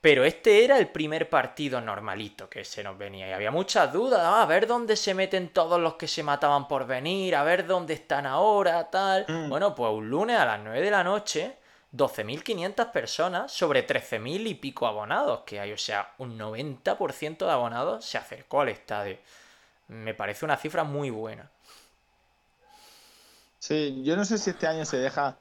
Pero 0.00 0.24
este 0.24 0.64
era 0.64 0.78
el 0.78 0.88
primer 0.88 1.28
partido 1.28 1.80
normalito 1.80 2.48
que 2.48 2.64
se 2.64 2.82
nos 2.82 2.96
venía 2.96 3.28
y 3.28 3.32
había 3.32 3.50
muchas 3.50 3.92
dudas, 3.92 4.20
ah, 4.22 4.42
a 4.42 4.46
ver 4.46 4.66
dónde 4.66 4.96
se 4.96 5.12
meten 5.12 5.50
todos 5.50 5.78
los 5.80 5.94
que 5.94 6.08
se 6.08 6.22
mataban 6.22 6.68
por 6.68 6.86
venir, 6.86 7.34
a 7.34 7.42
ver 7.42 7.66
dónde 7.66 7.94
están 7.94 8.26
ahora, 8.26 8.88
tal. 8.90 9.26
Mm. 9.28 9.48
Bueno, 9.50 9.74
pues 9.74 9.92
un 9.92 10.08
lunes 10.08 10.38
a 10.38 10.46
las 10.46 10.60
9 10.60 10.80
de 10.80 10.90
la 10.90 11.04
noche 11.04 11.59
12.500 11.92 12.92
personas 12.92 13.52
sobre 13.52 13.86
13.000 13.86 14.46
y 14.46 14.54
pico 14.54 14.86
abonados 14.86 15.40
que 15.44 15.60
hay. 15.60 15.72
O 15.72 15.78
sea, 15.78 16.14
un 16.18 16.38
90% 16.38 17.38
de 17.38 17.50
abonados 17.50 18.04
se 18.04 18.18
acercó 18.18 18.60
al 18.60 18.68
estadio. 18.68 19.18
Me 19.88 20.14
parece 20.14 20.44
una 20.44 20.56
cifra 20.56 20.84
muy 20.84 21.10
buena. 21.10 21.50
Sí, 23.58 24.02
yo 24.04 24.16
no 24.16 24.24
sé 24.24 24.38
si 24.38 24.50
este 24.50 24.66
año 24.66 24.84
se 24.84 24.98
deja 24.98 25.36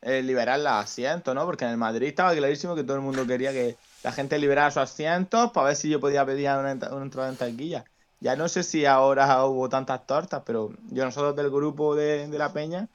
eh, 0.00 0.22
liberar 0.22 0.60
los 0.60 0.72
asientos, 0.72 1.34
¿no? 1.34 1.44
Porque 1.44 1.64
en 1.64 1.72
el 1.72 1.76
Madrid 1.76 2.08
estaba 2.08 2.34
clarísimo 2.34 2.76
que 2.76 2.84
todo 2.84 2.96
el 2.96 3.02
mundo 3.02 3.26
quería 3.26 3.52
que 3.52 3.76
la 4.04 4.12
gente 4.12 4.38
liberara 4.38 4.70
sus 4.70 4.82
asientos 4.82 5.50
para 5.50 5.68
ver 5.68 5.76
si 5.76 5.90
yo 5.90 6.00
podía 6.00 6.24
pedir 6.24 6.48
una, 6.50 6.70
entrada 6.70 7.28
en 7.28 7.36
taquilla. 7.36 7.84
Ya 8.20 8.36
no 8.36 8.48
sé 8.48 8.62
si 8.62 8.86
ahora 8.86 9.44
hubo 9.44 9.68
tantas 9.68 10.06
tortas, 10.06 10.42
pero 10.46 10.72
yo 10.90 11.04
nosotros 11.04 11.36
del 11.36 11.50
grupo 11.50 11.94
de 11.94 12.28
la 12.28 12.52
Peña 12.52 12.88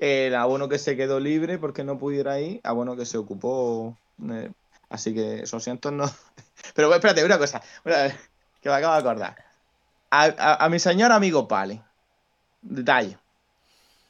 el 0.00 0.34
abono 0.34 0.68
que 0.68 0.78
se 0.78 0.96
quedó 0.96 1.20
libre 1.20 1.58
porque 1.58 1.84
no 1.84 1.98
pudiera 1.98 2.40
ir, 2.40 2.60
abono 2.64 2.96
que 2.96 3.04
se 3.04 3.18
ocupó. 3.18 3.96
Eh, 4.30 4.50
así 4.88 5.12
que 5.14 5.40
esos 5.42 5.62
asientos 5.62 5.92
no. 5.92 6.10
Pero 6.74 6.92
espérate, 6.94 7.22
una 7.22 7.38
cosa, 7.38 7.62
que 7.84 8.68
me 8.68 8.74
acabo 8.74 8.94
de 8.94 9.00
acordar. 9.00 9.36
A, 10.10 10.68
mi 10.70 10.78
señor 10.80 11.12
amigo 11.12 11.46
Pali, 11.46 11.80
detalle. 12.62 13.16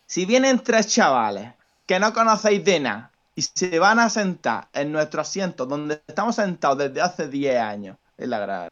Si 0.07 0.25
vienen 0.25 0.61
tres 0.61 0.87
chavales 0.87 1.53
que 1.87 2.01
no 2.01 2.13
conocéis 2.13 2.65
de 2.65 2.81
nada 2.81 3.11
y 3.35 3.43
se 3.43 3.79
van 3.79 3.99
a 3.99 4.09
sentar 4.09 4.69
en 4.73 4.93
nuestro 4.93 5.21
asiento 5.21 5.67
donde 5.67 6.01
estamos 6.07 6.37
sentados 6.37 6.79
desde 6.79 7.03
hace 7.03 7.29
10 7.29 7.61
años 7.61 7.97
en 8.17 8.31
la 8.31 8.39
grada, 8.39 8.69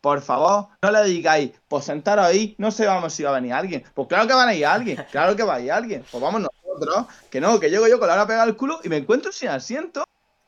por 0.00 0.22
favor, 0.22 0.68
no 0.82 0.90
le 0.90 1.04
digáis, 1.04 1.52
pues 1.68 1.84
sentaros 1.84 2.24
ahí, 2.24 2.54
no 2.58 2.70
sé 2.70 2.86
vamos 2.86 3.12
si 3.12 3.22
va 3.22 3.30
a 3.30 3.34
venir 3.34 3.52
alguien. 3.52 3.84
Pues 3.94 4.08
claro 4.08 4.26
que 4.26 4.34
va 4.34 4.46
a 4.46 4.54
ir 4.54 4.66
alguien, 4.66 4.96
claro 5.10 5.36
que 5.36 5.42
va 5.42 5.56
a 5.56 5.60
ir 5.60 5.72
alguien. 5.72 6.04
Pues 6.10 6.22
vamos 6.22 6.40
nosotros, 6.40 7.06
que 7.30 7.40
no, 7.40 7.60
que 7.60 7.70
llego 7.70 7.86
yo 7.86 7.98
con 7.98 8.08
la 8.08 8.14
hora 8.14 8.26
pegada 8.26 8.44
al 8.44 8.56
culo 8.56 8.80
y 8.82 8.88
me 8.88 8.96
encuentro 8.96 9.32
sin 9.32 9.48
asiento. 9.48 10.04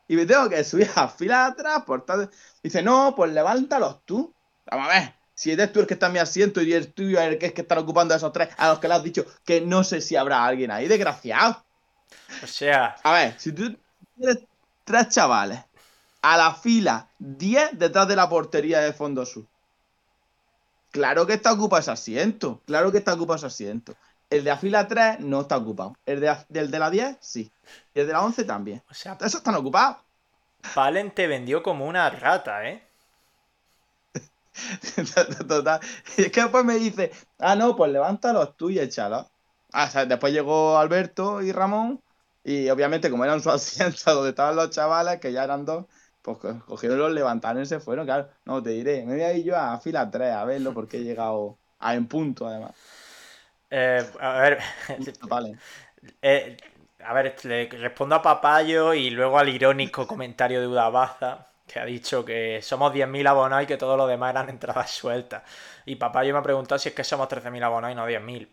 Y 0.08 0.16
me 0.16 0.26
tengo 0.26 0.48
que 0.48 0.62
subir 0.64 0.90
a 0.94 1.08
fila 1.08 1.46
atrás 1.46 1.84
por 1.84 2.04
tal. 2.04 2.30
Dice, 2.62 2.82
no, 2.82 3.14
pues 3.16 3.32
levántalos 3.32 4.04
tú. 4.04 4.34
Vamos 4.66 4.88
a 4.88 4.92
ver, 4.92 5.14
si 5.34 5.52
eres 5.52 5.72
tú 5.72 5.80
el 5.80 5.86
que 5.86 5.94
está 5.94 6.06
en 6.06 6.12
mi 6.14 6.18
asiento 6.18 6.60
y 6.60 6.72
el 6.72 6.92
tuyo 6.92 7.20
el 7.20 7.38
que 7.38 7.46
es 7.46 7.52
que 7.52 7.62
están 7.62 7.78
ocupando 7.78 8.14
esos 8.14 8.32
tres, 8.32 8.48
a 8.56 8.68
los 8.68 8.78
que 8.78 8.88
le 8.88 8.94
has 8.94 9.02
dicho 9.02 9.24
que 9.44 9.60
no 9.60 9.84
sé 9.84 10.00
si 10.00 10.16
habrá 10.16 10.44
alguien 10.44 10.70
ahí, 10.70 10.88
desgraciado. 10.88 11.64
O 12.42 12.46
sea. 12.46 12.96
A 13.02 13.12
ver, 13.12 13.34
si 13.38 13.52
tú 13.52 13.76
tienes 14.16 14.38
tres 14.84 15.08
chavales 15.08 15.60
a 16.22 16.36
la 16.36 16.54
fila, 16.54 17.08
diez 17.18 17.70
detrás 17.72 18.08
de 18.08 18.16
la 18.16 18.28
portería 18.28 18.80
de 18.80 18.92
Fondo 18.92 19.26
Sur. 19.26 19.44
Claro 20.90 21.26
que 21.26 21.34
está 21.34 21.52
ocupado 21.52 21.80
ese 21.80 21.90
asiento. 21.90 22.60
Claro 22.66 22.92
que 22.92 22.98
está 22.98 23.14
ocupado 23.14 23.36
ese 23.36 23.46
asiento. 23.46 23.94
El 24.30 24.44
de 24.44 24.50
la 24.50 24.56
fila 24.56 24.88
3 24.88 25.20
no 25.20 25.42
está 25.42 25.56
ocupado. 25.56 25.96
El 26.06 26.20
de, 26.20 26.36
del 26.48 26.70
de 26.70 26.78
la 26.78 26.90
10, 26.90 27.16
sí. 27.20 27.50
Y 27.94 28.00
el 28.00 28.06
de 28.06 28.12
la 28.12 28.22
11 28.22 28.44
también. 28.44 28.82
O 28.90 28.94
sea, 28.94 29.14
esos 29.14 29.36
están 29.36 29.54
ocupados. 29.54 29.98
Palen 30.74 31.10
te 31.10 31.26
vendió 31.26 31.62
como 31.62 31.86
una 31.86 32.08
rata, 32.08 32.68
¿eh? 32.68 32.86
Total. 35.48 35.80
Y 36.16 36.22
es 36.22 36.32
que 36.32 36.42
después 36.42 36.64
me 36.64 36.74
dice, 36.74 37.10
ah, 37.38 37.56
no, 37.56 37.74
pues 37.76 37.90
levántalos 37.90 38.56
tú 38.56 38.70
y 38.70 38.78
échalos. 38.78 39.26
Ah, 39.72 39.86
o 39.86 39.90
sea, 39.90 40.06
después 40.06 40.32
llegó 40.32 40.78
Alberto 40.78 41.42
y 41.42 41.52
Ramón, 41.52 42.02
y 42.44 42.68
obviamente, 42.68 43.10
como 43.10 43.24
eran 43.24 43.40
su 43.42 43.50
asiento 43.50 44.14
donde 44.14 44.30
estaban 44.30 44.56
los 44.56 44.70
chavales, 44.70 45.20
que 45.20 45.32
ya 45.32 45.44
eran 45.44 45.64
dos, 45.64 45.86
pues 46.22 46.38
cogieron 46.66 46.98
los 46.98 47.12
levantaron 47.12 47.62
y 47.62 47.66
se 47.66 47.80
fueron, 47.80 48.06
claro. 48.06 48.28
No, 48.44 48.62
te 48.62 48.70
diré, 48.70 49.04
me 49.04 49.14
voy 49.14 49.22
a 49.22 49.32
ir 49.32 49.44
yo 49.44 49.56
a 49.56 49.78
fila 49.80 50.10
3 50.10 50.32
a 50.32 50.44
verlo 50.44 50.72
porque 50.72 50.98
he 50.98 51.04
llegado 51.04 51.58
a 51.80 51.94
en 51.94 52.06
punto, 52.06 52.46
además. 52.46 52.72
Eh, 53.70 54.04
a 54.20 54.32
ver. 54.38 54.58
Vale. 55.22 55.58
Eh, 56.20 56.56
a 57.04 57.12
ver, 57.12 57.34
le 57.44 57.68
respondo 57.68 58.14
a 58.14 58.22
Papayo 58.22 58.94
y 58.94 59.10
luego 59.10 59.38
al 59.38 59.48
irónico 59.48 60.06
comentario 60.08 60.60
de 60.60 60.68
Udabaza 60.68 61.48
que 61.66 61.80
ha 61.80 61.84
dicho 61.84 62.24
que 62.24 62.60
somos 62.60 62.92
10.000 62.92 63.26
abonados 63.26 63.64
y 63.64 63.66
que 63.66 63.76
todo 63.76 63.96
lo 63.96 64.06
demás 64.06 64.30
eran 64.30 64.48
entradas 64.50 64.90
sueltas. 64.90 65.42
Y 65.86 65.96
papá 65.96 66.22
yo 66.24 66.34
me 66.34 66.40
ha 66.40 66.42
preguntado 66.42 66.78
si 66.78 66.90
es 66.90 66.94
que 66.94 67.04
somos 67.04 67.28
13.000 67.28 67.62
abonados 67.64 67.92
y 67.92 67.96
no 67.96 68.06
10.000. 68.06 68.48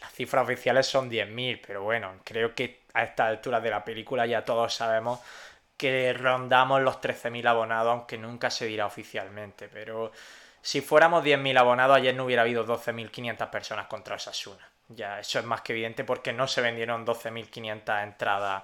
Las 0.00 0.12
cifras 0.12 0.44
oficiales 0.44 0.86
son 0.86 1.08
10.000, 1.08 1.60
pero 1.64 1.84
bueno, 1.84 2.14
creo 2.24 2.54
que 2.54 2.80
a 2.94 3.04
esta 3.04 3.26
altura 3.26 3.60
de 3.60 3.70
la 3.70 3.84
película 3.84 4.26
ya 4.26 4.44
todos 4.44 4.74
sabemos 4.74 5.20
que 5.76 6.12
rondamos 6.12 6.82
los 6.82 7.00
13.000 7.00 7.46
abonados, 7.46 7.92
aunque 7.92 8.18
nunca 8.18 8.50
se 8.50 8.66
dirá 8.66 8.86
oficialmente. 8.86 9.68
Pero 9.68 10.12
si 10.62 10.80
fuéramos 10.80 11.24
10.000 11.24 11.58
abonados, 11.58 11.96
ayer 11.96 12.14
no 12.14 12.24
hubiera 12.24 12.42
habido 12.42 12.66
12.500 12.66 13.50
personas 13.50 13.86
contra 13.86 14.16
Osasuna. 14.16 14.68
Ya, 14.88 15.20
eso 15.20 15.38
es 15.38 15.44
más 15.44 15.62
que 15.62 15.72
evidente 15.72 16.04
porque 16.04 16.32
no 16.32 16.46
se 16.46 16.60
vendieron 16.60 17.04
12.500 17.04 18.02
entradas 18.04 18.62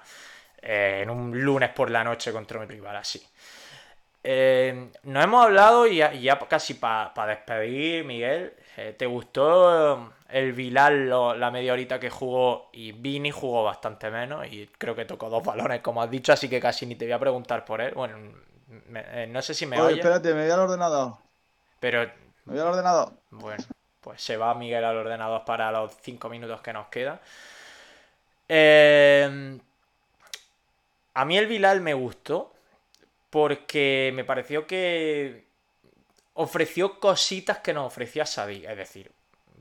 eh, 0.61 1.01
en 1.03 1.09
un 1.09 1.43
lunes 1.43 1.69
por 1.71 1.89
la 1.89 2.03
noche 2.03 2.31
contra 2.31 2.59
un 2.59 2.67
rival 2.67 2.95
así. 2.95 3.21
Eh, 4.23 4.89
nos 5.03 5.23
hemos 5.23 5.45
hablado 5.45 5.85
y 5.85 5.97
ya, 5.97 6.39
casi 6.47 6.75
para 6.75 7.27
despedir, 7.27 8.05
Miguel. 8.05 8.53
Eh, 8.77 8.95
¿Te 8.97 9.05
gustó 9.05 10.13
el 10.33 10.51
Vilal 10.53 11.09
la 11.09 11.51
media 11.51 11.73
horita 11.73 11.99
que 11.99 12.09
jugó? 12.09 12.69
Y 12.73 12.91
Vini 12.91 13.29
jugó 13.29 13.63
bastante 13.63 14.09
menos 14.09 14.45
y 14.47 14.67
creo 14.77 14.95
que 14.95 15.05
tocó 15.05 15.29
dos 15.29 15.43
balones, 15.43 15.81
como 15.81 16.01
has 16.01 16.09
dicho, 16.09 16.33
así 16.33 16.49
que 16.49 16.59
casi 16.59 16.87
ni 16.87 16.95
te 16.95 17.05
voy 17.05 17.13
a 17.13 17.19
preguntar 17.19 17.63
por 17.63 17.79
él. 17.79 17.93
Bueno, 17.93 18.17
eh, 18.95 19.27
no 19.29 19.41
sé 19.41 19.53
si 19.53 19.67
me 19.67 19.79
Oye, 19.79 19.95
espérate, 19.95 20.33
me 20.33 20.41
voy 20.41 20.51
al 20.51 20.59
ordenador. 20.59 21.13
Pero. 21.79 22.01
Me 22.45 22.53
voy 22.53 22.59
al 22.59 22.67
ordenador. 22.67 23.13
Bueno, 23.29 23.63
pues 24.01 24.21
se 24.21 24.35
va 24.35 24.55
Miguel 24.55 24.83
al 24.83 24.97
ordenador 24.97 25.45
para 25.45 25.71
los 25.71 25.95
cinco 26.01 26.29
minutos 26.29 26.61
que 26.61 26.73
nos 26.73 26.87
quedan. 26.87 27.19
Eh, 28.49 29.59
a 31.13 31.25
mí 31.25 31.37
el 31.37 31.45
Vilal 31.47 31.81
me 31.81 31.93
gustó 31.93 32.53
porque 33.29 34.11
me 34.15 34.23
pareció 34.23 34.65
que 34.65 35.45
ofreció 36.33 36.99
cositas 36.99 37.59
que 37.59 37.73
nos 37.73 37.85
ofrecía 37.85 38.25
Sadik, 38.25 38.65
es 38.65 38.77
decir, 38.77 39.11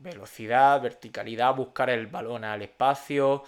velocidad, 0.02 0.80
verticalidad, 0.80 1.54
buscar 1.54 1.90
el 1.90 2.06
balón 2.06 2.44
al 2.44 2.62
espacio, 2.62 3.44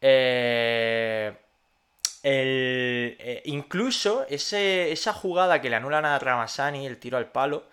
eh, 0.00 1.34
eh, 2.22 3.42
incluso 3.46 4.26
esa 4.28 5.12
jugada 5.12 5.60
que 5.60 5.70
le 5.70 5.76
anulan 5.76 6.04
a 6.06 6.18
Ramasani, 6.18 6.86
el 6.86 6.98
tiro 6.98 7.18
al 7.18 7.30
palo, 7.30 7.64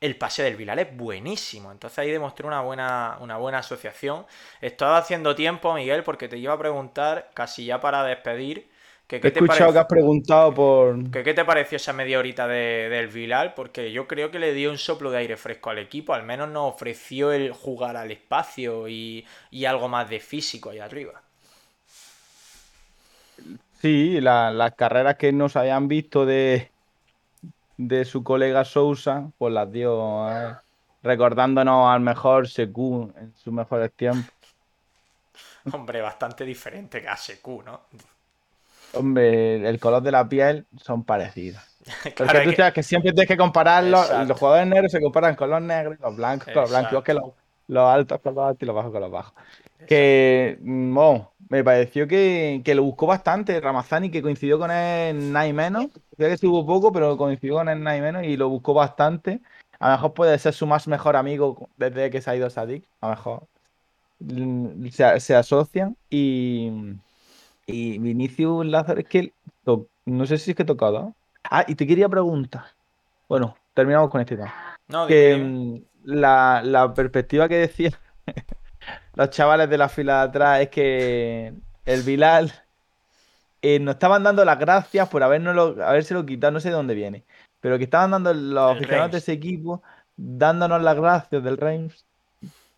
el 0.00 0.16
pase 0.16 0.42
del 0.42 0.56
Vilal 0.56 0.80
es 0.80 0.96
buenísimo. 0.96 1.70
Entonces 1.70 1.98
ahí 2.00 2.10
demostró 2.10 2.48
una 2.48 2.60
buena, 2.60 3.16
una 3.20 3.36
buena 3.36 3.58
asociación. 3.58 4.26
Estaba 4.60 4.98
haciendo 4.98 5.34
tiempo, 5.36 5.72
Miguel, 5.74 6.02
porque 6.02 6.28
te 6.28 6.38
iba 6.38 6.52
a 6.52 6.58
preguntar, 6.58 7.30
casi 7.34 7.66
ya 7.66 7.80
para 7.80 8.02
despedir, 8.02 8.68
He 9.08 9.28
escuchado 9.28 9.72
que 9.72 9.78
has 9.78 9.86
preguntado 9.86 10.54
por. 10.54 11.10
¿Qué 11.10 11.34
te 11.34 11.44
pareció 11.44 11.76
esa 11.76 11.92
media 11.92 12.18
horita 12.18 12.46
de, 12.48 12.88
del 12.88 13.08
Vilal? 13.08 13.52
Porque 13.54 13.92
yo 13.92 14.08
creo 14.08 14.30
que 14.30 14.38
le 14.38 14.54
dio 14.54 14.70
un 14.70 14.78
soplo 14.78 15.10
de 15.10 15.18
aire 15.18 15.36
fresco 15.36 15.70
al 15.70 15.78
equipo. 15.78 16.14
Al 16.14 16.22
menos 16.22 16.48
nos 16.48 16.72
ofreció 16.72 17.30
el 17.30 17.52
jugar 17.52 17.96
al 17.96 18.10
espacio 18.10 18.88
y, 18.88 19.26
algo 19.66 19.88
más 19.88 20.08
de 20.08 20.18
físico 20.18 20.70
ahí 20.70 20.78
arriba. 20.78 21.20
Sí, 23.80 24.20
las 24.20 24.72
carreras 24.74 25.16
que 25.16 25.32
nos 25.32 25.56
habían 25.56 25.88
visto 25.88 26.24
de, 26.24 26.70
de 27.76 28.04
su 28.04 28.22
colega 28.22 28.64
Sousa, 28.64 29.30
pues 29.38 29.52
las 29.52 29.70
dio 29.70 30.30
eh, 30.30 30.54
recordándonos 31.02 31.90
al 31.90 32.00
mejor 32.00 32.48
Secu 32.48 33.12
en 33.16 33.34
sus 33.34 33.52
mejores 33.52 33.92
tiempos. 33.92 34.32
Hombre, 35.72 36.00
bastante 36.00 36.44
diferente 36.44 37.00
que 37.02 37.08
a 37.08 37.16
Secu, 37.16 37.62
¿no? 37.62 37.82
Hombre, 38.94 39.68
el 39.68 39.80
color 39.80 40.02
de 40.02 40.12
la 40.12 40.28
piel 40.28 40.66
son 40.76 41.04
parecidos. 41.04 41.62
Porque 42.16 42.40
tú 42.44 42.52
sabes 42.52 42.74
que 42.74 42.82
siempre 42.82 43.12
tienes 43.12 43.28
que 43.28 43.36
compararlos. 43.36 44.08
Los 44.26 44.38
jugadores 44.38 44.66
negros 44.68 44.92
se 44.92 45.00
comparan 45.00 45.34
con 45.34 45.50
los 45.50 45.62
negros, 45.62 45.98
los 46.00 46.16
blancos 46.16 46.52
con 46.52 46.62
los 46.62 46.70
blancos, 46.70 47.02
que 47.02 47.14
los, 47.14 47.24
altos 47.88 48.20
con 48.20 48.34
los 48.34 48.44
altos 48.44 48.62
y 48.62 48.66
los 48.66 48.76
bajos 48.76 48.92
con 48.92 49.00
los 49.00 49.10
bajos. 49.10 49.34
Que, 49.86 50.58
bueno, 50.60 51.32
me 51.48 51.64
pareció 51.64 52.06
que, 52.06 52.62
lo 52.74 52.84
buscó 52.84 53.06
bastante 53.06 53.60
Ramazani, 53.60 54.10
que 54.10 54.22
coincidió 54.22 54.58
con 54.58 54.70
él 54.70 55.32
nada 55.32 55.46
y 55.46 55.52
menos. 55.52 55.86
Creo 56.16 56.28
que 56.28 56.34
estuvo 56.34 56.64
poco, 56.64 56.92
pero 56.92 57.16
coincidió 57.16 57.54
con 57.54 57.68
él 57.68 57.82
nada 57.82 57.96
y 57.96 58.00
menos 58.00 58.24
y 58.24 58.36
lo 58.36 58.48
buscó 58.48 58.74
bastante. 58.74 59.40
A 59.78 59.88
lo 59.88 59.92
mejor 59.96 60.14
puede 60.14 60.38
ser 60.38 60.54
su 60.54 60.66
más 60.66 60.86
mejor 60.86 61.16
amigo 61.16 61.68
desde 61.76 62.10
que 62.10 62.20
se 62.20 62.30
ha 62.30 62.36
ido 62.36 62.48
Sadik. 62.48 62.84
A 63.00 63.08
lo 63.08 63.10
mejor 63.16 63.42
mm, 64.20 64.86
se, 64.88 65.20
se 65.20 65.34
asocian 65.34 65.96
y 66.08 66.70
y 67.66 67.98
Vinicius 67.98 68.66
Lázaro 68.66 69.00
es 69.00 69.06
que 69.06 69.32
no 70.04 70.26
sé 70.26 70.38
si 70.38 70.50
es 70.50 70.56
que 70.56 70.62
he 70.62 70.66
tocado. 70.66 71.14
Ah, 71.44 71.64
y 71.66 71.74
te 71.74 71.86
quería 71.86 72.08
preguntar. 72.08 72.64
Bueno, 73.28 73.56
terminamos 73.74 74.10
con 74.10 74.20
este 74.20 74.36
tema. 74.36 74.52
No, 74.88 75.06
que 75.06 75.36
mm, 75.36 75.82
la, 76.04 76.92
perspectiva 76.94 77.48
que 77.48 77.56
decía 77.56 77.90
los 79.14 79.30
chavales 79.30 79.70
de 79.70 79.78
la 79.78 79.88
fila 79.88 80.18
de 80.18 80.28
atrás 80.28 80.60
es 80.60 80.68
que 80.68 81.54
el 81.84 82.02
Bilal 82.02 82.52
eh, 83.62 83.78
nos 83.78 83.94
estaban 83.94 84.22
dando 84.22 84.44
las 84.44 84.58
gracias 84.58 85.08
por 85.08 85.22
habernoslo, 85.22 85.76
habérselo 85.84 86.26
quitado, 86.26 86.52
no 86.52 86.60
sé 86.60 86.68
de 86.68 86.74
dónde 86.74 86.94
viene, 86.94 87.24
pero 87.60 87.78
que 87.78 87.84
estaban 87.84 88.10
dando 88.10 88.34
los 88.34 88.76
aficionados 88.76 89.12
de 89.12 89.18
ese 89.18 89.32
equipo 89.32 89.82
dándonos 90.16 90.82
las 90.82 90.96
gracias 90.96 91.42
del 91.42 91.56
Reims 91.56 92.04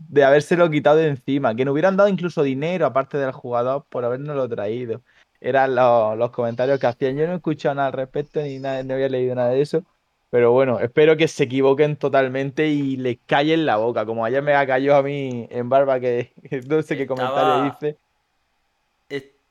de 0.08 0.24
habérselo 0.24 0.70
quitado 0.70 0.96
de 0.96 1.08
encima, 1.08 1.54
que 1.54 1.64
nos 1.64 1.72
hubieran 1.72 1.96
dado 1.96 2.08
incluso 2.08 2.42
dinero 2.42 2.86
aparte 2.86 3.18
del 3.18 3.32
jugador 3.32 3.84
por 3.88 4.04
habernoslo 4.04 4.48
traído. 4.48 5.02
Eran 5.40 5.74
los, 5.74 6.30
comentarios 6.30 6.80
que 6.80 6.86
hacían. 6.86 7.16
Yo 7.16 7.26
no 7.26 7.34
he 7.34 7.36
escuchado 7.36 7.74
nada 7.74 7.88
al 7.88 7.92
respecto 7.92 8.40
ni 8.40 8.58
nada, 8.58 8.82
no 8.82 8.94
había 8.94 9.08
leído 9.08 9.34
nada 9.34 9.50
de 9.50 9.60
eso. 9.60 9.84
Pero 10.30 10.52
bueno, 10.52 10.80
espero 10.80 11.16
que 11.16 11.28
se 11.28 11.44
equivoquen 11.44 11.96
totalmente 11.96 12.66
y 12.66 12.96
les 12.96 13.18
callen 13.26 13.66
la 13.66 13.76
boca, 13.76 14.04
como 14.04 14.24
ayer 14.24 14.42
me 14.42 14.52
cayó 14.66 14.96
a 14.96 15.02
mí 15.02 15.46
en 15.50 15.68
barba 15.68 16.00
que, 16.00 16.32
no 16.66 16.82
sé 16.82 16.96
qué 16.96 17.06
comentario 17.06 17.72
dice. 17.80 17.98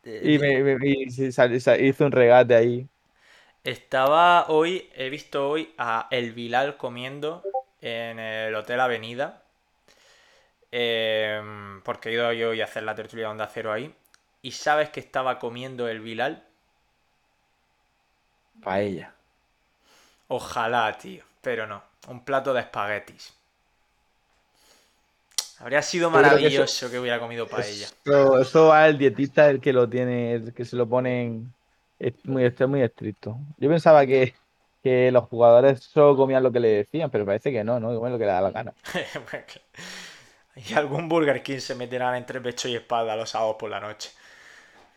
y 0.04 0.40
me, 0.40 0.88
hizo 1.80 2.06
un 2.06 2.12
regate 2.12 2.56
ahí. 2.56 2.88
Estaba 3.64 4.48
hoy, 4.50 4.90
he 4.96 5.10
visto 5.10 5.50
hoy 5.50 5.74
a 5.78 6.08
El 6.12 6.34
Vilal 6.34 6.76
comiendo 6.76 7.44
en 7.80 8.20
el 8.20 8.54
Hotel 8.56 8.82
Avenida 8.82 9.43
Em, 10.76 11.82
porque 11.84 12.10
he 12.10 12.14
ido 12.14 12.34
yo 12.34 12.60
a 12.60 12.66
hacer 12.66 12.82
la 12.82 12.96
tertulia 12.96 13.26
de 13.26 13.32
Onda 13.32 13.48
Cero 13.54 13.72
ahí. 13.72 13.94
¿Y 14.42 14.54
sabes 14.54 14.90
que 14.90 15.00
estaba 15.00 15.38
comiendo 15.38 15.88
el 15.88 16.00
Bilal? 16.00 16.44
Paella. 18.64 19.14
Ojalá, 20.30 20.98
tío. 20.98 21.24
Pero 21.42 21.68
no. 21.68 21.84
Un 22.08 22.26
plato 22.26 22.56
de 22.56 22.62
espaguetis. 22.62 23.36
Habría 25.60 25.84
sido 25.84 26.10
maravilloso 26.10 26.90
que, 26.90 26.98
hubiera 26.98 27.20
comido 27.20 27.48
paella. 27.48 27.86
Eso, 28.04 28.40
eso 28.40 28.68
va 28.70 28.88
el 28.88 28.98
dietista 28.98 29.52
el 29.52 29.62
que 29.62 29.74
lo 29.74 29.88
tiene, 29.88 30.34
el 30.34 30.54
que 30.56 30.66
se 30.66 30.76
lo 30.76 30.90
ponen. 30.90 31.54
Es 32.00 32.14
muy, 32.24 32.52
muy 32.68 32.82
estricto. 32.82 33.38
Yo 33.60 33.70
pensaba 33.70 34.08
que, 34.08 34.34
que 34.82 35.12
los 35.12 35.26
jugadores 35.26 35.84
solo 35.84 36.18
comían 36.18 36.42
lo 36.42 36.52
que 36.52 36.60
le 36.60 36.70
decían, 36.70 37.12
pero 37.12 37.28
parece 37.28 37.52
que 37.52 37.64
no, 37.64 37.80
¿no? 37.80 37.94
Comen 37.94 38.14
lo 38.14 38.18
que 38.18 38.26
le 38.26 38.32
da 38.32 38.42
la 38.42 38.50
gana. 38.50 38.74
y 40.70 40.74
algún 40.74 41.10
Burger 41.10 41.42
King 41.42 41.60
se 41.60 41.76
meterán 41.76 42.16
entre 42.16 42.42
pecho 42.42 42.68
y 42.68 42.76
espalda 42.76 43.16
los 43.16 43.30
sábados 43.30 43.56
por 43.60 43.70
la 43.70 43.80
noche. 43.80 44.12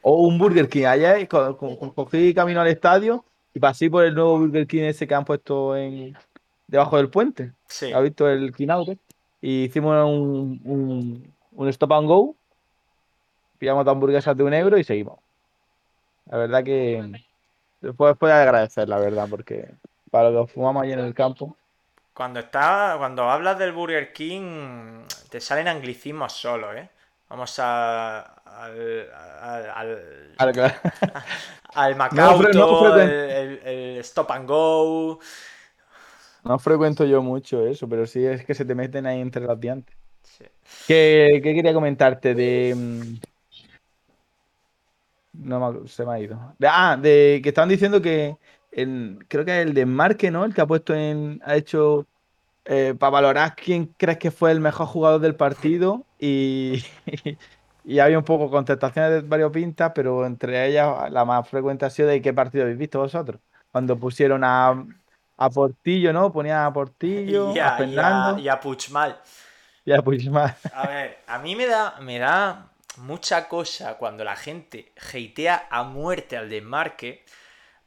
O 0.02 0.22
un 0.26 0.38
Burger 0.38 0.68
King. 0.68 0.84
Ayer 0.84 1.26
cogí 1.28 2.34
camino 2.34 2.60
al 2.60 2.68
estadio 2.68 3.24
y 3.54 3.58
pasé 3.58 3.90
por 3.90 4.04
el 4.04 4.14
nuevo 4.14 4.38
Burger 4.38 4.66
King 4.66 4.82
ese 4.82 5.06
que 5.06 5.14
han 5.14 5.24
puesto 5.24 5.76
en 5.76 6.16
debajo 6.66 6.96
del 6.96 7.10
puente. 7.10 7.52
Sí. 7.68 7.92
¿Has 7.92 8.02
visto 8.02 8.28
el 8.28 8.54
Kinout? 8.54 8.98
Y 9.40 9.64
hicimos 9.64 10.04
un, 10.04 10.60
un, 10.64 11.34
un 11.52 11.68
stop 11.68 11.92
and 11.92 12.06
go. 12.06 12.36
Pillamos 13.58 13.84
dos 13.84 13.92
hamburguesas 13.92 14.36
de 14.36 14.44
un 14.44 14.54
euro 14.54 14.78
y 14.78 14.84
seguimos. 14.84 15.18
La 16.26 16.38
verdad 16.38 16.64
que 16.64 17.24
después 17.80 18.16
puede 18.16 18.34
agradecer, 18.34 18.88
la 18.88 18.98
verdad, 18.98 19.26
porque 19.30 19.68
para 20.10 20.30
lo 20.30 20.46
que 20.46 20.52
fumamos 20.52 20.82
ahí 20.82 20.92
en 20.92 21.00
el 21.00 21.14
campo. 21.14 21.56
Cuando 22.16 22.40
está, 22.40 22.94
cuando 22.96 23.28
hablas 23.28 23.58
del 23.58 23.72
Burger 23.72 24.10
King, 24.14 25.02
te 25.28 25.38
salen 25.38 25.68
anglicismos 25.68 26.32
solo, 26.32 26.72
¿eh? 26.72 26.88
Vamos 27.28 27.58
a, 27.58 28.20
al, 28.20 29.10
al, 29.12 29.70
al, 30.38 30.74
al 31.74 31.96
Macauto, 31.96 32.98
el, 32.98 33.60
el, 33.62 33.98
Stop 33.98 34.30
and 34.30 34.48
Go. 34.48 35.20
No 36.44 36.58
frecuento 36.58 37.04
yo 37.04 37.20
mucho 37.20 37.66
eso, 37.66 37.86
pero 37.86 38.06
sí 38.06 38.24
es 38.24 38.46
que 38.46 38.54
se 38.54 38.64
te 38.64 38.74
meten 38.74 39.04
ahí 39.04 39.20
entre 39.20 39.42
los 39.42 39.60
dientes. 39.60 39.94
Sí. 40.22 40.46
¿Qué, 40.86 41.40
¿Qué, 41.42 41.54
quería 41.54 41.74
comentarte 41.74 42.34
de, 42.34 42.74
mm, 42.74 43.16
no 45.34 45.72
me, 45.72 45.88
se 45.88 46.04
me 46.06 46.12
ha 46.14 46.20
ido. 46.20 46.38
ah, 46.66 46.96
de 46.98 47.40
que 47.42 47.50
estaban 47.50 47.68
diciendo 47.68 48.00
que 48.00 48.36
creo 49.28 49.44
que 49.44 49.62
el 49.62 49.74
de 49.74 49.86
Marque, 49.86 50.30
¿no? 50.30 50.44
El 50.44 50.54
que 50.54 50.60
ha 50.60 50.66
puesto 50.66 50.94
en. 50.94 51.40
ha 51.44 51.56
hecho. 51.56 52.06
Eh, 52.68 52.96
para 52.98 53.10
valorar 53.10 53.54
quién 53.54 53.86
crees 53.96 54.18
que 54.18 54.32
fue 54.32 54.50
el 54.50 54.60
mejor 54.60 54.86
jugador 54.88 55.20
del 55.20 55.36
partido. 55.36 56.04
Y, 56.18 56.84
y 57.84 58.00
había 58.00 58.18
un 58.18 58.24
poco 58.24 58.50
contestaciones 58.50 59.10
de 59.10 59.20
varios 59.20 59.52
pintas, 59.52 59.92
pero 59.94 60.26
entre 60.26 60.66
ellas 60.66 61.10
la 61.10 61.24
más 61.24 61.48
frecuente 61.48 61.84
ha 61.84 61.90
sido 61.90 62.08
de 62.08 62.20
qué 62.20 62.34
partido 62.34 62.64
habéis 62.64 62.78
visto 62.78 62.98
vosotros. 62.98 63.40
Cuando 63.70 63.96
pusieron 63.96 64.42
a, 64.42 64.84
a 65.36 65.50
Portillo, 65.50 66.12
¿no? 66.12 66.32
Ponían 66.32 66.64
a 66.64 66.72
Portillo, 66.72 67.54
y 67.54 67.58
a, 67.58 67.76
Fernando. 67.76 68.40
Y 68.40 68.48
a, 68.48 68.58
Puchmal. 68.58 69.16
Y 69.84 69.92
a 69.92 70.02
Puchmal. 70.02 70.56
A 70.74 70.88
ver, 70.88 71.18
a 71.26 71.38
mí 71.38 71.54
me 71.54 71.66
da, 71.66 71.94
me 72.00 72.18
da 72.18 72.70
mucha 72.98 73.48
cosa 73.48 73.96
cuando 73.98 74.24
la 74.24 74.36
gente 74.36 74.92
hatea 74.96 75.68
a 75.70 75.84
muerte 75.84 76.36
al 76.36 76.48
desmarque, 76.48 77.24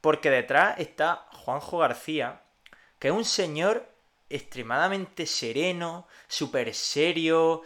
porque 0.01 0.29
detrás 0.29 0.79
está 0.79 1.27
Juanjo 1.33 1.79
García, 1.79 2.41
que 2.99 3.09
es 3.09 3.13
un 3.13 3.25
señor 3.25 3.89
extremadamente 4.29 5.25
sereno, 5.25 6.07
súper 6.27 6.73
serio, 6.73 7.63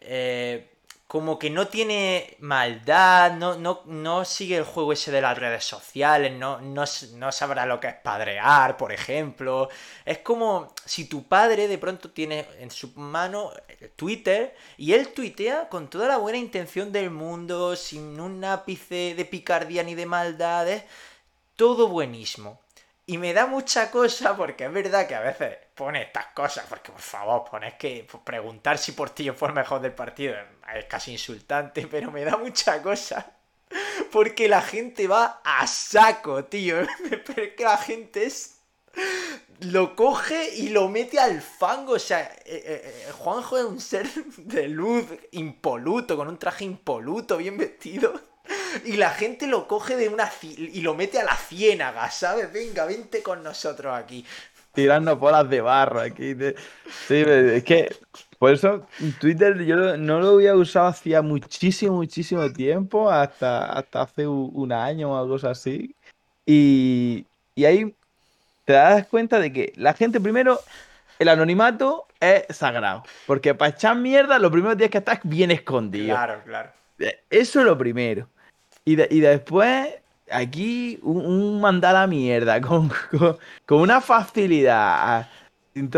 eh, 0.00 0.70
como 1.10 1.40
que 1.40 1.50
no 1.50 1.66
tiene 1.66 2.36
maldad, 2.38 3.32
no, 3.32 3.56
no, 3.56 3.82
no, 3.86 4.24
sigue 4.24 4.56
el 4.56 4.62
juego 4.62 4.92
ese 4.92 5.10
de 5.10 5.20
las 5.20 5.36
redes 5.36 5.64
sociales, 5.64 6.32
no, 6.32 6.60
no, 6.60 6.84
no, 7.14 7.32
sabrá 7.32 7.66
lo 7.66 7.80
que 7.80 7.88
es 7.88 7.94
padrear, 7.96 8.76
por 8.76 8.92
ejemplo. 8.92 9.68
Es 10.04 10.18
como 10.18 10.72
si 10.84 11.08
tu 11.08 11.26
padre 11.26 11.66
de 11.66 11.78
pronto 11.78 12.12
tiene 12.12 12.46
en 12.60 12.70
su 12.70 12.92
mano 12.94 13.50
Twitter 13.96 14.54
y 14.76 14.92
él 14.92 15.08
tuitea 15.08 15.68
con 15.68 15.90
toda 15.90 16.06
la 16.06 16.18
buena 16.18 16.38
intención 16.38 16.92
del 16.92 17.10
mundo, 17.10 17.74
sin 17.74 18.20
un 18.20 18.44
ápice 18.44 19.16
de 19.16 19.24
picardía 19.24 19.82
ni 19.82 19.96
de 19.96 20.06
maldades, 20.06 20.84
todo 21.60 21.88
buenísimo. 21.88 22.62
Y 23.04 23.18
me 23.18 23.34
da 23.34 23.44
mucha 23.44 23.90
cosa 23.90 24.34
porque 24.34 24.64
es 24.64 24.72
verdad 24.72 25.06
que 25.06 25.14
a 25.14 25.20
veces 25.20 25.58
pone 25.74 26.00
estas 26.00 26.28
cosas, 26.28 26.64
porque 26.66 26.90
por 26.90 27.02
favor, 27.02 27.44
pones 27.50 27.74
que 27.74 28.06
preguntar 28.24 28.78
si 28.78 28.92
Portillo 28.92 29.34
fue 29.34 29.48
el 29.48 29.54
mejor 29.54 29.82
del 29.82 29.92
partido 29.92 30.36
es 30.74 30.86
casi 30.86 31.12
insultante, 31.12 31.86
pero 31.86 32.10
me 32.10 32.24
da 32.24 32.38
mucha 32.38 32.80
cosa. 32.80 33.30
Porque 34.10 34.48
la 34.48 34.62
gente 34.62 35.06
va 35.06 35.42
a 35.44 35.66
saco, 35.66 36.44
tío. 36.44 36.76
Pero 37.26 37.42
es 37.42 37.54
que 37.54 37.62
la 37.62 37.76
gente 37.76 38.24
es. 38.24 38.62
Lo 39.60 39.94
coge 39.94 40.54
y 40.56 40.70
lo 40.70 40.88
mete 40.88 41.20
al 41.20 41.42
fango. 41.42 41.92
O 41.92 41.98
sea, 41.98 42.22
eh, 42.22 42.64
eh, 42.64 43.04
eh, 43.06 43.12
Juanjo 43.18 43.58
es 43.58 43.64
un 43.64 43.80
ser 43.80 44.08
de 44.38 44.66
luz 44.66 45.04
impoluto, 45.32 46.16
con 46.16 46.26
un 46.26 46.38
traje 46.38 46.64
impoluto, 46.64 47.36
bien 47.36 47.58
vestido. 47.58 48.29
Y 48.84 48.96
la 48.96 49.10
gente 49.10 49.46
lo 49.46 49.66
coge 49.66 49.96
de 49.96 50.08
una 50.08 50.30
y 50.42 50.80
lo 50.80 50.94
mete 50.94 51.18
a 51.18 51.24
la 51.24 51.36
ciénaga, 51.36 52.10
¿sabes? 52.10 52.52
Venga, 52.52 52.84
vente 52.86 53.22
con 53.22 53.42
nosotros 53.42 53.94
aquí. 53.94 54.24
Tirando 54.72 55.16
bolas 55.16 55.48
de 55.50 55.60
barro 55.60 56.00
aquí. 56.00 56.34
Sí, 57.08 57.22
es 57.26 57.64
que 57.64 57.94
por 58.38 58.52
eso 58.52 58.86
Twitter 59.20 59.64
yo 59.64 59.96
no 59.96 60.20
lo 60.20 60.30
había 60.30 60.54
usado 60.54 60.86
hacía 60.86 61.20
muchísimo, 61.20 61.96
muchísimo 61.96 62.50
tiempo, 62.52 63.10
hasta, 63.10 63.66
hasta 63.72 64.02
hace 64.02 64.26
un 64.26 64.72
año 64.72 65.12
o 65.12 65.18
algo 65.18 65.46
así. 65.46 65.94
Y, 66.46 67.26
y 67.54 67.64
ahí 67.64 67.94
te 68.64 68.72
das 68.72 69.06
cuenta 69.08 69.38
de 69.40 69.52
que 69.52 69.72
la 69.76 69.92
gente 69.92 70.20
primero, 70.20 70.60
el 71.18 71.28
anonimato 71.28 72.06
es 72.18 72.44
sagrado. 72.56 73.02
Porque 73.26 73.54
para 73.54 73.72
echar 73.72 73.96
mierda, 73.96 74.38
los 74.38 74.50
primeros 74.50 74.78
días 74.78 74.90
que 74.90 74.98
estás 74.98 75.20
bien 75.22 75.50
escondido. 75.50 76.14
Claro, 76.14 76.40
claro. 76.44 76.70
Eso 77.28 77.60
es 77.60 77.66
lo 77.66 77.76
primero. 77.76 78.28
Y, 78.84 78.96
después, 78.96 79.88
aquí, 80.30 80.98
un, 81.02 81.60
mandar 81.60 81.96
a 81.96 82.06
mierda, 82.06 82.60
con, 82.60 82.90
con, 83.66 83.80
una 83.80 84.00
facilidad. 84.00 85.28
Sin 85.74 85.88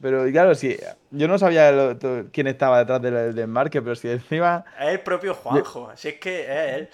pero 0.00 0.24
claro, 0.30 0.54
sí, 0.54 0.76
yo 1.10 1.26
no 1.26 1.36
sabía 1.38 1.96
quién 2.32 2.46
estaba 2.46 2.78
detrás 2.78 3.02
del, 3.02 3.34
del 3.34 3.48
marque, 3.48 3.82
pero 3.82 3.96
si 3.96 4.08
encima. 4.08 4.64
Es 4.78 4.88
el 4.90 5.00
propio 5.00 5.34
Juanjo, 5.34 5.90
así 5.90 6.08
es 6.08 6.14
que 6.14 6.42
es 6.42 6.76
él. 6.76 6.88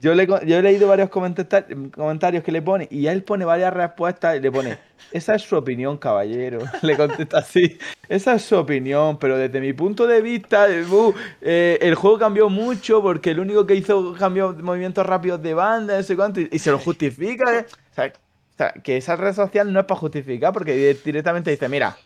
Yo, 0.00 0.14
le, 0.14 0.22
he 0.24 0.62
leído 0.62 0.86
varios 0.86 1.10
comentarios 1.10 2.44
que 2.44 2.52
le 2.52 2.62
pone 2.62 2.86
y 2.90 3.08
él 3.08 3.24
pone 3.24 3.44
varias 3.44 3.74
respuestas 3.74 4.36
y 4.36 4.40
le 4.40 4.52
pone, 4.52 4.78
esa 5.10 5.34
es 5.34 5.42
su 5.42 5.56
opinión, 5.56 5.98
caballero. 5.98 6.60
Le 6.82 6.96
contesta 6.96 7.38
así, 7.38 7.78
esa 8.08 8.34
es 8.34 8.42
su 8.42 8.56
opinión, 8.56 9.18
pero 9.18 9.36
desde 9.36 9.60
mi 9.60 9.72
punto 9.72 10.06
de 10.06 10.22
vista, 10.22 10.66
eh, 10.70 11.78
el 11.80 11.94
juego 11.96 12.18
cambió 12.18 12.48
mucho 12.48 13.02
porque 13.02 13.32
el 13.32 13.40
único 13.40 13.66
que 13.66 13.74
hizo 13.74 14.14
cambió 14.14 14.52
movimientos 14.52 15.04
rápidos 15.04 15.42
de 15.42 15.54
banda, 15.54 15.96
no 15.96 16.02
sé 16.04 16.14
cuánto, 16.14 16.40
y, 16.40 16.58
se 16.58 16.70
lo 16.70 16.78
justifica. 16.78 17.66
O 17.90 17.94
sea, 17.94 18.72
que 18.82 18.96
esa 18.96 19.16
red 19.16 19.34
social 19.34 19.72
no 19.72 19.80
es 19.80 19.86
para 19.86 19.98
justificar 19.98 20.52
porque 20.52 20.96
directamente 21.04 21.50
dice, 21.50 21.68
mira, 21.68 21.96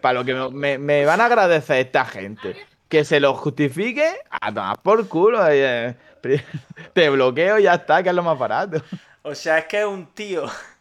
para 0.00 0.12
lo 0.12 0.24
que 0.24 0.34
me, 0.34 0.78
me, 0.78 1.04
van 1.04 1.20
a 1.20 1.26
agradecer 1.26 1.78
esta 1.78 2.04
gente, 2.04 2.54
que 2.88 3.04
se 3.04 3.18
lo 3.18 3.34
justifique, 3.34 4.06
a 4.30 4.52
tomar 4.52 4.78
por 4.80 5.08
culo. 5.08 5.40
Eh, 5.48 5.96
te 6.92 7.08
bloqueo 7.10 7.58
y 7.58 7.64
ya 7.64 7.74
está, 7.74 8.02
que 8.02 8.10
es 8.10 8.14
lo 8.14 8.22
más 8.22 8.38
barato. 8.38 8.82
O 9.22 9.34
sea, 9.34 9.58
es 9.58 9.64
que 9.66 9.80
es 9.80 9.86
un 9.86 10.06
tío. 10.14 10.46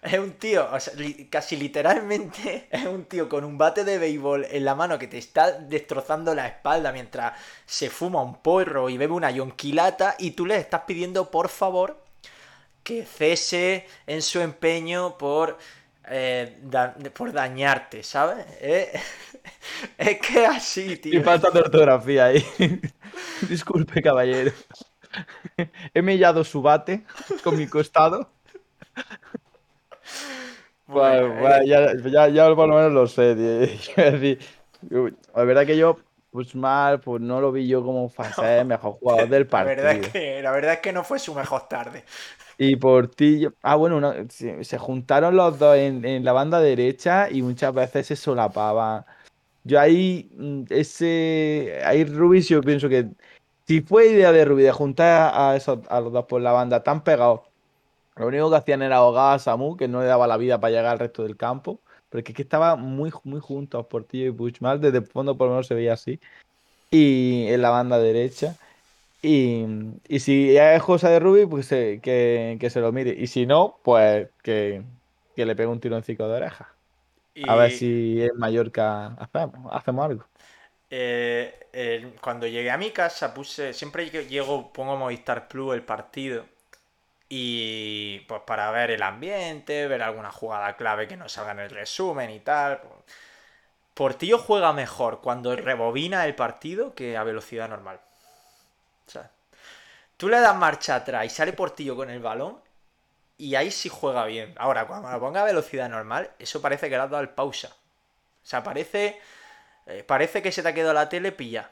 Es 0.00 0.16
un 0.16 0.34
tío, 0.34 0.68
o 0.72 0.78
sea, 0.78 0.94
casi 1.28 1.56
literalmente 1.56 2.68
es 2.70 2.86
un 2.86 3.06
tío 3.06 3.28
con 3.28 3.44
un 3.44 3.58
bate 3.58 3.82
de 3.82 3.98
béisbol 3.98 4.46
en 4.48 4.64
la 4.64 4.76
mano 4.76 4.96
que 4.96 5.08
te 5.08 5.18
está 5.18 5.50
destrozando 5.50 6.36
la 6.36 6.46
espalda 6.46 6.92
mientras 6.92 7.32
se 7.66 7.90
fuma 7.90 8.22
un 8.22 8.36
porro 8.40 8.88
y 8.88 8.96
bebe 8.96 9.12
una 9.12 9.32
yonquilata 9.32 10.14
y 10.20 10.30
tú 10.30 10.46
le 10.46 10.56
estás 10.56 10.82
pidiendo 10.86 11.32
por 11.32 11.48
favor 11.48 12.00
que 12.84 13.04
cese 13.04 13.88
en 14.06 14.22
su 14.22 14.40
empeño 14.40 15.18
por, 15.18 15.58
eh, 16.10 16.58
por 17.14 17.32
dañarte, 17.32 18.02
¿sabes? 18.02 18.46
Eh, 18.60 18.92
es 19.98 20.20
que 20.20 20.46
así, 20.46 20.96
tío. 20.96 21.20
Y 21.20 21.22
falta 21.22 21.50
de 21.50 21.60
ortografía 21.60 22.26
ahí. 22.26 22.44
Disculpe, 23.48 24.02
caballero. 24.02 24.52
He 25.94 26.02
mellado 26.02 26.44
su 26.44 26.62
bate 26.62 27.04
con 27.42 27.56
mi 27.56 27.66
costado. 27.66 28.30
Bueno, 30.90 31.62
ya, 31.66 32.28
ya, 32.28 32.54
por 32.54 32.66
lo 32.66 32.76
menos 32.76 32.92
lo 32.92 33.06
sé. 33.06 33.78
la 35.34 35.44
verdad 35.44 35.66
que 35.66 35.76
yo, 35.76 35.98
pues 36.30 36.54
mal, 36.54 37.00
pues 37.00 37.20
no 37.20 37.40
lo 37.40 37.52
vi 37.52 37.66
yo 37.66 37.82
como 37.82 38.08
fase 38.10 38.64
mejor 38.64 38.92
jugador 38.94 39.28
del 39.28 39.46
partido. 39.46 39.76
La 39.76 39.82
verdad, 39.82 40.04
es 40.04 40.12
que, 40.12 40.42
la 40.42 40.50
verdad 40.50 40.72
es 40.74 40.80
que 40.80 40.92
no 40.92 41.04
fue 41.04 41.18
su 41.18 41.34
mejor 41.34 41.68
tarde. 41.68 42.04
Y 42.58 42.76
Portillo. 42.76 43.54
Ah, 43.62 43.76
bueno, 43.76 44.12
se, 44.28 44.78
juntaron 44.78 45.36
los 45.36 45.58
dos 45.58 45.76
en, 45.76 46.04
en, 46.04 46.24
la 46.24 46.32
banda 46.32 46.60
derecha 46.60 47.28
y 47.30 47.42
muchas 47.42 47.72
veces 47.72 48.06
se 48.06 48.16
solapaban. 48.16 49.04
Yo 49.64 49.78
ahí, 49.80 50.30
mm, 50.34 50.64
ese. 50.70 51.80
Ahí 51.84 52.04
Rubis, 52.04 52.48
yo 52.48 52.60
pienso 52.62 52.88
que 52.88 53.08
si 53.66 53.82
fue 53.82 54.08
idea 54.08 54.32
de 54.32 54.44
Rubí 54.44 54.62
de 54.62 54.72
juntar 54.72 55.32
a, 55.34 55.54
esos, 55.54 55.80
a 55.90 56.00
los 56.00 56.12
dos 56.12 56.24
por 56.24 56.40
la 56.40 56.52
banda 56.52 56.82
tan 56.82 57.04
pegados, 57.04 57.42
lo 58.16 58.26
único 58.26 58.50
que 58.50 58.56
hacían 58.56 58.82
era 58.82 58.96
ahogar 58.96 59.36
a 59.36 59.38
Samu, 59.38 59.76
que 59.76 59.88
no 59.88 60.00
le 60.00 60.06
daba 60.06 60.26
la 60.26 60.38
vida 60.38 60.58
para 60.58 60.70
llegar 60.70 60.86
al 60.92 60.98
resto 60.98 61.22
del 61.22 61.36
campo. 61.36 61.80
Porque 62.10 62.32
es 62.32 62.36
que 62.36 62.42
estaba 62.42 62.76
muy, 62.76 63.12
muy 63.24 63.40
juntos 63.40 63.86
Portillo 63.86 64.26
y 64.26 64.30
Buchmal. 64.30 64.80
Desde 64.80 64.98
el 64.98 65.06
fondo 65.06 65.36
por 65.36 65.48
lo 65.48 65.54
menos 65.54 65.66
se 65.66 65.74
veía 65.74 65.92
así. 65.92 66.20
Y 66.90 67.46
en 67.48 67.62
la 67.62 67.70
banda 67.70 67.98
derecha. 67.98 68.56
Y, 69.20 69.64
si 70.18 70.56
es 70.56 70.82
cosa 70.82 71.10
de 71.10 71.18
Ruby, 71.18 71.46
pues 71.46 71.68
que, 71.68 72.68
se 72.70 72.80
lo 72.80 72.92
mire. 72.92 73.14
Y 73.18 73.26
si 73.26 73.46
no, 73.46 73.78
pues 73.82 74.28
que, 74.42 74.82
le 75.36 75.56
pegue 75.56 75.66
un 75.66 75.80
tironcito 75.80 76.28
de 76.28 76.36
oreja. 76.36 76.72
A 77.46 77.54
ver 77.56 77.70
si 77.70 78.22
en 78.22 78.36
Mallorca 78.36 79.06
hacemos, 79.18 79.72
hacemos 79.72 80.04
algo. 80.04 80.24
Eh, 80.90 82.12
cuando 82.20 82.46
llegué 82.46 82.70
a 82.70 82.78
mi 82.78 82.90
casa 82.90 83.34
puse, 83.34 83.72
siempre 83.74 84.08
llego, 84.10 84.72
pongo 84.72 84.96
Movistar 84.96 85.46
Plus 85.46 85.74
el 85.74 85.82
partido 85.82 86.44
y 87.28 88.20
pues 88.28 88.42
para 88.46 88.70
ver 88.70 88.90
el 88.92 89.02
ambiente, 89.02 89.86
ver 89.88 90.02
alguna 90.02 90.30
jugada 90.32 90.76
clave 90.76 91.08
que 91.08 91.16
nos 91.16 91.32
salga 91.32 91.52
en 91.52 91.60
el 91.60 91.70
resumen 91.70 92.30
y 92.30 92.40
tal. 92.40 92.78
Pues, 92.80 92.94
Portillo 93.94 94.38
juega 94.38 94.72
mejor 94.72 95.20
cuando 95.20 95.54
rebobina 95.56 96.24
el 96.26 96.34
partido 96.34 96.94
que 96.94 97.16
a 97.18 97.24
velocidad 97.24 97.68
normal. 97.68 98.00
O 99.06 99.10
sea, 99.10 99.30
tú 100.16 100.28
le 100.28 100.40
das 100.40 100.56
marcha 100.56 100.96
atrás 100.96 101.26
y 101.26 101.30
sale 101.30 101.52
Portillo 101.54 101.96
con 101.96 102.10
el 102.10 102.20
balón 102.20 102.60
y 103.38 103.54
ahí 103.56 103.70
sí 103.70 103.88
juega 103.88 104.26
bien. 104.26 104.54
Ahora, 104.58 104.86
cuando 104.86 105.10
lo 105.10 105.20
ponga 105.20 105.42
a 105.42 105.46
velocidad 105.46 105.88
normal, 105.90 106.32
eso 106.38 106.62
parece 106.62 106.88
que 106.90 106.96
le 106.96 107.02
has 107.02 107.10
dado 107.10 107.22
el 107.22 107.30
pausa. 107.30 107.68
O 108.44 108.46
sea, 108.46 108.62
parece, 108.64 109.20
eh, 109.86 110.04
parece 110.06 110.42
que 110.42 110.52
se 110.52 110.62
te 110.62 110.68
ha 110.70 110.74
quedado 110.74 110.94
la 110.94 111.08
tele 111.08 111.32
pilla. 111.32 111.70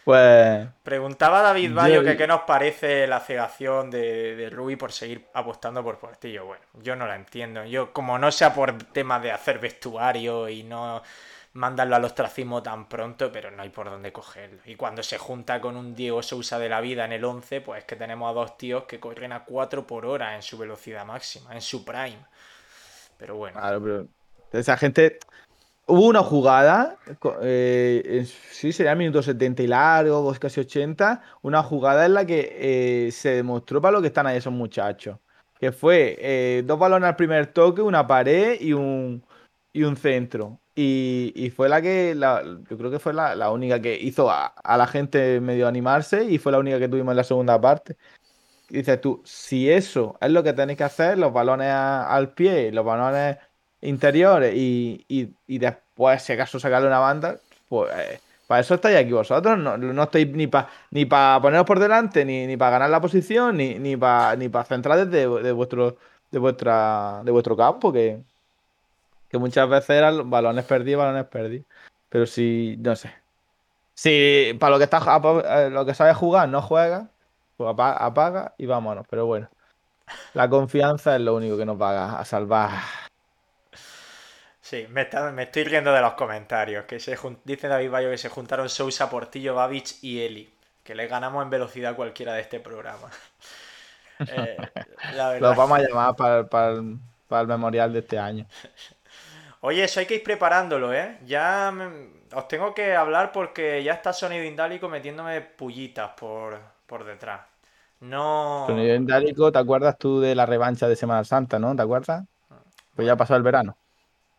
Pues. 0.05 0.67
Preguntaba 0.83 1.41
David 1.41 1.73
Bayo 1.73 2.03
que 2.03 2.15
qué 2.15 2.27
nos 2.27 2.41
parece 2.41 3.07
la 3.07 3.19
cegación 3.19 3.89
de, 3.89 4.35
de 4.35 4.51
Rui 4.51 4.75
por 4.75 4.91
seguir 4.91 5.25
apostando 5.33 5.83
por 5.83 5.97
Portillo. 5.97 6.45
Bueno, 6.45 6.63
yo 6.75 6.95
no 6.95 7.07
la 7.07 7.15
entiendo. 7.15 7.65
Yo, 7.65 7.91
como 7.91 8.19
no 8.19 8.31
sea 8.31 8.53
por 8.53 8.77
temas 8.77 9.23
de 9.23 9.31
hacer 9.31 9.57
vestuario 9.57 10.47
y 10.47 10.61
no 10.61 11.01
mandarlo 11.53 11.95
al 11.95 12.03
ostracismo 12.03 12.61
tan 12.61 12.87
pronto, 12.87 13.31
pero 13.31 13.49
no 13.49 13.63
hay 13.63 13.69
por 13.69 13.89
dónde 13.89 14.11
cogerlo. 14.11 14.59
Y 14.65 14.75
cuando 14.75 15.01
se 15.01 15.17
junta 15.17 15.59
con 15.59 15.75
un 15.75 15.95
Diego 15.95 16.21
Sousa 16.21 16.59
de 16.59 16.69
la 16.69 16.81
vida 16.81 17.05
en 17.05 17.13
el 17.13 17.25
11, 17.25 17.61
pues 17.61 17.79
es 17.79 17.85
que 17.85 17.95
tenemos 17.95 18.29
a 18.29 18.33
dos 18.33 18.57
tíos 18.57 18.83
que 18.83 18.99
corren 18.99 19.31
a 19.31 19.43
4 19.43 19.87
por 19.87 20.05
hora 20.05 20.35
en 20.35 20.43
su 20.43 20.57
velocidad 20.57 21.03
máxima, 21.05 21.51
en 21.51 21.61
su 21.61 21.83
prime. 21.83 22.23
Pero 23.17 23.37
bueno. 23.37 23.59
Claro, 23.59 23.81
pero 23.81 24.07
esa 24.51 24.77
gente 24.77 25.17
Hubo 25.87 26.07
una 26.07 26.23
jugada, 26.23 26.97
eh, 27.43 28.25
sí, 28.49 28.71
sería 28.71 28.95
minuto 28.95 29.21
70 29.21 29.61
y 29.61 29.67
largo, 29.67 30.33
casi 30.39 30.59
80, 30.61 31.21
una 31.43 31.61
jugada 31.61 32.07
en 32.07 32.15
la 32.15 32.25
que 32.25 33.07
eh, 33.07 33.11
se 33.11 33.35
demostró 33.35 33.81
para 33.81 33.91
lo 33.91 34.01
que 34.01 34.07
están 34.07 34.25
ahí 34.25 34.37
esos 34.37 34.51
muchachos. 34.51 35.19
Que 35.59 35.71
fue 35.71 36.17
eh, 36.19 36.63
dos 36.65 36.79
balones 36.79 37.07
al 37.07 37.15
primer 37.15 37.47
toque, 37.53 37.83
una 37.83 38.07
pared 38.07 38.59
y 38.59 38.73
un, 38.73 39.23
y 39.73 39.83
un 39.83 39.95
centro. 39.95 40.59
Y, 40.75 41.53
fue 41.55 41.69
la 41.69 41.81
que, 41.81 42.15
yo 42.69 42.77
creo 42.77 42.91
que 42.91 42.99
fue 42.99 43.13
la, 43.13 43.51
única 43.51 43.79
que 43.81 43.95
hizo 43.95 44.29
a, 44.29 44.47
a, 44.47 44.77
la 44.77 44.87
gente 44.87 45.39
medio 45.39 45.67
animarse 45.67 46.25
y 46.25 46.39
fue 46.39 46.51
la 46.51 46.59
única 46.59 46.79
que 46.79 46.89
tuvimos 46.89 47.11
en 47.13 47.17
la 47.17 47.23
segunda 47.23 47.61
parte. 47.61 47.95
dices 48.69 49.01
tú, 49.01 49.21
si 49.25 49.69
eso 49.71 50.17
es 50.21 50.31
lo 50.31 50.43
que 50.43 50.53
tenéis 50.53 50.77
que 50.77 50.83
hacer, 50.85 51.17
los 51.17 51.33
balones 51.33 51.71
al 51.71 52.33
pie, 52.33 52.71
los 52.71 52.85
balones 52.85 53.37
interiores 53.85 54.53
y, 54.55 55.05
y, 55.07 55.57
después, 55.57 56.21
si 56.23 56.33
acaso, 56.33 56.59
sacarle 56.59 56.87
una 56.87 56.99
banda, 56.99 57.37
pues 57.69 57.91
eh, 57.95 58.19
para 58.47 58.61
eso 58.61 58.75
estáis 58.75 58.97
aquí 58.97 59.11
vosotros. 59.11 59.57
No, 59.57 59.77
no 59.77 60.03
estáis 60.03 60.29
ni 60.29 60.47
para 60.47 60.69
ni 60.91 61.05
para 61.05 61.41
poneros 61.41 61.65
por 61.65 61.79
delante, 61.79 62.25
ni, 62.25 62.47
ni 62.47 62.57
para 62.57 62.71
ganar 62.71 62.89
la 62.89 63.01
posición, 63.01 63.57
ni, 63.57 63.75
ni 63.79 63.97
para 63.97 64.35
ni 64.35 64.49
para 64.49 64.65
centrar 64.65 65.05
desde 65.05 65.27
de 65.27 65.51
vuestro, 65.51 65.97
de, 66.31 66.39
vuestra, 66.39 67.21
de 67.23 67.31
vuestro 67.31 67.57
campo, 67.57 67.91
que, 67.91 68.21
que 69.29 69.37
muchas 69.37 69.69
veces 69.69 69.89
eran 69.91 70.29
balones 70.29 70.65
perdidos, 70.65 71.05
balones 71.05 71.25
perdidos. 71.25 71.65
Pero 72.09 72.25
si, 72.25 72.77
no 72.79 72.95
sé. 72.95 73.11
Si 73.93 74.55
para 74.59 74.71
lo 74.71 74.77
que, 74.77 74.85
está, 74.85 74.99
eh, 75.45 75.69
lo 75.69 75.85
que 75.85 75.93
sabes 75.93 76.17
jugar 76.17 76.49
no 76.49 76.61
juega, 76.61 77.09
pues 77.57 77.69
apaga, 77.71 77.97
apaga 77.97 78.55
y 78.57 78.65
vámonos. 78.65 79.05
Pero 79.09 79.25
bueno, 79.25 79.49
la 80.33 80.49
confianza 80.49 81.15
es 81.15 81.21
lo 81.21 81.35
único 81.35 81.57
que 81.57 81.65
nos 81.65 81.81
va 81.81 82.19
a 82.19 82.25
salvar 82.25 82.71
Sí, 84.65 84.87
me, 84.89 85.07
estoy 85.43 85.63
riendo 85.63 85.93
de 85.93 86.01
los 86.01 86.13
comentarios. 86.13 86.85
Que 86.85 86.99
se 86.99 87.15
dice 87.43 87.67
David 87.67 87.91
Bayo 87.91 88.09
que 88.09 88.17
se 88.17 88.29
juntaron 88.29 88.67
Sousa, 88.67 89.07
Portillo, 89.11 89.53
Babich 89.53 90.03
y 90.03 90.21
Eli. 90.21 90.51
Que 90.83 90.95
le 90.95 91.05
ganamos 91.05 91.43
en 91.43 91.51
velocidad 91.51 91.95
cualquiera 91.95 92.33
de 92.33 92.41
este 92.41 92.59
programa. 92.59 93.11
eh, 94.27 94.57
Los 95.39 95.55
vamos 95.55 95.77
a 95.77 95.83
llamar 95.83 96.15
para, 96.15 96.77
el 96.79 97.47
memorial 97.47 97.93
de 97.93 97.99
este 97.99 98.17
año. 98.17 98.47
Oye, 99.61 99.83
eso 99.83 99.99
hay 99.99 100.07
que 100.07 100.15
ir 100.15 100.23
preparándolo, 100.23 100.91
¿eh? 100.91 101.19
Ya 101.27 101.71
os 102.33 102.47
tengo 102.47 102.73
que 102.73 102.95
hablar 102.95 103.31
porque 103.31 103.83
ya 103.83 103.93
está 103.93 104.13
Sonido 104.13 104.45
Indálico 104.45 104.89
metiéndome 104.89 105.41
pullitas 105.41 106.09
por, 106.19 106.59
por 106.87 107.03
detrás. 107.03 107.41
No. 107.99 108.63
Sonido 108.65 108.95
Indálico, 108.95 109.51
¿te 109.51 109.59
acuerdas 109.59 109.95
tú 109.99 110.21
de 110.21 110.33
la 110.33 110.47
revancha 110.47 110.87
de 110.87 110.95
Semana 110.95 111.23
Santa, 111.23 111.59
no? 111.59 111.75
¿Te 111.75 111.83
acuerdas? 111.83 112.23
Pues 112.95 113.05
ya 113.05 113.15
pasó 113.15 113.35
el 113.35 113.43
verano. 113.43 113.77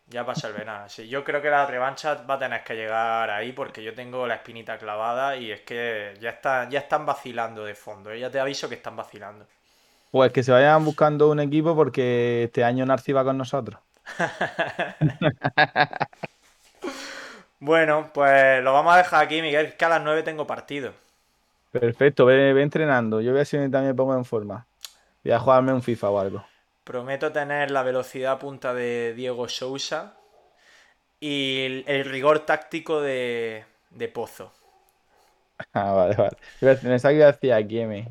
Ya 0.09 0.25
pasa 0.25 0.47
el 0.47 0.53
verano, 0.53 0.87
sí. 0.87 1.09
Yo 1.09 1.23
creo 1.23 1.41
que 1.41 1.49
la 1.49 1.65
revancha 1.65 2.23
va 2.29 2.35
a 2.35 2.39
tener 2.39 2.63
que 2.63 2.75
llegar 2.75 3.29
ahí 3.29 3.51
porque 3.51 3.83
yo 3.83 3.93
tengo 3.93 4.25
la 4.25 4.35
espinita 4.35 4.77
clavada 4.77 5.35
y 5.35 5.51
es 5.51 5.61
que 5.61 6.13
ya, 6.21 6.29
está, 6.29 6.69
ya 6.69 6.79
están 6.79 7.05
vacilando 7.05 7.65
de 7.65 7.75
fondo. 7.75 8.11
¿eh? 8.11 8.19
Ya 8.19 8.31
te 8.31 8.39
aviso 8.39 8.69
que 8.69 8.75
están 8.75 8.95
vacilando. 8.95 9.45
Pues 10.11 10.31
que 10.31 10.43
se 10.43 10.53
vayan 10.53 10.85
buscando 10.85 11.29
un 11.29 11.41
equipo 11.41 11.75
porque 11.75 12.45
este 12.45 12.63
año 12.63 12.85
Narci 12.85 13.11
va 13.11 13.25
con 13.25 13.37
nosotros. 13.37 13.81
bueno, 17.59 18.09
pues 18.13 18.63
lo 18.63 18.71
vamos 18.71 18.93
a 18.93 18.97
dejar 18.97 19.25
aquí, 19.25 19.41
Miguel, 19.41 19.75
que 19.75 19.83
a 19.83 19.89
las 19.89 20.01
9 20.01 20.23
tengo 20.23 20.47
partido. 20.47 20.93
Perfecto, 21.71 22.25
ve, 22.25 22.61
entrenando. 22.61 23.19
Yo 23.19 23.31
voy 23.31 23.39
a 23.39 23.41
ver 23.41 23.45
si 23.45 23.57
también 23.57 23.87
me 23.87 23.93
pongo 23.93 24.15
en 24.15 24.23
forma. 24.23 24.65
Voy 25.23 25.33
a 25.33 25.39
jugarme 25.39 25.73
un 25.73 25.83
FIFA 25.83 26.09
o 26.09 26.19
algo. 26.19 26.45
Prometo 26.87 27.33
tener 27.33 27.69
la 27.69 27.83
velocidad 27.83 28.39
punta 28.39 28.73
de 28.73 29.13
Diego 29.13 29.49
Sousa 29.49 30.13
y 31.19 31.83
el, 31.85 32.05
rigor 32.05 32.45
táctico 32.45 33.01
de, 33.01 33.65
Pozo. 34.13 34.53
Ah, 35.73 35.91
vale, 35.91 36.15
vale. 36.15 36.37
Pensaba 36.77 37.13
que 37.13 37.25
decía 37.25 37.67
Kieme. 37.67 38.07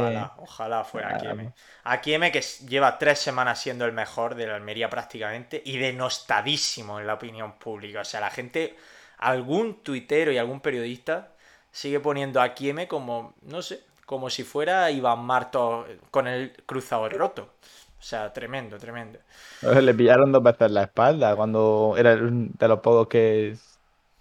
Ojalá, 0.00 0.34
ojalá 0.36 0.84
fuera 0.84 1.16
Kieme. 1.16 1.54
Kieme 2.02 2.30
que 2.30 2.42
lleva 2.68 2.98
tres 2.98 3.20
semanas 3.20 3.58
siendo 3.58 3.86
el 3.86 3.92
mejor 3.92 4.34
de 4.34 4.46
la 4.48 4.56
Almería 4.56 4.90
prácticamente 4.90 5.62
y 5.64 5.78
denostadísimo 5.78 7.00
en 7.00 7.06
la 7.06 7.14
opinión 7.14 7.54
pública. 7.54 8.00
O 8.00 8.04
sea, 8.04 8.20
la 8.20 8.30
gente, 8.30 8.76
algún 9.16 9.82
tuitero 9.82 10.30
y 10.30 10.36
algún 10.36 10.60
periodista 10.60 11.28
sigue 11.70 12.00
poniendo 12.00 12.42
a 12.42 12.52
Kieme 12.52 12.86
como, 12.86 13.32
no 13.40 13.62
sé, 13.62 13.80
como 14.06 14.30
si 14.30 14.44
fuera 14.44 14.90
Iván 14.90 15.24
Marto 15.24 15.86
con 16.10 16.26
el 16.26 16.52
cruzado 16.66 17.08
roto. 17.08 17.50
O 17.98 18.02
sea, 18.06 18.32
tremendo, 18.32 18.78
tremendo. 18.78 19.18
Le 19.62 19.94
pillaron 19.94 20.30
dos 20.30 20.42
veces 20.42 20.70
la 20.70 20.82
espalda 20.82 21.34
cuando 21.34 21.94
era 21.96 22.16
de 22.16 22.68
los 22.68 22.80
pocos 22.80 23.08
que 23.08 23.56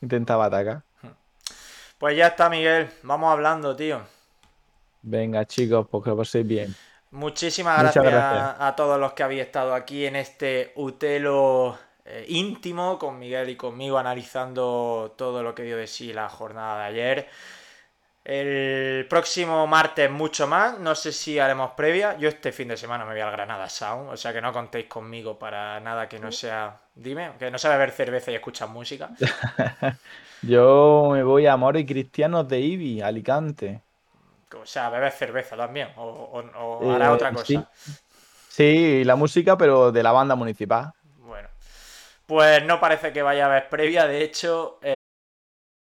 intentaba 0.01 0.45
atacar. 0.45 0.83
Pues 1.97 2.15
ya 2.15 2.27
está, 2.27 2.49
Miguel. 2.49 2.89
Vamos 3.03 3.31
hablando, 3.31 3.75
tío. 3.75 4.01
Venga, 5.01 5.45
chicos, 5.45 5.85
pues 5.89 6.03
que 6.03 6.09
lo 6.11 6.17
paséis 6.17 6.47
bien. 6.47 6.75
Muchísimas 7.11 7.79
gracias, 7.79 8.05
a 8.59 8.73
todos 8.75 8.99
los 8.99 9.13
que 9.13 9.23
habéis 9.23 9.41
estado 9.41 9.75
aquí 9.75 10.05
en 10.05 10.15
este 10.15 10.71
Utelo 10.75 11.77
eh, 12.05 12.25
íntimo 12.27 12.97
con 12.97 13.19
Miguel 13.19 13.49
y 13.49 13.55
conmigo 13.55 13.97
analizando 13.97 15.13
todo 15.15 15.43
lo 15.43 15.53
que 15.53 15.63
dio 15.63 15.77
de 15.77 15.87
sí 15.87 16.11
la 16.11 16.27
jornada 16.27 16.79
de 16.79 16.85
ayer. 16.85 17.27
El 18.23 19.05
próximo 19.09 19.67
martes 19.67 20.09
mucho 20.09 20.47
más, 20.47 20.79
no 20.79 20.95
sé 20.95 21.11
si 21.11 21.39
haremos 21.39 21.71
previa. 21.71 22.17
Yo 22.17 22.29
este 22.29 22.53
fin 22.53 22.69
de 22.69 22.77
semana 22.77 23.03
me 23.03 23.11
voy 23.11 23.19
al 23.19 23.31
Granada 23.31 23.67
Sound, 23.67 24.09
o 24.11 24.15
sea 24.15 24.31
que 24.31 24.41
no 24.41 24.53
contéis 24.53 24.85
conmigo 24.85 25.37
para 25.37 25.79
nada 25.81 26.07
que 26.07 26.19
no 26.19 26.31
sea... 26.31 26.79
Dime, 26.95 27.31
que 27.37 27.51
no 27.51 27.57
sea 27.57 27.71
beber 27.71 27.91
cerveza 27.91 28.31
y 28.31 28.35
escuchar 28.35 28.69
música. 28.69 29.09
Yo 30.41 31.09
me 31.11 31.23
voy 31.23 31.47
a 31.47 31.57
Moro 31.57 31.79
y 31.79 31.85
Cristianos 31.85 32.47
de 32.47 32.59
Ibi, 32.61 33.01
Alicante. 33.01 33.81
O 34.55 34.65
sea, 34.65 34.89
beber 34.89 35.11
cerveza 35.11 35.57
también, 35.57 35.89
o, 35.97 36.91
hará 36.93 37.11
otra 37.11 37.33
cosa. 37.33 37.45
Sí. 37.45 37.59
sí, 38.47 39.03
la 39.03 39.17
música, 39.17 39.57
pero 39.57 39.91
de 39.91 40.03
la 40.03 40.11
banda 40.13 40.35
municipal. 40.35 40.93
Bueno, 41.17 41.49
pues 42.25 42.63
no 42.63 42.79
parece 42.79 43.11
que 43.11 43.21
vaya 43.21 43.45
a 43.45 43.49
haber 43.49 43.67
previa, 43.67 44.07
de 44.07 44.23
hecho... 44.23 44.79